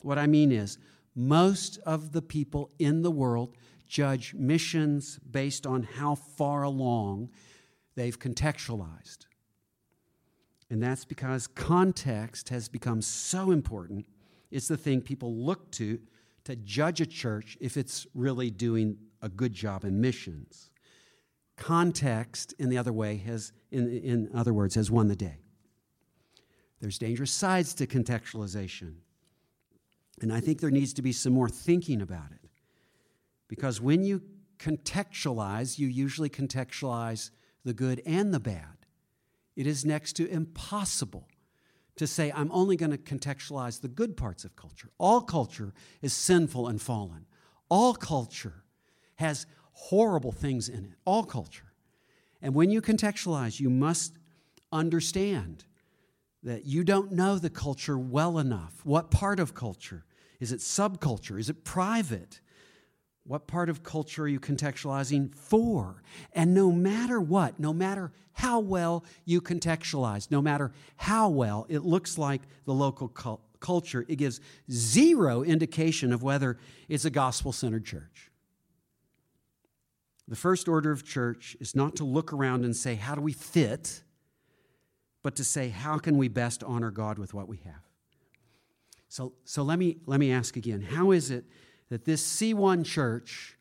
what 0.00 0.18
I 0.18 0.26
mean 0.26 0.52
is 0.52 0.78
most 1.14 1.78
of 1.86 2.12
the 2.12 2.22
people 2.22 2.70
in 2.78 3.02
the 3.02 3.10
world 3.10 3.56
judge 3.86 4.34
missions 4.34 5.18
based 5.30 5.66
on 5.66 5.82
how 5.82 6.14
far 6.14 6.62
along 6.62 7.30
they've 7.94 8.18
contextualized. 8.18 9.26
And 10.70 10.82
that's 10.82 11.04
because 11.04 11.46
context 11.46 12.48
has 12.48 12.68
become 12.68 13.02
so 13.02 13.50
important. 13.50 14.06
It's 14.50 14.68
the 14.68 14.76
thing 14.76 15.00
people 15.00 15.34
look 15.36 15.70
to 15.72 16.00
to 16.44 16.56
judge 16.56 17.00
a 17.00 17.06
church 17.06 17.56
if 17.60 17.76
it's 17.76 18.06
really 18.14 18.50
doing 18.50 18.98
a 19.22 19.28
good 19.28 19.52
job 19.52 19.84
in 19.84 20.00
missions. 20.00 20.70
Context, 21.56 22.54
in 22.58 22.68
the 22.68 22.78
other 22.78 22.92
way, 22.92 23.16
has, 23.16 23.52
in, 23.70 23.90
in 23.90 24.30
other 24.34 24.52
words, 24.52 24.74
has 24.74 24.90
won 24.90 25.08
the 25.08 25.16
day. 25.16 25.38
There's 26.80 26.98
dangerous 26.98 27.30
sides 27.30 27.72
to 27.74 27.86
contextualization. 27.86 28.96
And 30.20 30.32
I 30.32 30.40
think 30.40 30.60
there 30.60 30.70
needs 30.70 30.92
to 30.94 31.02
be 31.02 31.12
some 31.12 31.32
more 31.32 31.48
thinking 31.48 32.02
about 32.02 32.30
it. 32.32 32.43
Because 33.48 33.80
when 33.80 34.04
you 34.04 34.22
contextualize, 34.58 35.78
you 35.78 35.88
usually 35.88 36.30
contextualize 36.30 37.30
the 37.64 37.74
good 37.74 38.02
and 38.06 38.32
the 38.32 38.40
bad. 38.40 38.86
It 39.56 39.66
is 39.66 39.84
next 39.84 40.14
to 40.14 40.28
impossible 40.28 41.28
to 41.96 42.06
say, 42.06 42.32
I'm 42.34 42.50
only 42.50 42.76
going 42.76 42.90
to 42.90 42.98
contextualize 42.98 43.80
the 43.80 43.88
good 43.88 44.16
parts 44.16 44.44
of 44.44 44.56
culture. 44.56 44.90
All 44.98 45.20
culture 45.20 45.72
is 46.02 46.12
sinful 46.12 46.66
and 46.66 46.80
fallen. 46.82 47.26
All 47.68 47.94
culture 47.94 48.64
has 49.16 49.46
horrible 49.72 50.32
things 50.32 50.68
in 50.68 50.84
it. 50.84 50.98
All 51.04 51.24
culture. 51.24 51.72
And 52.42 52.54
when 52.54 52.70
you 52.70 52.82
contextualize, 52.82 53.60
you 53.60 53.70
must 53.70 54.18
understand 54.72 55.64
that 56.42 56.66
you 56.66 56.84
don't 56.84 57.12
know 57.12 57.38
the 57.38 57.50
culture 57.50 57.96
well 57.96 58.38
enough. 58.38 58.80
What 58.84 59.10
part 59.10 59.40
of 59.40 59.54
culture? 59.54 60.04
Is 60.40 60.52
it 60.52 60.60
subculture? 60.60 61.38
Is 61.38 61.48
it 61.48 61.64
private? 61.64 62.40
What 63.26 63.46
part 63.46 63.70
of 63.70 63.82
culture 63.82 64.24
are 64.24 64.28
you 64.28 64.38
contextualizing 64.38 65.34
for? 65.34 66.02
And 66.34 66.52
no 66.52 66.70
matter 66.70 67.20
what, 67.20 67.58
no 67.58 67.72
matter 67.72 68.12
how 68.34 68.60
well 68.60 69.04
you 69.24 69.40
contextualize, 69.40 70.30
no 70.30 70.42
matter 70.42 70.72
how 70.96 71.30
well 71.30 71.66
it 71.70 71.84
looks 71.84 72.18
like 72.18 72.42
the 72.66 72.74
local 72.74 73.08
culture, 73.08 74.04
it 74.08 74.16
gives 74.16 74.40
zero 74.70 75.42
indication 75.42 76.12
of 76.12 76.22
whether 76.22 76.58
it's 76.88 77.06
a 77.06 77.10
gospel 77.10 77.50
centered 77.50 77.86
church. 77.86 78.30
The 80.28 80.36
first 80.36 80.68
order 80.68 80.90
of 80.90 81.04
church 81.04 81.56
is 81.60 81.74
not 81.74 81.96
to 81.96 82.04
look 82.04 82.32
around 82.32 82.64
and 82.64 82.76
say, 82.76 82.94
How 82.94 83.14
do 83.14 83.20
we 83.20 83.32
fit? 83.32 84.02
but 85.22 85.36
to 85.36 85.44
say, 85.44 85.70
How 85.70 85.96
can 85.96 86.18
we 86.18 86.28
best 86.28 86.62
honor 86.62 86.90
God 86.90 87.18
with 87.18 87.32
what 87.32 87.48
we 87.48 87.58
have? 87.58 87.84
So, 89.08 89.32
so 89.44 89.62
let, 89.62 89.78
me, 89.78 89.98
let 90.06 90.18
me 90.20 90.32
ask 90.32 90.56
again 90.56 90.82
how 90.82 91.12
is 91.12 91.30
it 91.30 91.44
that 91.90 92.04
this 92.04 92.26
C1 92.26 92.84
church, 92.84 93.56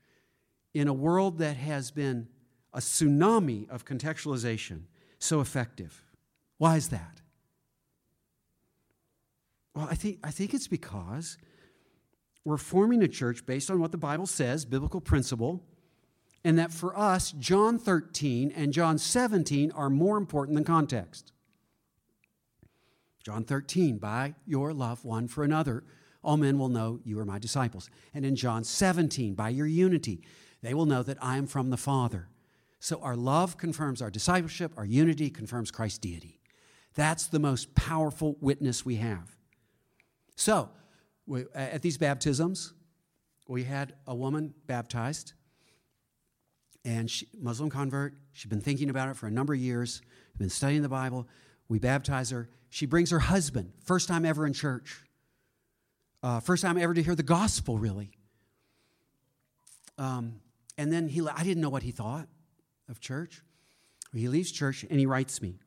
in 0.73 0.87
a 0.87 0.93
world 0.93 1.37
that 1.37 1.55
has 1.57 1.91
been 1.91 2.27
a 2.73 2.79
tsunami 2.79 3.69
of 3.69 3.85
contextualization, 3.85 4.83
so 5.19 5.39
effective? 5.39 6.03
Why 6.57 6.77
is 6.77 6.89
that? 6.89 7.21
Well, 9.75 9.87
I 9.89 9.95
think, 9.95 10.19
I 10.23 10.31
think 10.31 10.53
it's 10.53 10.67
because 10.67 11.37
we're 12.45 12.57
forming 12.57 13.01
a 13.03 13.07
church 13.07 13.45
based 13.45 13.71
on 13.71 13.79
what 13.79 13.91
the 13.91 13.97
Bible 13.97 14.27
says, 14.27 14.65
biblical 14.65 15.01
principle, 15.01 15.63
and 16.43 16.59
that 16.59 16.71
for 16.71 16.97
us, 16.97 17.31
John 17.31 17.79
13 17.79 18.51
and 18.55 18.73
John 18.73 18.97
17 18.97 19.71
are 19.71 19.89
more 19.89 20.17
important 20.17 20.55
than 20.55 20.63
context. 20.65 21.31
John 23.23 23.45
13, 23.45 23.97
by 23.97 24.35
your 24.45 24.73
love 24.73 25.05
one 25.05 25.29
for 25.29 25.43
another, 25.43 25.83
all 26.23 26.37
men 26.37 26.57
will 26.57 26.69
know 26.69 26.99
you 27.03 27.19
are 27.19 27.25
my 27.25 27.39
disciples. 27.39 27.89
And 28.13 28.25
in 28.25 28.35
John 28.35 28.63
17, 28.63 29.33
by 29.33 29.49
your 29.49 29.67
unity, 29.67 30.21
they 30.61 30.73
will 30.73 30.85
know 30.85 31.03
that 31.03 31.17
I 31.21 31.37
am 31.37 31.47
from 31.47 31.69
the 31.69 31.77
Father. 31.77 32.29
So 32.79 32.99
our 33.01 33.15
love 33.15 33.57
confirms 33.57 34.01
our 34.01 34.09
discipleship, 34.09 34.73
our 34.77 34.85
unity 34.85 35.29
confirms 35.29 35.71
Christ's 35.71 35.99
deity. 35.99 36.39
That's 36.95 37.27
the 37.27 37.39
most 37.39 37.75
powerful 37.75 38.37
witness 38.39 38.85
we 38.85 38.97
have. 38.97 39.35
So, 40.35 40.69
we, 41.25 41.45
at 41.55 41.81
these 41.81 41.97
baptisms, 41.97 42.73
we 43.47 43.63
had 43.63 43.93
a 44.07 44.15
woman 44.15 44.53
baptized, 44.67 45.33
and 46.85 47.09
she, 47.09 47.27
Muslim 47.39 47.69
convert. 47.69 48.15
She'd 48.33 48.49
been 48.49 48.61
thinking 48.61 48.89
about 48.89 49.09
it 49.09 49.15
for 49.15 49.27
a 49.27 49.31
number 49.31 49.53
of 49.53 49.59
years, 49.59 50.01
been 50.37 50.49
studying 50.49 50.81
the 50.81 50.89
Bible. 50.89 51.27
We 51.69 51.79
baptize 51.79 52.29
her. 52.31 52.49
She 52.69 52.85
brings 52.85 53.11
her 53.11 53.19
husband, 53.19 53.71
first 53.83 54.07
time 54.07 54.25
ever 54.25 54.45
in 54.45 54.53
church, 54.53 55.03
uh, 56.23 56.39
first 56.39 56.63
time 56.63 56.77
ever 56.77 56.93
to 56.93 57.03
hear 57.03 57.15
the 57.15 57.21
gospel, 57.21 57.77
really. 57.77 58.11
Um, 59.97 60.39
and 60.77 60.91
then 60.91 61.07
he, 61.09 61.21
I 61.27 61.43
didn't 61.43 61.61
know 61.61 61.69
what 61.69 61.83
he 61.83 61.91
thought 61.91 62.27
of 62.89 62.99
church. 62.99 63.41
He 64.13 64.27
leaves 64.27 64.51
church 64.51 64.85
and 64.89 64.99
he 64.99 65.05
writes 65.05 65.41
me. 65.41 65.59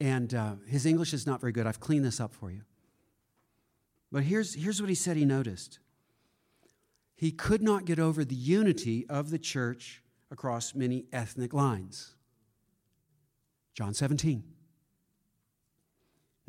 And 0.00 0.34
uh, 0.34 0.54
his 0.66 0.84
English 0.84 1.12
is 1.12 1.26
not 1.26 1.40
very 1.40 1.52
good. 1.52 1.66
I've 1.66 1.80
cleaned 1.80 2.04
this 2.04 2.20
up 2.20 2.34
for 2.34 2.50
you. 2.50 2.62
But 4.10 4.24
here's, 4.24 4.54
here's 4.54 4.80
what 4.80 4.88
he 4.88 4.94
said 4.94 5.16
he 5.16 5.24
noticed 5.24 5.78
he 7.14 7.30
could 7.30 7.62
not 7.62 7.84
get 7.84 8.00
over 8.00 8.24
the 8.24 8.34
unity 8.34 9.06
of 9.08 9.30
the 9.30 9.38
church 9.38 10.02
across 10.30 10.74
many 10.74 11.04
ethnic 11.12 11.54
lines. 11.54 12.16
John 13.74 13.94
17. 13.94 14.42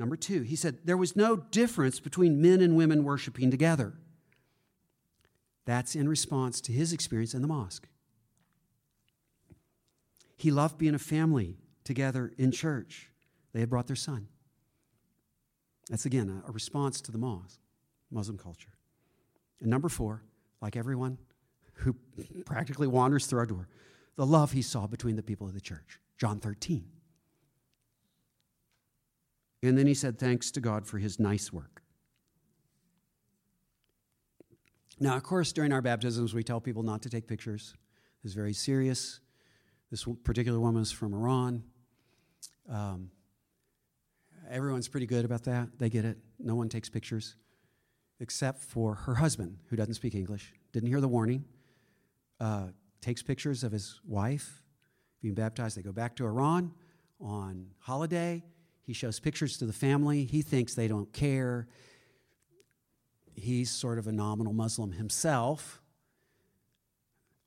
Number 0.04 0.18
two, 0.18 0.42
he 0.42 0.58
said 0.58 0.80
there 0.84 0.98
was 0.98 1.16
no 1.16 1.38
difference 1.38 2.02
between 2.02 2.42
men 2.42 2.60
and 2.60 2.76
women 2.76 3.06
worshiping 3.06 3.50
together. 3.50 3.94
That's 5.64 5.96
in 5.96 6.10
response 6.10 6.60
to 6.60 6.74
his 6.74 6.92
experience 6.92 7.34
in 7.34 7.42
the 7.42 7.48
mosque. 7.48 7.88
He 10.36 10.52
loved 10.52 10.78
being 10.78 10.94
a 10.94 11.00
family 11.00 11.56
together 11.86 12.34
in 12.38 12.52
church. 12.52 13.12
They 13.54 13.62
had 13.62 13.70
brought 13.70 13.88
their 13.88 13.96
son. 13.96 14.28
That's 15.90 16.06
again 16.06 16.44
a, 16.46 16.52
response 16.52 17.00
to 17.00 17.14
the 17.14 17.18
mosque, 17.18 17.62
Muslim 18.12 18.38
culture. 18.38 18.74
And 19.62 19.70
number 19.70 19.88
four, 19.88 20.22
like 20.62 20.76
everyone 20.76 21.18
who 21.76 21.96
practically 22.46 22.88
wanders 22.88 23.26
through 23.26 23.40
our 23.40 23.46
door, 23.46 23.70
the 24.18 24.26
love 24.26 24.52
he 24.52 24.64
saw 24.64 24.86
between 24.86 25.16
the 25.16 25.24
people 25.24 25.48
of 25.48 25.54
the 25.54 25.62
church. 25.62 26.02
John 26.18 26.42
13. 26.42 26.90
And 29.64 29.78
then 29.78 29.88
he 29.88 29.94
said, 29.94 30.20
Thanks 30.20 30.52
to 30.52 30.62
God 30.62 30.86
for 30.86 30.98
his 30.98 31.20
nice 31.20 31.52
work. 31.52 31.82
Now, 35.00 35.16
of 35.16 35.24
course, 35.24 35.52
during 35.52 35.72
our 35.72 35.82
baptisms, 35.82 36.34
we 36.34 36.44
tell 36.44 36.62
people 36.62 36.84
not 36.84 37.02
to 37.04 37.10
take 37.10 37.28
pictures. 37.28 37.74
It's 38.24 38.34
very 38.34 38.54
serious. 38.54 39.22
This 39.90 40.06
particular 40.24 40.60
woman 40.60 40.82
is 40.82 40.92
from 40.92 41.14
Iran. 41.14 41.64
Um, 42.70 43.10
everyone's 44.50 44.88
pretty 44.88 45.08
good 45.08 45.26
about 45.26 45.44
that. 45.46 45.70
They 45.80 45.90
get 45.90 46.06
it. 46.06 46.18
No 46.40 46.56
one 46.56 46.70
takes 46.70 46.90
pictures 46.90 47.36
except 48.20 48.62
for 48.62 48.96
her 48.96 49.16
husband, 49.16 49.58
who 49.70 49.76
doesn't 49.76 49.96
speak 49.96 50.16
English, 50.16 50.54
didn't 50.72 50.90
hear 50.90 51.02
the 51.02 51.08
warning, 51.08 51.44
uh, 52.40 52.68
takes 53.02 53.22
pictures 53.22 53.64
of 53.64 53.72
his 53.72 54.00
wife 54.06 54.64
being 55.22 55.34
baptized. 55.34 55.78
They 55.78 55.82
go 55.82 55.92
back 55.92 56.16
to 56.18 56.26
Iran 56.26 56.72
on 57.20 57.68
holiday. 57.80 58.44
He 58.84 58.94
shows 58.94 59.20
pictures 59.20 59.58
to 59.58 59.66
the 59.66 59.74
family. 59.74 60.26
He 60.26 60.42
thinks 60.42 60.76
they 60.76 60.88
don't 60.88 61.12
care. 61.14 61.68
He's 63.34 63.72
sort 63.72 63.98
of 63.98 64.08
a 64.08 64.12
nominal 64.12 64.54
Muslim 64.54 64.92
himself. 64.92 65.82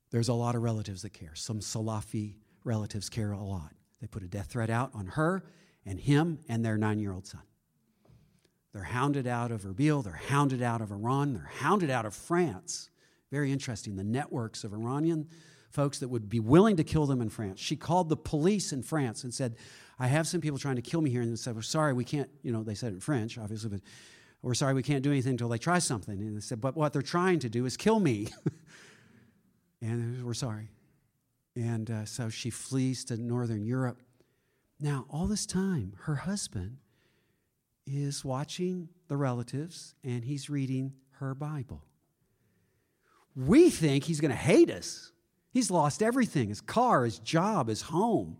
There's 0.09 0.29
a 0.29 0.33
lot 0.33 0.55
of 0.55 0.63
relatives 0.63 1.03
that 1.03 1.13
care. 1.13 1.35
Some 1.35 1.59
Salafi 1.59 2.35
relatives 2.63 3.09
care 3.09 3.31
a 3.31 3.43
lot. 3.43 3.73
They 4.01 4.07
put 4.07 4.23
a 4.23 4.27
death 4.27 4.47
threat 4.47 4.69
out 4.69 4.91
on 4.93 5.07
her 5.07 5.43
and 5.85 5.99
him 5.99 6.39
and 6.49 6.65
their 6.65 6.77
nine 6.77 6.99
year 6.99 7.13
old 7.13 7.27
son. 7.27 7.41
They're 8.73 8.83
hounded 8.83 9.25
out 9.25 9.51
of 9.51 9.63
Erbil, 9.63 10.03
they're 10.03 10.13
hounded 10.13 10.61
out 10.61 10.81
of 10.81 10.91
Iran, 10.91 11.33
they're 11.33 11.51
hounded 11.59 11.89
out 11.89 12.05
of 12.05 12.13
France. 12.13 12.89
Very 13.31 13.51
interesting. 13.51 13.95
The 13.95 14.03
networks 14.03 14.63
of 14.63 14.73
Iranian 14.73 15.27
folks 15.71 15.99
that 15.99 16.07
would 16.09 16.29
be 16.29 16.39
willing 16.39 16.77
to 16.77 16.83
kill 16.83 17.05
them 17.05 17.21
in 17.21 17.29
France. 17.29 17.59
She 17.59 17.75
called 17.75 18.09
the 18.09 18.17
police 18.17 18.71
in 18.71 18.83
France 18.83 19.23
and 19.23 19.33
said, 19.33 19.55
I 19.99 20.07
have 20.07 20.27
some 20.27 20.41
people 20.41 20.59
trying 20.59 20.75
to 20.75 20.81
kill 20.81 21.01
me 21.01 21.09
here. 21.09 21.21
And 21.21 21.31
they 21.31 21.35
said, 21.35 21.55
We're 21.55 21.61
sorry, 21.61 21.93
we 21.93 22.03
can't, 22.03 22.29
you 22.43 22.51
know, 22.51 22.63
they 22.63 22.75
said 22.75 22.93
in 22.93 22.99
French, 22.99 23.37
obviously, 23.37 23.69
but 23.69 23.81
we're 24.41 24.53
sorry, 24.53 24.73
we 24.73 24.83
can't 24.83 25.03
do 25.03 25.11
anything 25.11 25.31
until 25.31 25.49
they 25.49 25.57
try 25.57 25.79
something. 25.79 26.19
And 26.19 26.37
they 26.37 26.41
said, 26.41 26.61
But 26.61 26.75
what 26.75 26.93
they're 26.93 27.01
trying 27.01 27.39
to 27.39 27.49
do 27.49 27.65
is 27.65 27.77
kill 27.77 27.99
me. 27.99 28.27
and 29.81 30.23
we're 30.23 30.33
sorry. 30.33 30.69
And 31.55 31.89
uh, 31.89 32.05
so 32.05 32.29
she 32.29 32.49
flees 32.49 33.03
to 33.05 33.17
Northern 33.17 33.65
Europe. 33.65 34.01
Now, 34.79 35.05
all 35.09 35.25
this 35.25 35.47
time, 35.47 35.93
her 36.01 36.15
husband 36.15 36.77
is 37.87 38.23
watching 38.23 38.89
the 39.07 39.17
relatives 39.17 39.95
and 40.03 40.23
he's 40.23 40.49
reading 40.49 40.93
her 41.13 41.33
Bible. 41.33 41.83
We 43.35 43.69
think 43.69 44.03
he's 44.03 44.19
going 44.19 44.31
to 44.31 44.37
hate 44.37 44.69
us. 44.69 45.11
He's 45.51 45.71
lost 45.71 46.03
everything 46.03 46.49
his 46.49 46.61
car, 46.61 47.05
his 47.05 47.17
job, 47.19 47.69
his 47.69 47.83
home. 47.83 48.37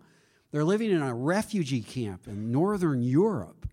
They're 0.52 0.64
living 0.64 0.92
in 0.92 1.02
a 1.02 1.14
refugee 1.14 1.82
camp 1.82 2.28
in 2.28 2.52
northern 2.52 3.02
Europe. 3.02 3.68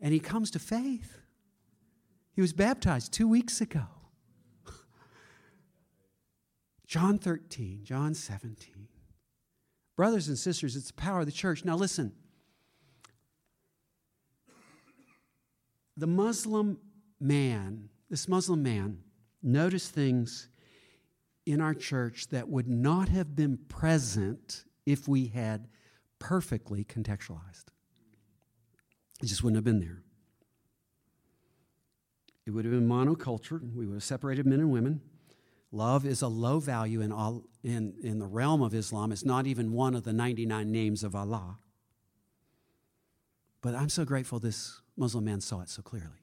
And 0.00 0.12
he 0.12 0.20
comes 0.20 0.50
to 0.52 0.58
faith. 0.58 1.18
He 2.34 2.40
was 2.40 2.52
baptized 2.52 3.12
two 3.12 3.28
weeks 3.28 3.60
ago. 3.60 3.86
John 6.86 7.18
13, 7.18 7.84
John 7.84 8.14
17. 8.14 8.88
Brothers 9.96 10.28
and 10.28 10.36
sisters, 10.36 10.74
it's 10.74 10.88
the 10.88 10.94
power 10.94 11.20
of 11.20 11.26
the 11.26 11.32
church. 11.32 11.64
Now, 11.64 11.76
listen. 11.76 12.12
The 15.96 16.08
Muslim 16.08 16.78
man, 17.20 17.88
this 18.10 18.26
Muslim 18.26 18.62
man, 18.64 18.98
noticed 19.42 19.92
things 19.92 20.48
in 21.46 21.60
our 21.60 21.74
church 21.74 22.28
that 22.28 22.48
would 22.48 22.66
not 22.66 23.08
have 23.08 23.36
been 23.36 23.58
present 23.68 24.64
if 24.86 25.06
we 25.06 25.26
had 25.26 25.68
perfectly 26.18 26.84
contextualized. 26.84 27.66
It 29.22 29.26
just 29.26 29.42
wouldn't 29.42 29.56
have 29.56 29.64
been 29.64 29.80
there. 29.80 30.02
It 32.46 32.50
would 32.50 32.64
have 32.64 32.72
been 32.72 32.88
monoculture. 32.88 33.74
We 33.74 33.86
would 33.86 33.94
have 33.94 34.04
separated 34.04 34.46
men 34.46 34.60
and 34.60 34.70
women. 34.70 35.00
Love 35.72 36.06
is 36.06 36.22
a 36.22 36.28
low 36.28 36.60
value 36.60 37.00
in, 37.00 37.10
all, 37.10 37.44
in, 37.62 37.94
in 38.02 38.18
the 38.18 38.26
realm 38.26 38.62
of 38.62 38.74
Islam. 38.74 39.10
It's 39.10 39.24
not 39.24 39.46
even 39.46 39.72
one 39.72 39.94
of 39.94 40.04
the 40.04 40.12
99 40.12 40.70
names 40.70 41.02
of 41.02 41.16
Allah. 41.16 41.58
But 43.60 43.74
I'm 43.74 43.88
so 43.88 44.04
grateful 44.04 44.38
this 44.38 44.80
Muslim 44.96 45.24
man 45.24 45.40
saw 45.40 45.62
it 45.62 45.70
so 45.70 45.82
clearly. 45.82 46.22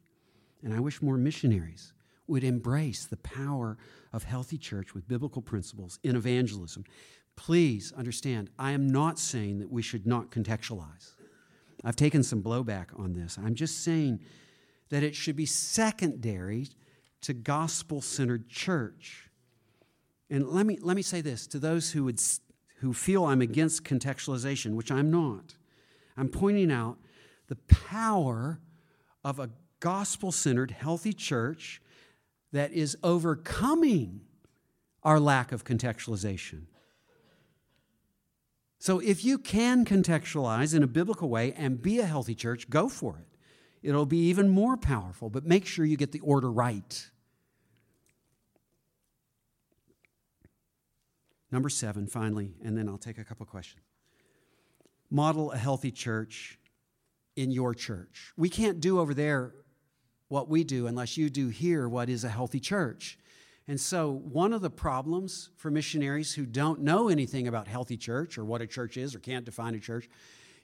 And 0.63 0.73
I 0.73 0.79
wish 0.79 1.01
more 1.01 1.17
missionaries 1.17 1.91
would 2.27 2.43
embrace 2.43 3.05
the 3.05 3.17
power 3.17 3.77
of 4.13 4.23
healthy 4.23 4.57
church 4.57 4.93
with 4.93 5.07
biblical 5.07 5.41
principles 5.41 5.99
in 6.03 6.15
evangelism. 6.15 6.85
Please 7.35 7.91
understand, 7.93 8.49
I 8.59 8.71
am 8.71 8.87
not 8.87 9.17
saying 9.17 9.59
that 9.59 9.71
we 9.71 9.81
should 9.81 10.05
not 10.05 10.31
contextualize. 10.31 11.13
I've 11.83 11.95
taken 11.95 12.23
some 12.23 12.43
blowback 12.43 12.87
on 12.99 13.13
this. 13.13 13.37
I'm 13.37 13.55
just 13.55 13.83
saying 13.83 14.19
that 14.89 15.03
it 15.03 15.15
should 15.15 15.35
be 15.35 15.45
secondary 15.45 16.67
to 17.21 17.33
gospel 17.33 18.01
centered 18.01 18.49
church. 18.49 19.29
And 20.29 20.47
let 20.49 20.65
me, 20.65 20.77
let 20.81 20.95
me 20.95 21.01
say 21.01 21.21
this 21.21 21.47
to 21.47 21.59
those 21.59 21.91
who, 21.91 22.03
would, 22.05 22.21
who 22.79 22.93
feel 22.93 23.25
I'm 23.25 23.41
against 23.41 23.83
contextualization, 23.83 24.75
which 24.75 24.91
I'm 24.91 25.09
not. 25.09 25.55
I'm 26.17 26.29
pointing 26.29 26.71
out 26.71 26.97
the 27.47 27.55
power 27.55 28.59
of 29.23 29.39
a 29.39 29.49
gospel 29.79 30.31
centered, 30.31 30.71
healthy 30.71 31.13
church 31.13 31.81
that 32.51 32.71
is 32.71 32.97
overcoming 33.03 34.21
our 35.03 35.19
lack 35.19 35.51
of 35.51 35.63
contextualization. 35.63 36.63
So, 38.81 38.97
if 38.97 39.23
you 39.23 39.37
can 39.37 39.85
contextualize 39.85 40.73
in 40.73 40.81
a 40.81 40.87
biblical 40.87 41.29
way 41.29 41.53
and 41.53 41.79
be 41.79 41.99
a 41.99 42.05
healthy 42.07 42.33
church, 42.33 42.67
go 42.67 42.89
for 42.89 43.19
it. 43.19 43.37
It'll 43.87 44.07
be 44.07 44.17
even 44.29 44.49
more 44.49 44.75
powerful, 44.75 45.29
but 45.29 45.45
make 45.45 45.67
sure 45.67 45.85
you 45.85 45.95
get 45.97 46.11
the 46.11 46.19
order 46.21 46.51
right. 46.51 47.11
Number 51.51 51.69
seven, 51.69 52.07
finally, 52.07 52.55
and 52.63 52.75
then 52.75 52.89
I'll 52.89 52.97
take 52.97 53.19
a 53.19 53.23
couple 53.23 53.45
questions. 53.45 53.83
Model 55.11 55.51
a 55.51 55.57
healthy 55.57 55.91
church 55.91 56.57
in 57.35 57.51
your 57.51 57.75
church. 57.75 58.33
We 58.35 58.49
can't 58.49 58.79
do 58.79 58.99
over 58.99 59.13
there 59.13 59.53
what 60.27 60.49
we 60.49 60.63
do 60.63 60.87
unless 60.87 61.17
you 61.17 61.29
do 61.29 61.49
here 61.49 61.87
what 61.87 62.09
is 62.09 62.23
a 62.23 62.29
healthy 62.29 62.59
church. 62.59 63.19
And 63.71 63.79
so, 63.79 64.11
one 64.11 64.51
of 64.51 64.61
the 64.61 64.69
problems 64.69 65.49
for 65.55 65.71
missionaries 65.71 66.33
who 66.33 66.45
don't 66.45 66.81
know 66.81 67.07
anything 67.07 67.47
about 67.47 67.69
healthy 67.69 67.95
church 67.95 68.37
or 68.37 68.43
what 68.43 68.61
a 68.61 68.67
church 68.67 68.97
is 68.97 69.15
or 69.15 69.19
can't 69.19 69.45
define 69.45 69.75
a 69.75 69.79
church 69.79 70.09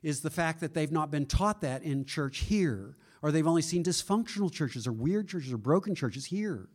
is 0.03 0.19
the 0.19 0.29
fact 0.29 0.59
that 0.59 0.73
they've 0.73 0.91
not 0.91 1.09
been 1.09 1.25
taught 1.25 1.61
that 1.61 1.83
in 1.83 2.03
church 2.03 2.39
here, 2.39 2.97
or 3.21 3.31
they've 3.31 3.47
only 3.47 3.61
seen 3.61 3.81
dysfunctional 3.81 4.51
churches 4.51 4.85
or 4.85 4.91
weird 4.91 5.29
churches 5.29 5.53
or 5.53 5.57
broken 5.57 5.95
churches 5.95 6.25
here. 6.25 6.67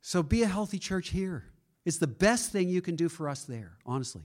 So, 0.00 0.20
be 0.20 0.42
a 0.42 0.48
healthy 0.48 0.80
church 0.80 1.10
here. 1.10 1.44
It's 1.84 1.98
the 1.98 2.08
best 2.08 2.50
thing 2.50 2.68
you 2.68 2.82
can 2.82 2.96
do 2.96 3.08
for 3.08 3.28
us 3.28 3.44
there, 3.44 3.78
honestly. 3.86 4.24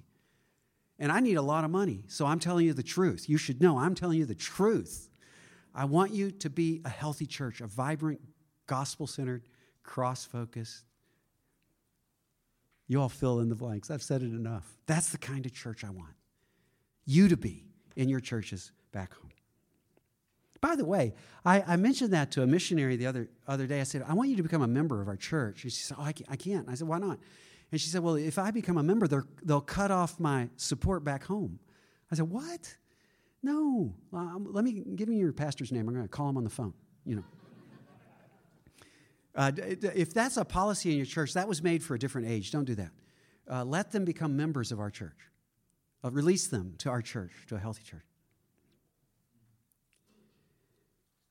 And 0.97 1.11
I 1.11 1.19
need 1.19 1.35
a 1.35 1.43
lot 1.43 1.65
of 1.65 1.69
money, 1.69 2.05
so 2.07 2.25
I'm 2.25 2.39
telling 2.39 2.65
you 2.65 2.73
the 2.73 2.81
truth. 2.81 3.29
You 3.29 3.37
should 3.37 3.61
know 3.61 3.77
I'm 3.77 3.93
telling 3.93 4.17
you 4.17 4.25
the 4.25 4.33
truth. 4.33 5.07
I 5.75 5.85
want 5.85 6.13
you 6.13 6.31
to 6.31 6.49
be 6.49 6.81
a 6.83 6.89
healthy 6.89 7.27
church, 7.27 7.61
a 7.61 7.67
vibrant, 7.67 8.21
gospel 8.65 9.05
centered, 9.05 9.43
cross 9.87 10.23
focused. 10.23 10.83
You 12.87 13.01
all 13.01 13.09
fill 13.09 13.39
in 13.39 13.49
the 13.49 13.55
blanks. 13.55 13.89
I've 13.89 14.03
said 14.03 14.21
it 14.21 14.27
enough. 14.27 14.77
That's 14.85 15.09
the 15.09 15.17
kind 15.17 15.45
of 15.45 15.53
church 15.53 15.83
I 15.83 15.89
want 15.89 16.13
you 17.07 17.29
to 17.29 17.37
be 17.37 17.63
in 17.95 18.09
your 18.09 18.19
churches 18.19 18.71
back 18.91 19.13
home. 19.15 19.31
By 20.59 20.75
the 20.75 20.85
way, 20.85 21.13
I, 21.45 21.63
I, 21.65 21.75
mentioned 21.77 22.13
that 22.13 22.31
to 22.31 22.43
a 22.43 22.47
missionary 22.47 22.95
the 22.95 23.05
other, 23.05 23.29
other 23.47 23.67
day. 23.67 23.79
I 23.79 23.83
said, 23.83 24.03
I 24.07 24.13
want 24.13 24.29
you 24.29 24.35
to 24.37 24.43
become 24.43 24.61
a 24.61 24.67
member 24.67 25.01
of 25.01 25.07
our 25.07 25.15
church. 25.15 25.63
And 25.63 25.71
she 25.71 25.81
said, 25.81 25.97
Oh, 25.99 26.03
I 26.03 26.11
can't. 26.11 26.29
I, 26.29 26.35
can't. 26.35 26.67
I 26.67 26.73
said, 26.73 26.87
Why 26.87 26.97
not? 26.97 27.19
And 27.71 27.79
she 27.79 27.89
said, 27.89 28.01
Well, 28.01 28.15
if 28.15 28.37
I 28.37 28.51
become 28.51 28.77
a 28.77 28.83
member, 28.83 29.07
they'll 29.43 29.61
cut 29.61 29.91
off 29.91 30.19
my 30.19 30.49
support 30.57 31.03
back 31.03 31.23
home. 31.23 31.59
I 32.11 32.15
said, 32.15 32.29
What? 32.29 32.75
No. 33.43 33.93
Um, 34.11 34.47
let 34.49 34.65
me 34.65 34.83
give 34.95 35.07
me 35.07 35.17
your 35.17 35.31
pastor's 35.31 35.71
name. 35.71 35.87
I'm 35.87 35.93
going 35.93 36.05
to 36.05 36.09
call 36.09 36.27
him 36.27 36.37
on 36.37 36.43
the 36.43 36.49
phone. 36.49 36.73
You 37.05 37.17
know. 37.17 37.25
Uh, 39.37 39.51
if 39.55 40.15
that's 40.15 40.35
a 40.35 40.43
policy 40.43 40.89
in 40.89 40.97
your 40.97 41.05
church, 41.05 41.33
that 41.33 41.47
was 41.47 41.61
made 41.61 41.83
for 41.83 41.93
a 41.93 41.99
different 41.99 42.27
age. 42.27 42.49
Don't 42.51 42.65
do 42.65 42.73
that. 42.75 42.89
Uh, 43.49 43.63
let 43.63 43.91
them 43.91 44.03
become 44.03 44.35
members 44.35 44.71
of 44.71 44.79
our 44.79 44.89
church. 44.89 45.29
Uh, 46.03 46.09
release 46.09 46.47
them 46.47 46.73
to 46.79 46.89
our 46.89 47.03
church, 47.03 47.31
to 47.47 47.55
a 47.55 47.59
healthy 47.59 47.83
church. 47.83 48.01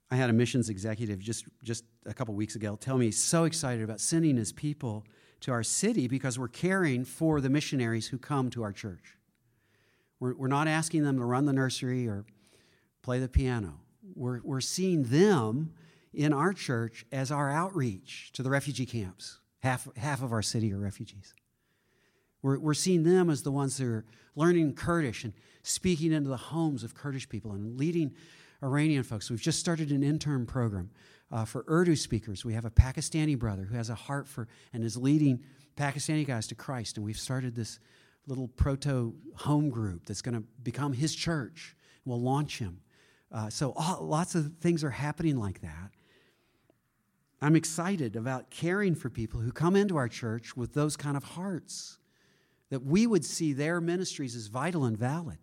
I 0.08 0.14
had 0.14 0.30
a 0.30 0.32
missions 0.32 0.68
executive 0.68 1.18
just, 1.18 1.46
just 1.64 1.84
a 2.06 2.14
couple 2.14 2.32
weeks 2.34 2.54
ago 2.54 2.76
tell 2.76 2.96
me 2.96 3.06
he's 3.06 3.18
so 3.18 3.42
excited 3.42 3.82
about 3.82 4.00
sending 4.00 4.36
his 4.36 4.52
people 4.52 5.04
to 5.40 5.50
our 5.50 5.64
city 5.64 6.06
because 6.06 6.38
we're 6.38 6.46
caring 6.46 7.04
for 7.04 7.40
the 7.40 7.50
missionaries 7.50 8.06
who 8.06 8.18
come 8.18 8.48
to 8.50 8.62
our 8.62 8.72
church. 8.72 9.18
We're, 10.20 10.36
we're 10.36 10.46
not 10.46 10.68
asking 10.68 11.02
them 11.02 11.18
to 11.18 11.24
run 11.24 11.44
the 11.46 11.52
nursery 11.52 12.06
or 12.06 12.24
play 13.02 13.18
the 13.18 13.28
piano. 13.28 13.80
We're, 14.14 14.40
we're 14.44 14.60
seeing 14.60 15.02
them 15.04 15.72
in 16.16 16.32
our 16.32 16.52
church 16.52 17.04
as 17.12 17.30
our 17.30 17.50
outreach 17.50 18.30
to 18.32 18.42
the 18.42 18.50
refugee 18.50 18.86
camps. 18.86 19.38
Half, 19.60 19.88
half 19.96 20.22
of 20.22 20.32
our 20.32 20.42
city 20.42 20.72
are 20.72 20.78
refugees. 20.78 21.34
We're, 22.42 22.58
we're 22.58 22.74
seeing 22.74 23.02
them 23.02 23.30
as 23.30 23.42
the 23.42 23.50
ones 23.50 23.76
that 23.76 23.86
are 23.86 24.04
learning 24.34 24.74
Kurdish 24.74 25.24
and 25.24 25.32
speaking 25.62 26.12
into 26.12 26.30
the 26.30 26.36
homes 26.36 26.84
of 26.84 26.94
Kurdish 26.94 27.28
people 27.28 27.52
and 27.52 27.78
leading 27.78 28.14
Iranian 28.62 29.02
folks. 29.02 29.30
We've 29.30 29.40
just 29.40 29.60
started 29.60 29.90
an 29.90 30.02
intern 30.02 30.46
program 30.46 30.90
uh, 31.30 31.44
for 31.44 31.64
Urdu 31.68 31.96
speakers. 31.96 32.44
We 32.44 32.54
have 32.54 32.64
a 32.64 32.70
Pakistani 32.70 33.38
brother 33.38 33.64
who 33.64 33.76
has 33.76 33.90
a 33.90 33.94
heart 33.94 34.26
for 34.26 34.48
and 34.72 34.84
is 34.84 34.96
leading 34.96 35.42
Pakistani 35.76 36.26
guys 36.26 36.46
to 36.48 36.54
Christ. 36.54 36.96
And 36.96 37.04
we've 37.04 37.18
started 37.18 37.54
this 37.54 37.78
little 38.26 38.48
proto 38.48 39.14
home 39.34 39.68
group 39.68 40.06
that's 40.06 40.22
going 40.22 40.34
to 40.36 40.44
become 40.62 40.92
his 40.92 41.14
church. 41.14 41.76
We'll 42.04 42.20
launch 42.20 42.58
him. 42.58 42.80
Uh, 43.32 43.50
so 43.50 43.72
all, 43.76 44.04
lots 44.04 44.34
of 44.34 44.52
things 44.60 44.84
are 44.84 44.90
happening 44.90 45.36
like 45.36 45.60
that. 45.60 45.90
I'm 47.40 47.56
excited 47.56 48.16
about 48.16 48.50
caring 48.50 48.94
for 48.94 49.10
people 49.10 49.40
who 49.40 49.52
come 49.52 49.76
into 49.76 49.96
our 49.96 50.08
church 50.08 50.56
with 50.56 50.72
those 50.72 50.96
kind 50.96 51.16
of 51.16 51.24
hearts, 51.24 51.98
that 52.70 52.82
we 52.82 53.06
would 53.06 53.24
see 53.24 53.52
their 53.52 53.80
ministries 53.80 54.34
as 54.34 54.46
vital 54.46 54.84
and 54.84 54.96
valid. 54.96 55.38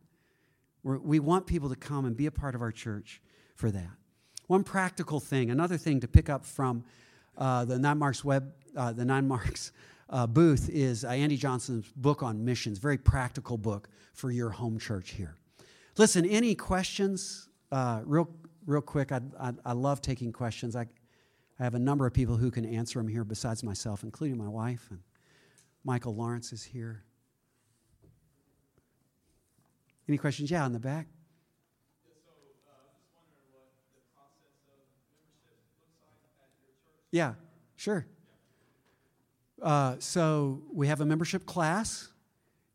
We're, 0.84 0.98
we 0.98 1.20
want 1.20 1.48
people 1.48 1.70
to 1.70 1.76
come 1.76 2.06
and 2.06 2.18
be 2.18 2.26
a 2.26 2.32
part 2.32 2.56
of 2.56 2.62
our 2.62 2.72
church 2.72 3.22
for 3.56 3.72
that. 3.72 3.92
One 4.48 4.64
practical 4.64 5.20
thing, 5.20 5.52
another 5.52 5.78
thing 5.78 6.00
to 6.02 6.08
pick 6.08 6.30
up 6.30 6.46
from 6.46 6.84
uh, 7.38 7.66
the 7.66 7.76
9Marks 7.76 8.24
web, 8.24 8.52
uh, 8.76 8.92
the 8.92 9.04
9Marks 9.04 9.72
uh, 10.10 10.28
booth 10.28 10.70
is 10.70 11.06
uh, 11.06 11.10
Andy 11.10 11.38
Johnson's 11.38 11.92
book 11.96 12.24
on 12.24 12.44
missions. 12.44 12.78
Very 12.78 12.98
practical 12.98 13.58
book 13.58 13.90
for 14.14 14.32
your 14.32 14.50
home 14.50 14.78
church 14.78 15.12
here. 15.12 15.36
Listen, 15.98 16.26
any 16.26 16.56
questions? 16.56 17.50
Uh, 17.72 18.02
real, 18.06 18.30
real 18.66 18.82
quick. 18.82 19.12
I, 19.12 19.22
I, 19.40 19.54
I 19.66 19.74
love 19.74 20.02
taking 20.02 20.32
questions. 20.32 20.76
I, 20.76 20.88
I 21.60 21.64
have 21.64 21.76
a 21.76 21.80
number 21.80 22.06
of 22.06 22.14
people 22.14 22.38
who 22.38 22.50
can 22.50 22.66
answer 22.66 23.00
them 23.00 23.08
here 23.08 23.24
besides 23.24 23.64
myself, 23.64 24.04
including 24.04 24.38
my 24.38 24.48
wife 24.48 24.88
and 24.90 25.00
Michael 25.84 26.16
Lawrence 26.16 26.52
is 26.52 26.64
here. 26.64 27.04
Any 30.08 30.18
questions? 30.18 30.50
Yeah, 30.50 30.66
in 30.66 30.74
the 30.74 30.80
back. 30.80 31.08
Yeah, 37.12 37.36
sure. 37.76 38.08
Uh, 39.62 39.96
so 40.00 40.64
we 40.74 40.88
have 40.88 41.00
a 41.00 41.06
membership 41.06 41.46
class. 41.46 42.10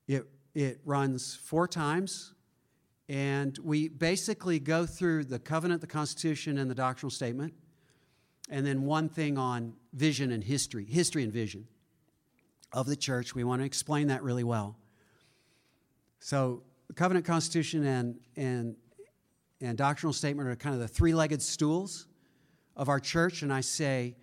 It, 0.06 0.24
it 0.54 0.80
runs 0.84 1.34
four 1.34 1.66
times. 1.66 2.34
And 3.08 3.58
we 3.58 3.88
basically 3.88 4.60
go 4.60 4.86
through 4.86 5.24
the 5.24 5.38
covenant, 5.38 5.80
the 5.80 5.86
Constitution, 5.86 6.56
and 6.58 6.70
the 6.70 6.74
doctrinal 6.74 7.10
statement. 7.10 7.52
And 8.48 8.66
then 8.66 8.82
one 8.82 9.08
thing 9.08 9.36
on 9.36 9.74
vision 9.92 10.32
and 10.32 10.42
history, 10.42 10.84
history 10.84 11.22
and 11.22 11.32
vision 11.32 11.66
of 12.72 12.86
the 12.86 12.96
church. 12.96 13.34
We 13.34 13.44
want 13.44 13.60
to 13.62 13.66
explain 13.66 14.08
that 14.08 14.22
really 14.22 14.44
well. 14.44 14.76
So, 16.20 16.62
the 16.88 16.94
covenant, 16.94 17.26
Constitution, 17.26 17.84
and, 17.84 18.18
and, 18.36 18.74
and 19.60 19.76
doctrinal 19.76 20.14
statement 20.14 20.48
are 20.48 20.56
kind 20.56 20.74
of 20.74 20.80
the 20.80 20.88
three 20.88 21.14
legged 21.14 21.42
stools 21.42 22.06
of 22.76 22.88
our 22.88 22.98
church. 22.98 23.42
And 23.42 23.52
I 23.52 23.60
say, 23.60 24.16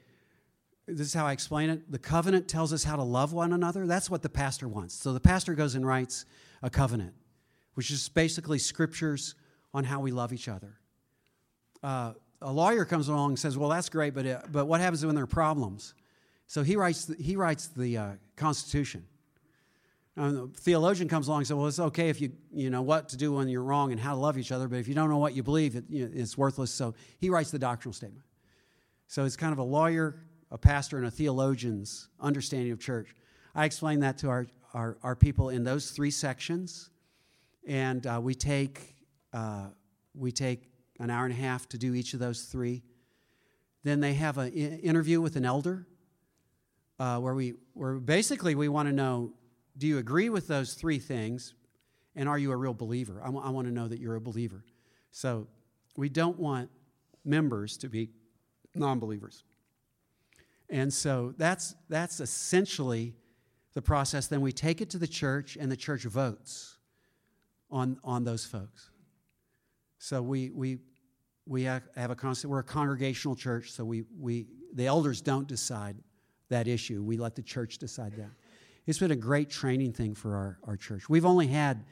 this 0.88 1.08
is 1.08 1.14
how 1.14 1.26
I 1.26 1.32
explain 1.32 1.70
it. 1.70 1.92
The 1.92 2.00
covenant 2.00 2.48
tells 2.48 2.74
us 2.74 2.84
how 2.84 2.96
to 2.96 3.04
love 3.04 3.34
one 3.34 3.54
another. 3.54 3.86
That's 3.86 4.10
what 4.10 4.24
the 4.24 4.30
pastor 4.30 4.68
wants. 4.68 4.96
So 4.96 5.14
the 5.14 5.20
pastor 5.20 5.54
goes 5.54 5.76
and 5.76 5.86
writes 5.86 6.26
a 6.64 6.70
covenant, 6.70 7.14
which 7.76 7.92
is 7.92 8.10
basically 8.10 8.60
scriptures 8.60 9.36
on 9.74 9.84
how 9.84 10.00
we 10.00 10.12
love 10.12 10.34
each 10.34 10.48
other. 10.48 10.80
Uh, 11.84 12.14
a 12.46 12.52
lawyer 12.52 12.86
comes 12.86 13.10
along 13.10 13.32
and 13.32 13.39
says, 13.39 13.58
"Well, 13.58 13.70
that's 13.70 13.89
great, 13.89 14.14
but 14.14 14.26
uh, 14.26 14.41
but 14.52 14.66
what 14.66 14.80
happens 14.80 15.06
when 15.06 15.16
there 15.16 15.24
are 15.24 15.28
problems?" 15.28 15.93
So 16.48 16.64
he 16.64 16.76
writes 16.76 17.06
the, 17.06 17.16
he 17.22 17.36
writes 17.36 17.68
the 17.68 17.98
uh, 17.98 18.12
Constitution. 18.36 19.06
And 20.18 20.38
the 20.38 20.60
theologian 20.60 21.10
comes 21.10 21.28
along 21.28 21.39
and 21.39 21.48
says, 21.48 21.56
"Well, 21.56 21.68
it's 21.68 21.80
okay 21.80 22.10
if 22.10 22.22
you 22.22 22.32
you 22.54 22.70
know 22.70 22.82
what 22.82 23.10
to 23.10 23.18
do 23.18 23.34
when 23.34 23.50
you're 23.50 23.64
wrong 23.64 23.91
and 23.91 24.00
how 24.00 24.14
to 24.14 24.20
love 24.20 24.38
each 24.38 24.52
other, 24.52 24.68
but 24.68 24.78
if 24.80 24.88
you 24.88 24.93
don't 24.93 25.10
know 25.10 25.18
what 25.18 25.36
you 25.36 25.43
believe, 25.43 25.76
it, 25.76 25.84
you 25.89 26.06
know, 26.06 26.12
it's 26.14 26.38
worthless." 26.38 26.72
So 26.72 26.93
he 27.20 27.30
writes 27.30 27.52
the 27.52 27.60
doctrinal 27.60 27.93
statement. 27.93 28.26
So 29.08 29.26
it's 29.26 29.36
kind 29.36 29.52
of 29.52 29.60
a 29.60 29.64
lawyer 29.64 30.26
a 30.52 30.58
pastor 30.58 30.98
and 30.98 31.06
a 31.06 31.12
theologian's 31.12 32.08
understanding 32.20 32.72
of 32.72 32.80
church. 32.80 33.14
I 33.54 33.66
explain 33.66 34.00
that 34.02 34.18
to 34.20 34.30
our, 34.30 34.48
our, 34.74 34.98
our 35.04 35.16
people 35.16 35.50
in 35.50 35.64
those 35.64 35.91
three 35.91 36.12
sections, 36.12 36.91
and 37.68 38.06
uh, 38.06 38.20
we, 38.22 38.36
take, 38.36 38.96
uh, 39.34 39.68
we 40.14 40.32
take 40.32 40.70
an 41.00 41.10
hour 41.10 41.26
and 41.26 41.34
a 41.34 41.38
half 41.38 41.68
to 41.70 41.78
do 41.78 41.93
each 41.93 42.14
of 42.14 42.20
those 42.20 42.43
three. 42.43 42.84
Then 43.84 44.00
they 44.00 44.14
have 44.14 44.38
an 44.38 44.52
interview 44.52 45.22
with 45.22 45.36
an 45.36 45.46
elder 45.46 45.86
uh, 47.00 47.20
where, 47.20 47.36
we, 47.36 47.54
where 47.74 47.96
basically 47.96 48.56
we 48.56 48.68
want 48.68 48.88
to 48.89 48.93
know 48.93 49.34
do 49.78 49.88
you 49.88 49.98
agree 49.98 50.30
with 50.30 50.48
those 50.48 50.74
three 50.74 51.00
things, 51.00 51.54
and 52.16 52.30
are 52.30 52.38
you 52.38 52.52
a 52.52 52.56
real 52.56 52.74
believer? 52.74 53.20
I, 53.22 53.26
w- 53.26 53.46
I 53.46 53.50
want 53.50 53.68
to 53.68 53.74
know 53.74 53.89
that 53.89 54.00
you're 54.00 54.16
a 54.16 54.22
believer. 54.22 54.64
So 55.12 55.48
we 55.98 56.08
don't 56.08 56.39
want 56.39 56.70
members 57.26 57.78
to 57.78 57.89
be 57.89 58.10
non 58.74 59.00
believers. 59.00 59.43
And 60.70 60.93
so 60.93 61.34
that's, 61.38 61.76
that's 61.89 62.22
essentially 62.22 63.16
the 63.74 63.82
process. 63.82 64.28
Then 64.28 64.41
we 64.41 64.52
take 64.52 64.82
it 64.82 64.89
to 64.91 64.98
the 64.98 65.08
church, 65.08 65.58
and 65.60 65.70
the 65.70 65.78
church 65.78 66.04
votes 66.04 66.78
on, 67.70 68.00
on 68.04 68.24
those 68.24 68.46
folks. 68.46 68.89
So 70.06 70.22
we, 70.22 70.51
we, 70.51 70.78
we 71.47 71.64
have, 71.64 71.82
a 71.95 72.14
constant, 72.14 72.51
we're 72.51 72.60
a 72.60 72.64
congregational 72.64 73.36
church, 73.36 73.72
so 73.72 73.84
we, 73.84 74.03
we, 74.20 74.45
the 74.72 74.86
elders 74.86 75.20
don't 75.20 75.47
decide 75.47 75.97
that 76.49 76.68
issue. 76.68 77.01
We 77.01 77.18
let 77.18 77.34
the 77.34 77.41
church 77.41 77.80
decide 77.80 78.16
that. 78.18 78.30
It's 78.86 78.99
been 78.99 79.10
a 79.10 79.16
great 79.16 79.49
training 79.49 79.93
thing 79.93 80.14
for 80.14 80.36
our, 80.36 80.60
our 80.68 80.78
church. 80.78 81.10
We've 81.10 81.26
only 81.26 81.47
had 81.47 81.86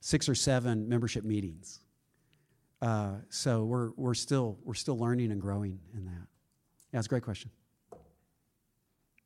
six 0.00 0.30
or 0.30 0.34
seven 0.34 0.88
membership 0.88 1.24
meetings. 1.24 1.80
Uh, 2.80 3.16
so 3.28 3.64
we're, 3.64 3.90
we're, 3.98 4.14
still, 4.14 4.56
we're 4.64 4.72
still 4.72 4.98
learning 4.98 5.30
and 5.30 5.38
growing 5.38 5.78
in 5.94 6.06
that. 6.06 6.26
Yeah, 6.90 7.00
it's 7.00 7.06
a 7.06 7.10
great 7.10 7.22
question. 7.22 7.50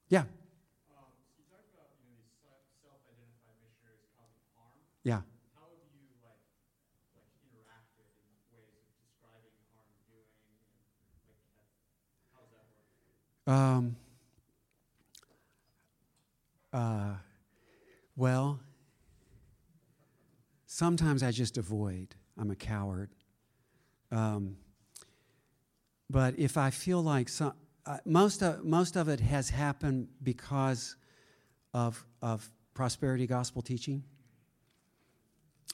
Yeah. 0.08 0.22
Um, 0.22 0.26
yeah. 5.04 5.20
Um, 13.46 13.96
uh, 16.72 17.14
well, 18.16 18.58
sometimes 20.66 21.22
I 21.22 21.30
just 21.30 21.56
avoid. 21.56 22.14
I'm 22.38 22.50
a 22.50 22.56
coward. 22.56 23.10
Um, 24.10 24.56
but 26.10 26.38
if 26.38 26.56
I 26.56 26.70
feel 26.70 27.02
like 27.02 27.28
some, 27.28 27.52
uh, 27.86 27.98
most 28.04 28.42
of 28.42 28.64
most 28.64 28.96
of 28.96 29.08
it 29.08 29.20
has 29.20 29.48
happened 29.50 30.08
because 30.22 30.96
of 31.72 32.04
of 32.22 32.48
prosperity 32.74 33.26
gospel 33.26 33.62
teaching, 33.62 34.02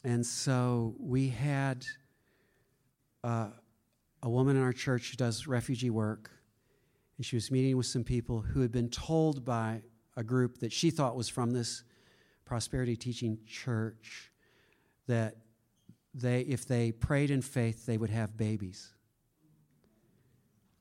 and 0.04 0.24
so 0.24 0.94
we 0.98 1.28
had 1.28 1.84
uh, 3.24 3.48
a 4.22 4.28
woman 4.28 4.56
in 4.56 4.62
our 4.62 4.72
church 4.72 5.10
who 5.10 5.16
does 5.16 5.46
refugee 5.46 5.90
work 5.90 6.30
and 7.22 7.26
she 7.28 7.36
was 7.36 7.52
meeting 7.52 7.76
with 7.76 7.86
some 7.86 8.02
people 8.02 8.40
who 8.40 8.62
had 8.62 8.72
been 8.72 8.88
told 8.88 9.44
by 9.44 9.80
a 10.16 10.24
group 10.24 10.58
that 10.58 10.72
she 10.72 10.90
thought 10.90 11.14
was 11.14 11.28
from 11.28 11.52
this 11.52 11.84
prosperity 12.44 12.96
teaching 12.96 13.38
church 13.46 14.32
that 15.06 15.36
they, 16.12 16.40
if 16.40 16.66
they 16.66 16.90
prayed 16.90 17.30
in 17.30 17.40
faith, 17.40 17.86
they 17.86 17.96
would 17.96 18.10
have 18.10 18.36
babies. 18.36 18.92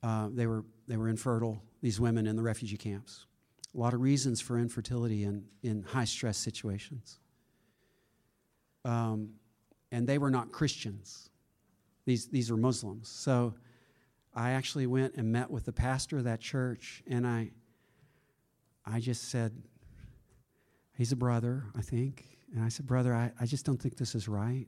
Uh, 0.01 0.29
they, 0.31 0.47
were, 0.47 0.65
they 0.87 0.97
were 0.97 1.09
infertile, 1.09 1.61
these 1.83 1.99
women 1.99 2.25
in 2.25 2.35
the 2.35 2.41
refugee 2.41 2.75
camps. 2.75 3.27
A 3.75 3.77
lot 3.77 3.93
of 3.93 4.01
reasons 4.01 4.41
for 4.41 4.57
infertility 4.57 5.25
in, 5.25 5.43
in 5.61 5.83
high 5.83 6.05
stress 6.05 6.37
situations. 6.37 7.19
Um, 8.83 9.33
and 9.91 10.07
they 10.07 10.17
were 10.17 10.31
not 10.31 10.51
Christians, 10.51 11.29
these, 12.05 12.29
these 12.29 12.49
are 12.49 12.57
Muslims. 12.57 13.09
So 13.09 13.53
I 14.33 14.51
actually 14.51 14.87
went 14.87 15.15
and 15.15 15.31
met 15.31 15.51
with 15.51 15.65
the 15.65 15.73
pastor 15.73 16.17
of 16.17 16.23
that 16.23 16.39
church, 16.39 17.03
and 17.07 17.27
I, 17.27 17.51
I 18.85 18.99
just 18.99 19.29
said, 19.29 19.51
he's 20.97 21.11
a 21.11 21.15
brother, 21.15 21.65
I 21.75 21.81
think. 21.81 22.37
And 22.53 22.63
I 22.63 22.69
said, 22.69 22.85
Brother, 22.85 23.13
I, 23.13 23.31
I 23.39 23.45
just 23.45 23.65
don't 23.65 23.81
think 23.81 23.97
this 23.97 24.13
is 24.13 24.27
right. 24.27 24.67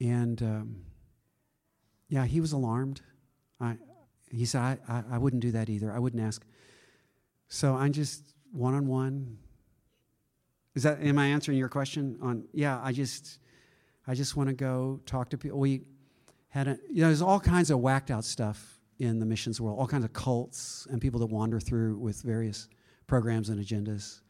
And 0.00 0.40
um, 0.42 0.76
yeah, 2.08 2.24
he 2.24 2.40
was 2.40 2.52
alarmed. 2.52 3.00
I, 3.60 3.76
he 4.30 4.44
said, 4.44 4.60
I, 4.60 4.78
I, 4.88 5.02
I 5.12 5.18
wouldn't 5.18 5.42
do 5.42 5.52
that 5.52 5.68
either. 5.68 5.92
I 5.92 5.98
wouldn't 5.98 6.22
ask. 6.22 6.44
So 7.48 7.74
I'm 7.74 7.92
just 7.92 8.34
one 8.52 8.74
on 8.74 8.86
one. 8.86 9.38
Is 10.74 10.82
that, 10.82 11.00
am 11.02 11.18
I 11.18 11.26
answering 11.26 11.58
your 11.58 11.68
question 11.68 12.18
on, 12.20 12.44
yeah, 12.52 12.80
I 12.82 12.92
just, 12.92 13.38
I 14.06 14.14
just 14.14 14.36
want 14.36 14.48
to 14.48 14.54
go 14.54 15.00
talk 15.06 15.30
to 15.30 15.38
people. 15.38 15.58
We, 15.58 15.82
had 16.50 16.68
a, 16.68 16.78
you 16.90 17.02
know, 17.02 17.08
there's 17.08 17.22
all 17.22 17.40
kinds 17.40 17.70
of 17.70 17.80
whacked 17.80 18.10
out 18.10 18.24
stuff 18.24 18.80
in 18.98 19.18
the 19.18 19.26
missions 19.26 19.60
world, 19.60 19.78
all 19.78 19.86
kinds 19.86 20.04
of 20.04 20.12
cults 20.12 20.86
and 20.90 21.00
people 21.00 21.20
that 21.20 21.26
wander 21.26 21.60
through 21.60 21.96
with 21.98 22.22
various 22.22 22.68
programs 23.06 23.48
and 23.48 23.64
agendas. 23.64 24.20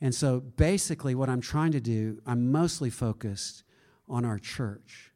And 0.00 0.14
so 0.14 0.40
basically, 0.40 1.14
what 1.14 1.28
I'm 1.28 1.40
trying 1.40 1.72
to 1.72 1.80
do, 1.80 2.20
I'm 2.26 2.50
mostly 2.50 2.90
focused 2.90 3.62
on 4.08 4.24
our 4.24 4.38
church. 4.38 5.12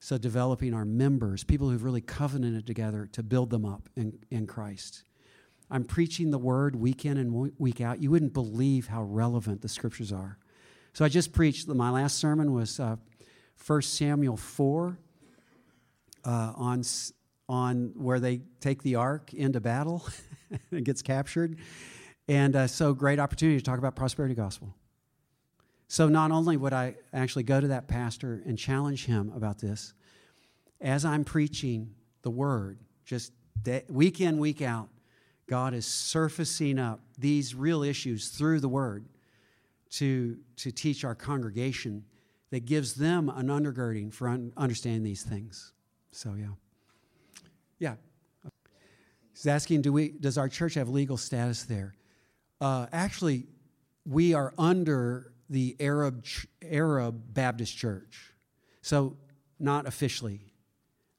So, 0.00 0.18
developing 0.18 0.74
our 0.74 0.84
members, 0.84 1.42
people 1.42 1.70
who've 1.70 1.82
really 1.82 2.00
covenanted 2.00 2.66
together 2.66 3.08
to 3.12 3.22
build 3.22 3.50
them 3.50 3.64
up 3.64 3.88
in, 3.96 4.18
in 4.30 4.46
Christ. 4.46 5.04
I'm 5.70 5.84
preaching 5.84 6.30
the 6.30 6.38
word 6.38 6.76
week 6.76 7.04
in 7.04 7.16
and 7.16 7.52
week 7.58 7.80
out. 7.80 8.00
You 8.00 8.10
wouldn't 8.10 8.32
believe 8.32 8.86
how 8.88 9.02
relevant 9.02 9.62
the 9.62 9.68
scriptures 9.68 10.12
are. 10.12 10.38
So, 10.92 11.04
I 11.04 11.08
just 11.08 11.32
preached, 11.32 11.68
my 11.68 11.90
last 11.90 12.18
sermon 12.18 12.52
was 12.52 12.78
uh, 12.78 12.96
1 13.64 13.82
Samuel 13.82 14.36
4 14.36 14.98
uh, 16.26 16.52
on, 16.56 16.82
on 17.48 17.92
where 17.96 18.20
they 18.20 18.42
take 18.60 18.82
the 18.82 18.96
ark 18.96 19.32
into 19.32 19.60
battle. 19.60 20.06
and 20.70 20.84
gets 20.84 21.02
captured. 21.02 21.58
And 22.28 22.56
uh, 22.56 22.66
so, 22.66 22.92
great 22.92 23.18
opportunity 23.18 23.58
to 23.58 23.64
talk 23.64 23.78
about 23.78 23.94
prosperity 23.96 24.34
gospel. 24.34 24.74
So, 25.88 26.08
not 26.08 26.30
only 26.30 26.56
would 26.56 26.72
I 26.72 26.96
actually 27.12 27.44
go 27.44 27.60
to 27.60 27.68
that 27.68 27.86
pastor 27.88 28.42
and 28.44 28.58
challenge 28.58 29.06
him 29.06 29.32
about 29.34 29.58
this, 29.58 29.94
as 30.80 31.04
I'm 31.04 31.24
preaching 31.24 31.94
the 32.22 32.30
word, 32.30 32.78
just 33.04 33.32
week 33.88 34.20
in, 34.20 34.38
week 34.38 34.62
out, 34.62 34.88
God 35.48 35.74
is 35.74 35.86
surfacing 35.86 36.78
up 36.78 37.00
these 37.16 37.54
real 37.54 37.84
issues 37.84 38.28
through 38.28 38.60
the 38.60 38.68
word 38.68 39.06
to, 39.90 40.36
to 40.56 40.72
teach 40.72 41.04
our 41.04 41.14
congregation 41.14 42.04
that 42.50 42.64
gives 42.64 42.94
them 42.94 43.28
an 43.28 43.46
undergirding 43.46 44.12
for 44.12 44.28
un- 44.28 44.52
understanding 44.56 45.04
these 45.04 45.22
things. 45.22 45.72
So, 46.16 46.32
yeah. 46.32 46.46
Yeah. 47.78 47.94
He's 49.34 49.46
asking, 49.46 49.82
do 49.82 49.92
we, 49.92 50.12
does 50.12 50.38
our 50.38 50.48
church 50.48 50.74
have 50.74 50.88
legal 50.88 51.18
status 51.18 51.64
there? 51.64 51.94
Uh, 52.58 52.86
actually, 52.90 53.44
we 54.06 54.32
are 54.32 54.54
under 54.56 55.34
the 55.50 55.76
Arab, 55.78 56.24
Arab 56.62 57.34
Baptist 57.34 57.76
Church. 57.76 58.32
So, 58.80 59.18
not 59.60 59.86
officially. 59.86 60.40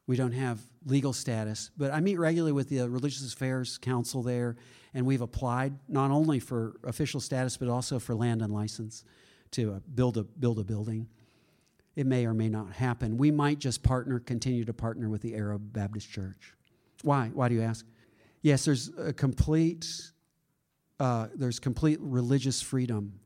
We 0.07 0.15
don't 0.15 0.31
have 0.31 0.61
legal 0.85 1.13
status, 1.13 1.69
but 1.77 1.91
I 1.91 1.99
meet 1.99 2.17
regularly 2.17 2.53
with 2.53 2.69
the 2.69 2.89
Religious 2.89 3.31
Affairs 3.31 3.77
Council 3.77 4.23
there, 4.23 4.55
and 4.95 5.05
we've 5.05 5.21
applied 5.21 5.73
not 5.87 6.09
only 6.09 6.39
for 6.39 6.77
official 6.83 7.19
status, 7.19 7.55
but 7.55 7.67
also 7.67 7.99
for 7.99 8.15
land 8.15 8.41
and 8.41 8.51
license 8.51 9.03
to 9.51 9.73
uh, 9.73 9.79
build, 9.93 10.17
a, 10.17 10.23
build 10.23 10.57
a 10.57 10.63
building. 10.63 11.07
It 11.97 12.05
may 12.05 12.27
or 12.27 12.33
may 12.35 12.47
not 12.47 12.73
happen. 12.73 13.17
We 13.17 13.31
might 13.31 13.57
just 13.57 13.81
partner, 13.81 14.19
continue 14.19 14.63
to 14.65 14.73
partner 14.73 15.09
with 15.09 15.23
the 15.23 15.33
Arab 15.33 15.73
Baptist 15.73 16.07
Church. 16.07 16.53
Why? 17.01 17.31
Why 17.33 17.49
do 17.49 17.55
you 17.55 17.63
ask? 17.63 17.87
Yes, 18.43 18.65
there's 18.65 18.91
a 18.99 19.11
complete, 19.11 20.11
uh, 20.99 21.29
there's 21.33 21.59
complete 21.59 21.97
religious 21.99 22.61
freedom 22.61 23.19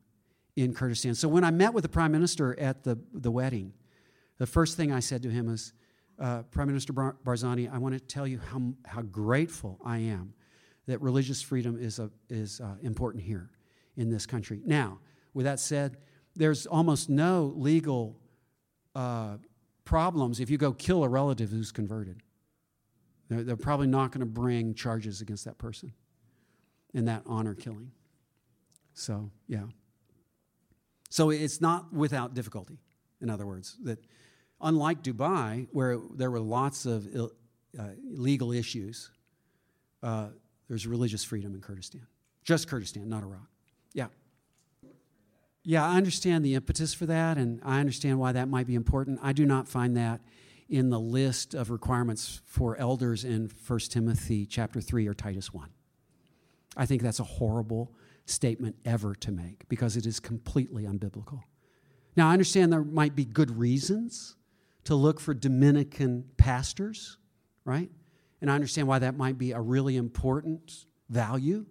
in 0.56 0.74
Kurdistan. 0.74 1.16
So 1.16 1.28
when 1.28 1.44
I 1.44 1.52
met 1.52 1.74
with 1.74 1.82
the 1.82 1.90
prime 1.90 2.14
minister 2.14 2.58
at 2.58 2.84
the, 2.84 2.98
the 3.14 3.30
wedding, 3.30 3.74
the 4.38 4.48
first 4.48 4.78
thing 4.78 4.94
I 4.94 5.02
said 5.02 5.22
to 5.24 5.30
him 5.30 5.50
is, 5.50 5.74
uh, 6.18 6.44
Prime 6.44 6.68
Minister 6.68 6.94
Bar- 6.94 7.18
Barzani, 7.26 7.70
I 7.70 7.78
want 7.78 7.94
to 7.94 8.00
tell 8.00 8.26
you 8.26 8.40
how, 8.40 8.62
how 8.86 9.02
grateful 9.02 9.80
I 9.84 9.98
am 9.98 10.34
that 10.86 11.02
religious 11.02 11.42
freedom 11.42 11.78
is, 11.78 12.00
a, 12.00 12.10
is 12.30 12.62
uh, 12.62 12.76
important 12.82 13.22
here 13.24 13.50
in 13.98 14.10
this 14.10 14.26
country. 14.26 14.62
Now, 14.64 15.00
with 15.34 15.46
that 15.46 15.60
said, 15.60 15.98
there's 16.38 16.66
almost 16.68 17.10
no 17.10 17.54
legal 17.58 18.21
uh, 18.96 19.38
problems 19.86 20.40
if 20.40 20.50
you 20.50 20.58
go 20.58 20.72
kill 20.72 21.04
a 21.04 21.10
relative 21.10 21.50
who's 21.50 21.72
converted. 21.72 22.22
They're, 23.30 23.44
they're 23.44 23.56
probably 23.56 23.88
not 23.88 24.12
going 24.12 24.20
to 24.20 24.26
bring 24.26 24.74
charges 24.74 25.22
against 25.22 25.46
that 25.46 25.58
person 25.58 25.94
in 26.94 27.06
that 27.06 27.24
honor 27.26 27.56
killing. 27.56 27.92
So, 28.94 29.32
yeah. 29.48 29.64
So 31.10 31.30
it's 31.30 31.62
not 31.62 31.94
without 31.94 32.34
difficulty, 32.34 32.80
in 33.22 33.30
other 33.30 33.46
words, 33.46 33.78
that 33.84 34.00
unlike 34.62 35.04
Dubai, 35.04 35.68
where 35.72 35.98
there 36.16 36.32
were 36.32 36.40
lots 36.40 36.86
of 36.86 37.08
Ill, 37.14 37.32
uh, 37.78 37.90
legal 38.04 38.52
issues, 38.52 39.12
uh, 40.04 40.28
there's 40.68 40.88
religious 40.88 41.24
freedom 41.24 41.54
in 41.54 41.62
Kurdistan. 41.62 42.08
Just 42.44 42.68
Kurdistan, 42.68 43.10
not 43.10 43.24
Iraq. 43.24 43.51
Yeah 45.64 45.88
I 45.88 45.98
understand 45.98 46.44
the 46.44 46.56
impetus 46.56 46.94
for 46.94 47.06
that, 47.06 47.38
and 47.38 47.62
I 47.64 47.80
understand 47.80 48.20
why 48.20 48.32
that 48.32 48.48
might 48.48 48.68
be 48.68 48.76
important. 48.76 49.20
I 49.22 49.34
do 49.34 49.46
not 49.46 49.68
find 49.68 49.96
that 49.98 50.22
in 50.70 50.90
the 50.90 51.00
list 51.00 51.54
of 51.54 51.70
requirements 51.70 52.42
for 52.46 52.78
elders 52.78 53.24
in 53.26 53.52
1 53.68 53.80
Timothy 53.90 54.46
chapter 54.46 54.82
3 54.82 55.06
or 55.06 55.14
Titus 55.14 55.54
1. 55.54 55.70
I 56.78 56.86
think 56.86 57.02
that's 57.02 57.20
a 57.20 57.26
horrible 57.26 57.94
statement 58.26 58.78
ever 58.86 59.14
to 59.16 59.32
make 59.32 59.68
because 59.68 59.98
it 59.98 60.06
is 60.06 60.20
completely 60.20 60.84
unbiblical. 60.84 61.44
Now, 62.16 62.30
I 62.30 62.34
understand 62.34 62.72
there 62.72 62.84
might 62.84 63.16
be 63.16 63.26
good 63.26 63.58
reasons 63.58 64.38
to 64.86 64.96
look 64.96 65.20
for 65.20 65.34
Dominican 65.34 66.26
pastors, 66.38 67.18
right? 67.66 67.92
And 68.40 68.50
I 68.50 68.56
understand 68.56 68.88
why 68.88 69.00
that 69.00 69.16
might 69.16 69.38
be 69.38 69.52
a 69.52 69.60
really 69.60 69.98
important 69.98 70.86
value, 71.10 71.66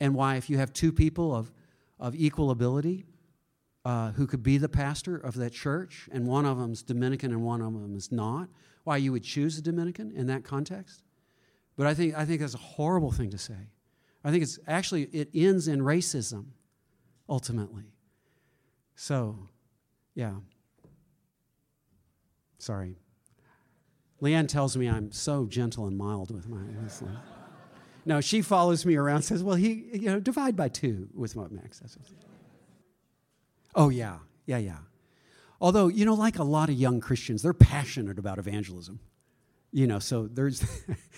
and 0.00 0.14
why, 0.14 0.36
if 0.36 0.50
you 0.50 0.58
have 0.58 0.72
two 0.72 0.92
people 0.92 1.34
of 1.34 1.52
of 1.98 2.14
equal 2.14 2.50
ability, 2.50 3.06
uh, 3.84 4.12
who 4.12 4.26
could 4.26 4.42
be 4.42 4.58
the 4.58 4.68
pastor 4.68 5.16
of 5.16 5.34
that 5.36 5.52
church, 5.52 6.08
and 6.12 6.26
one 6.26 6.44
of 6.44 6.58
them's 6.58 6.82
Dominican 6.82 7.32
and 7.32 7.42
one 7.42 7.60
of 7.60 7.72
them 7.72 7.94
is 7.94 8.10
not. 8.10 8.48
Why 8.84 8.96
you 8.96 9.12
would 9.12 9.24
choose 9.24 9.58
a 9.58 9.62
Dominican 9.62 10.12
in 10.12 10.26
that 10.26 10.44
context? 10.44 11.02
But 11.76 11.86
I 11.86 11.94
think 11.94 12.16
I 12.16 12.24
think 12.24 12.40
that's 12.40 12.54
a 12.54 12.58
horrible 12.58 13.12
thing 13.12 13.30
to 13.30 13.38
say. 13.38 13.70
I 14.24 14.30
think 14.30 14.42
it's 14.42 14.58
actually 14.66 15.04
it 15.04 15.28
ends 15.34 15.68
in 15.68 15.80
racism, 15.80 16.46
ultimately. 17.28 17.84
So, 18.96 19.48
yeah. 20.14 20.34
Sorry. 22.58 22.96
Leanne 24.22 24.48
tells 24.48 24.76
me 24.76 24.88
I'm 24.88 25.12
so 25.12 25.46
gentle 25.46 25.86
and 25.86 25.96
mild 25.96 26.30
with 26.30 26.48
my. 26.48 26.58
No, 28.06 28.20
she 28.20 28.40
follows 28.40 28.86
me 28.86 28.94
around 28.94 29.22
says, 29.22 29.42
well, 29.42 29.56
he, 29.56 29.88
you 29.92 30.06
know, 30.06 30.20
divide 30.20 30.56
by 30.56 30.68
two 30.68 31.08
with 31.12 31.34
what 31.34 31.50
Mack 31.50 31.74
says. 31.74 31.98
Oh, 33.74 33.88
yeah, 33.88 34.18
yeah, 34.46 34.58
yeah. 34.58 34.78
Although, 35.60 35.88
you 35.88 36.04
know, 36.04 36.14
like 36.14 36.38
a 36.38 36.44
lot 36.44 36.68
of 36.68 36.76
young 36.76 37.00
Christians, 37.00 37.42
they're 37.42 37.52
passionate 37.52 38.16
about 38.16 38.38
evangelism. 38.38 39.00
You 39.72 39.88
know, 39.88 39.98
so 39.98 40.28
there's, 40.28 40.64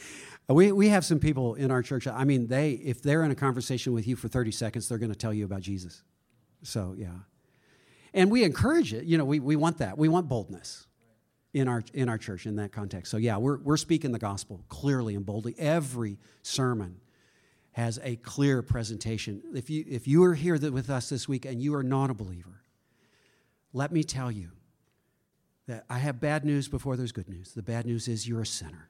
we, 0.49 0.73
we 0.73 0.89
have 0.89 1.05
some 1.05 1.21
people 1.21 1.57
in 1.57 1.71
our 1.71 1.83
church, 1.83 2.07
I 2.07 2.25
mean, 2.25 2.47
they, 2.47 2.73
if 2.73 3.03
they're 3.03 3.23
in 3.23 3.31
a 3.31 3.37
conversation 3.37 3.93
with 3.93 4.09
you 4.09 4.17
for 4.17 4.29
30 4.29 4.51
seconds, 4.51 4.89
they're 4.89 4.97
going 4.97 5.13
to 5.13 5.19
tell 5.19 5.35
you 5.35 5.45
about 5.45 5.61
Jesus. 5.61 6.03
So, 6.63 6.95
yeah. 6.97 7.09
And 8.15 8.31
we 8.31 8.45
encourage 8.45 8.95
it. 8.95 9.05
You 9.05 9.19
know, 9.19 9.27
we, 9.27 9.41
we 9.41 9.57
want 9.57 9.79
that. 9.79 9.99
We 9.99 10.09
want 10.09 10.27
boldness 10.27 10.88
in 11.55 11.69
our 11.69 11.83
in 11.95 12.09
our 12.09 12.19
church 12.19 12.47
in 12.47 12.57
that 12.57 12.73
context. 12.73 13.11
So 13.11 13.17
yeah, 13.17 13.37
we're 13.37 13.59
we're 13.59 13.77
speaking 13.77 14.13
the 14.13 14.19
gospel 14.19 14.65
clearly 14.69 15.15
and 15.15 15.25
boldly. 15.25 15.55
Every 15.59 16.19
sermon 16.43 17.01
has 17.73 17.99
a 18.03 18.17
clear 18.17 18.63
presentation. 18.63 19.43
If 19.55 19.71
you 19.71 19.85
if 19.89 20.07
you 20.07 20.25
are 20.25 20.35
here 20.35 20.59
with 20.59 20.91
us 20.91 21.09
this 21.09 21.29
week 21.29 21.45
and 21.45 21.63
you 21.63 21.75
are 21.75 21.83
not 21.83 22.11
a 22.11 22.15
believer, 22.15 22.63
let 23.73 23.93
me 23.93 24.03
tell 24.03 24.31
you 24.31 24.51
that 25.67 25.85
I 25.89 25.99
have 25.99 26.21
bad 26.21 26.45
news 26.45 26.69
before 26.69 26.97
there's 26.97 27.13
good 27.13 27.29
news. 27.29 27.53
The 27.53 27.63
bad 27.63 27.87
news 27.87 28.09
is 28.09 28.27
you're 28.27 28.41
a 28.43 28.47
sinner. 28.47 28.89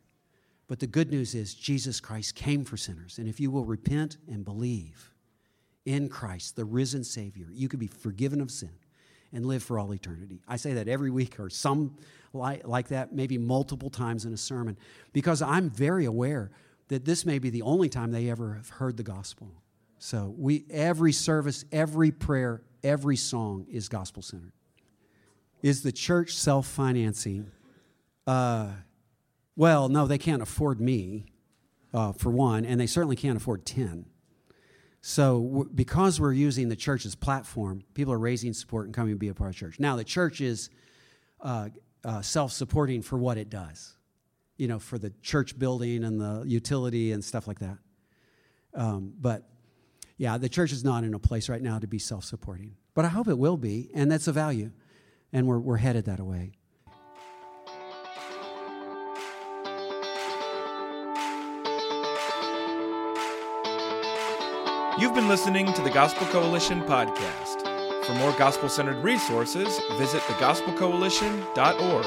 But 0.69 0.81
the 0.81 0.87
good 0.87 1.11
news 1.11 1.35
is 1.35 1.55
Jesus 1.55 1.99
Christ 1.99 2.35
came 2.35 2.65
for 2.65 2.77
sinners. 2.77 3.19
And 3.19 3.27
if 3.27 3.41
you 3.41 3.51
will 3.51 3.65
repent 3.65 4.19
and 4.31 4.45
believe 4.45 5.15
in 5.87 6.09
Christ, 6.09 6.57
the 6.57 6.67
risen 6.67 7.03
Savior, 7.03 7.47
you 7.51 7.69
can 7.69 7.81
be 7.81 7.87
forgiven 7.87 8.41
of 8.41 8.51
sin 8.51 8.71
and 9.33 9.47
live 9.47 9.63
for 9.63 9.79
all 9.79 9.93
eternity. 9.93 10.43
I 10.49 10.57
say 10.57 10.75
that 10.75 10.89
every 10.89 11.11
week 11.11 11.39
or 11.39 11.51
some 11.51 11.97
like, 12.33 12.67
like 12.67 12.89
that, 12.89 13.13
maybe 13.13 13.39
multiple 13.39 13.91
times 13.91 14.25
in 14.25 14.33
a 14.33 14.37
sermon, 14.37 14.77
because 15.13 15.43
I'm 15.43 15.71
very 15.71 16.05
aware 16.05 16.51
that 16.89 17.05
this 17.05 17.27
may 17.27 17.39
be 17.39 17.51
the 17.51 17.63
only 17.63 17.89
time 17.89 18.13
they 18.13 18.31
ever 18.31 18.55
have 18.55 18.69
heard 18.69 18.97
the 18.97 19.03
gospel. 19.03 19.49
So 19.99 20.35
we 20.37 20.65
every 20.71 21.13
service, 21.13 21.65
every 21.73 22.11
prayer, 22.11 22.63
every 22.83 23.17
song 23.17 23.67
is 23.71 23.89
gospel 23.89 24.23
centered. 24.23 24.53
Is 25.63 25.83
the 25.83 25.93
church 25.93 26.35
self 26.35 26.67
financing? 26.67 27.51
Uh, 28.27 28.69
well, 29.57 29.89
no, 29.89 30.07
they 30.07 30.19
can't 30.19 30.41
afford 30.41 30.81
me, 30.81 31.27
uh, 31.93 32.13
for 32.13 32.31
one, 32.31 32.65
and 32.65 32.81
they 32.81 32.87
certainly 32.87 33.17
can't 33.17 33.37
afford 33.37 33.67
10. 33.67 34.07
So, 35.01 35.43
w- 35.43 35.71
because 35.75 36.21
we're 36.21 36.33
using 36.33 36.69
the 36.69 36.77
church's 36.77 37.15
platform, 37.15 37.83
people 37.95 38.13
are 38.13 38.19
raising 38.19 38.53
support 38.53 38.87
and 38.87 38.95
coming 38.95 39.15
to 39.15 39.19
be 39.19 39.29
a 39.29 39.35
part 39.35 39.51
of 39.51 39.57
church. 39.57 39.79
Now, 39.79 39.97
the 39.97 40.05
church 40.05 40.41
is 40.41 40.71
uh, 41.41 41.69
uh, 42.05 42.21
self 42.23 42.53
supporting 42.53 43.03
for 43.03 43.17
what 43.17 43.39
it 43.39 43.49
does, 43.49 43.97
you 44.57 44.67
know, 44.69 44.79
for 44.79 44.99
the 44.99 45.13
church 45.23 45.59
building 45.59 46.05
and 46.05 46.21
the 46.21 46.45
utility 46.47 47.13
and 47.13 47.25
stuff 47.25 47.47
like 47.47 47.61
that. 47.61 47.79
Um, 48.75 49.13
but 49.21 49.49
yeah, 50.17 50.37
the 50.37 50.49
church 50.49 50.73
is 50.73 50.85
not 50.85 51.05
in 51.05 51.15
a 51.15 51.19
place 51.19 51.49
right 51.49 51.63
now 51.63 51.79
to 51.79 51.87
be 51.87 51.99
self 51.99 52.25
supporting. 52.25 52.77
But 52.95 53.05
I 53.05 53.09
hope 53.09 53.29
it 53.29 53.39
will 53.39 53.57
be, 53.57 53.91
and 53.95 54.11
that's 54.11 54.27
a 54.27 54.33
value. 54.33 54.73
And 55.33 55.47
we're, 55.47 55.59
we're 55.59 55.77
headed 55.77 56.07
that 56.07 56.21
way. 56.21 56.53
You've 64.99 65.15
been 65.15 65.29
listening 65.29 65.73
to 65.75 65.83
the 65.83 65.91
Gospel 65.91 66.27
Coalition 66.27 66.83
podcast. 66.83 67.63
For 68.05 68.15
more 68.15 68.33
gospel 68.33 68.69
centered 68.69 69.05
resources, 69.05 69.79
visit 69.97 70.21
thegospelcoalition.org. 70.23 72.07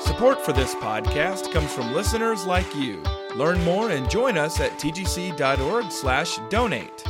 Support 0.00 0.40
for 0.42 0.52
this 0.52 0.76
podcast 0.76 1.50
comes 1.52 1.72
from 1.72 1.92
listeners 1.92 2.46
like 2.46 2.72
you. 2.76 3.02
Learn 3.34 3.60
more 3.64 3.90
and 3.90 4.08
join 4.08 4.38
us 4.38 4.60
at 4.60 4.78
tgc.org/donate. 4.78 7.04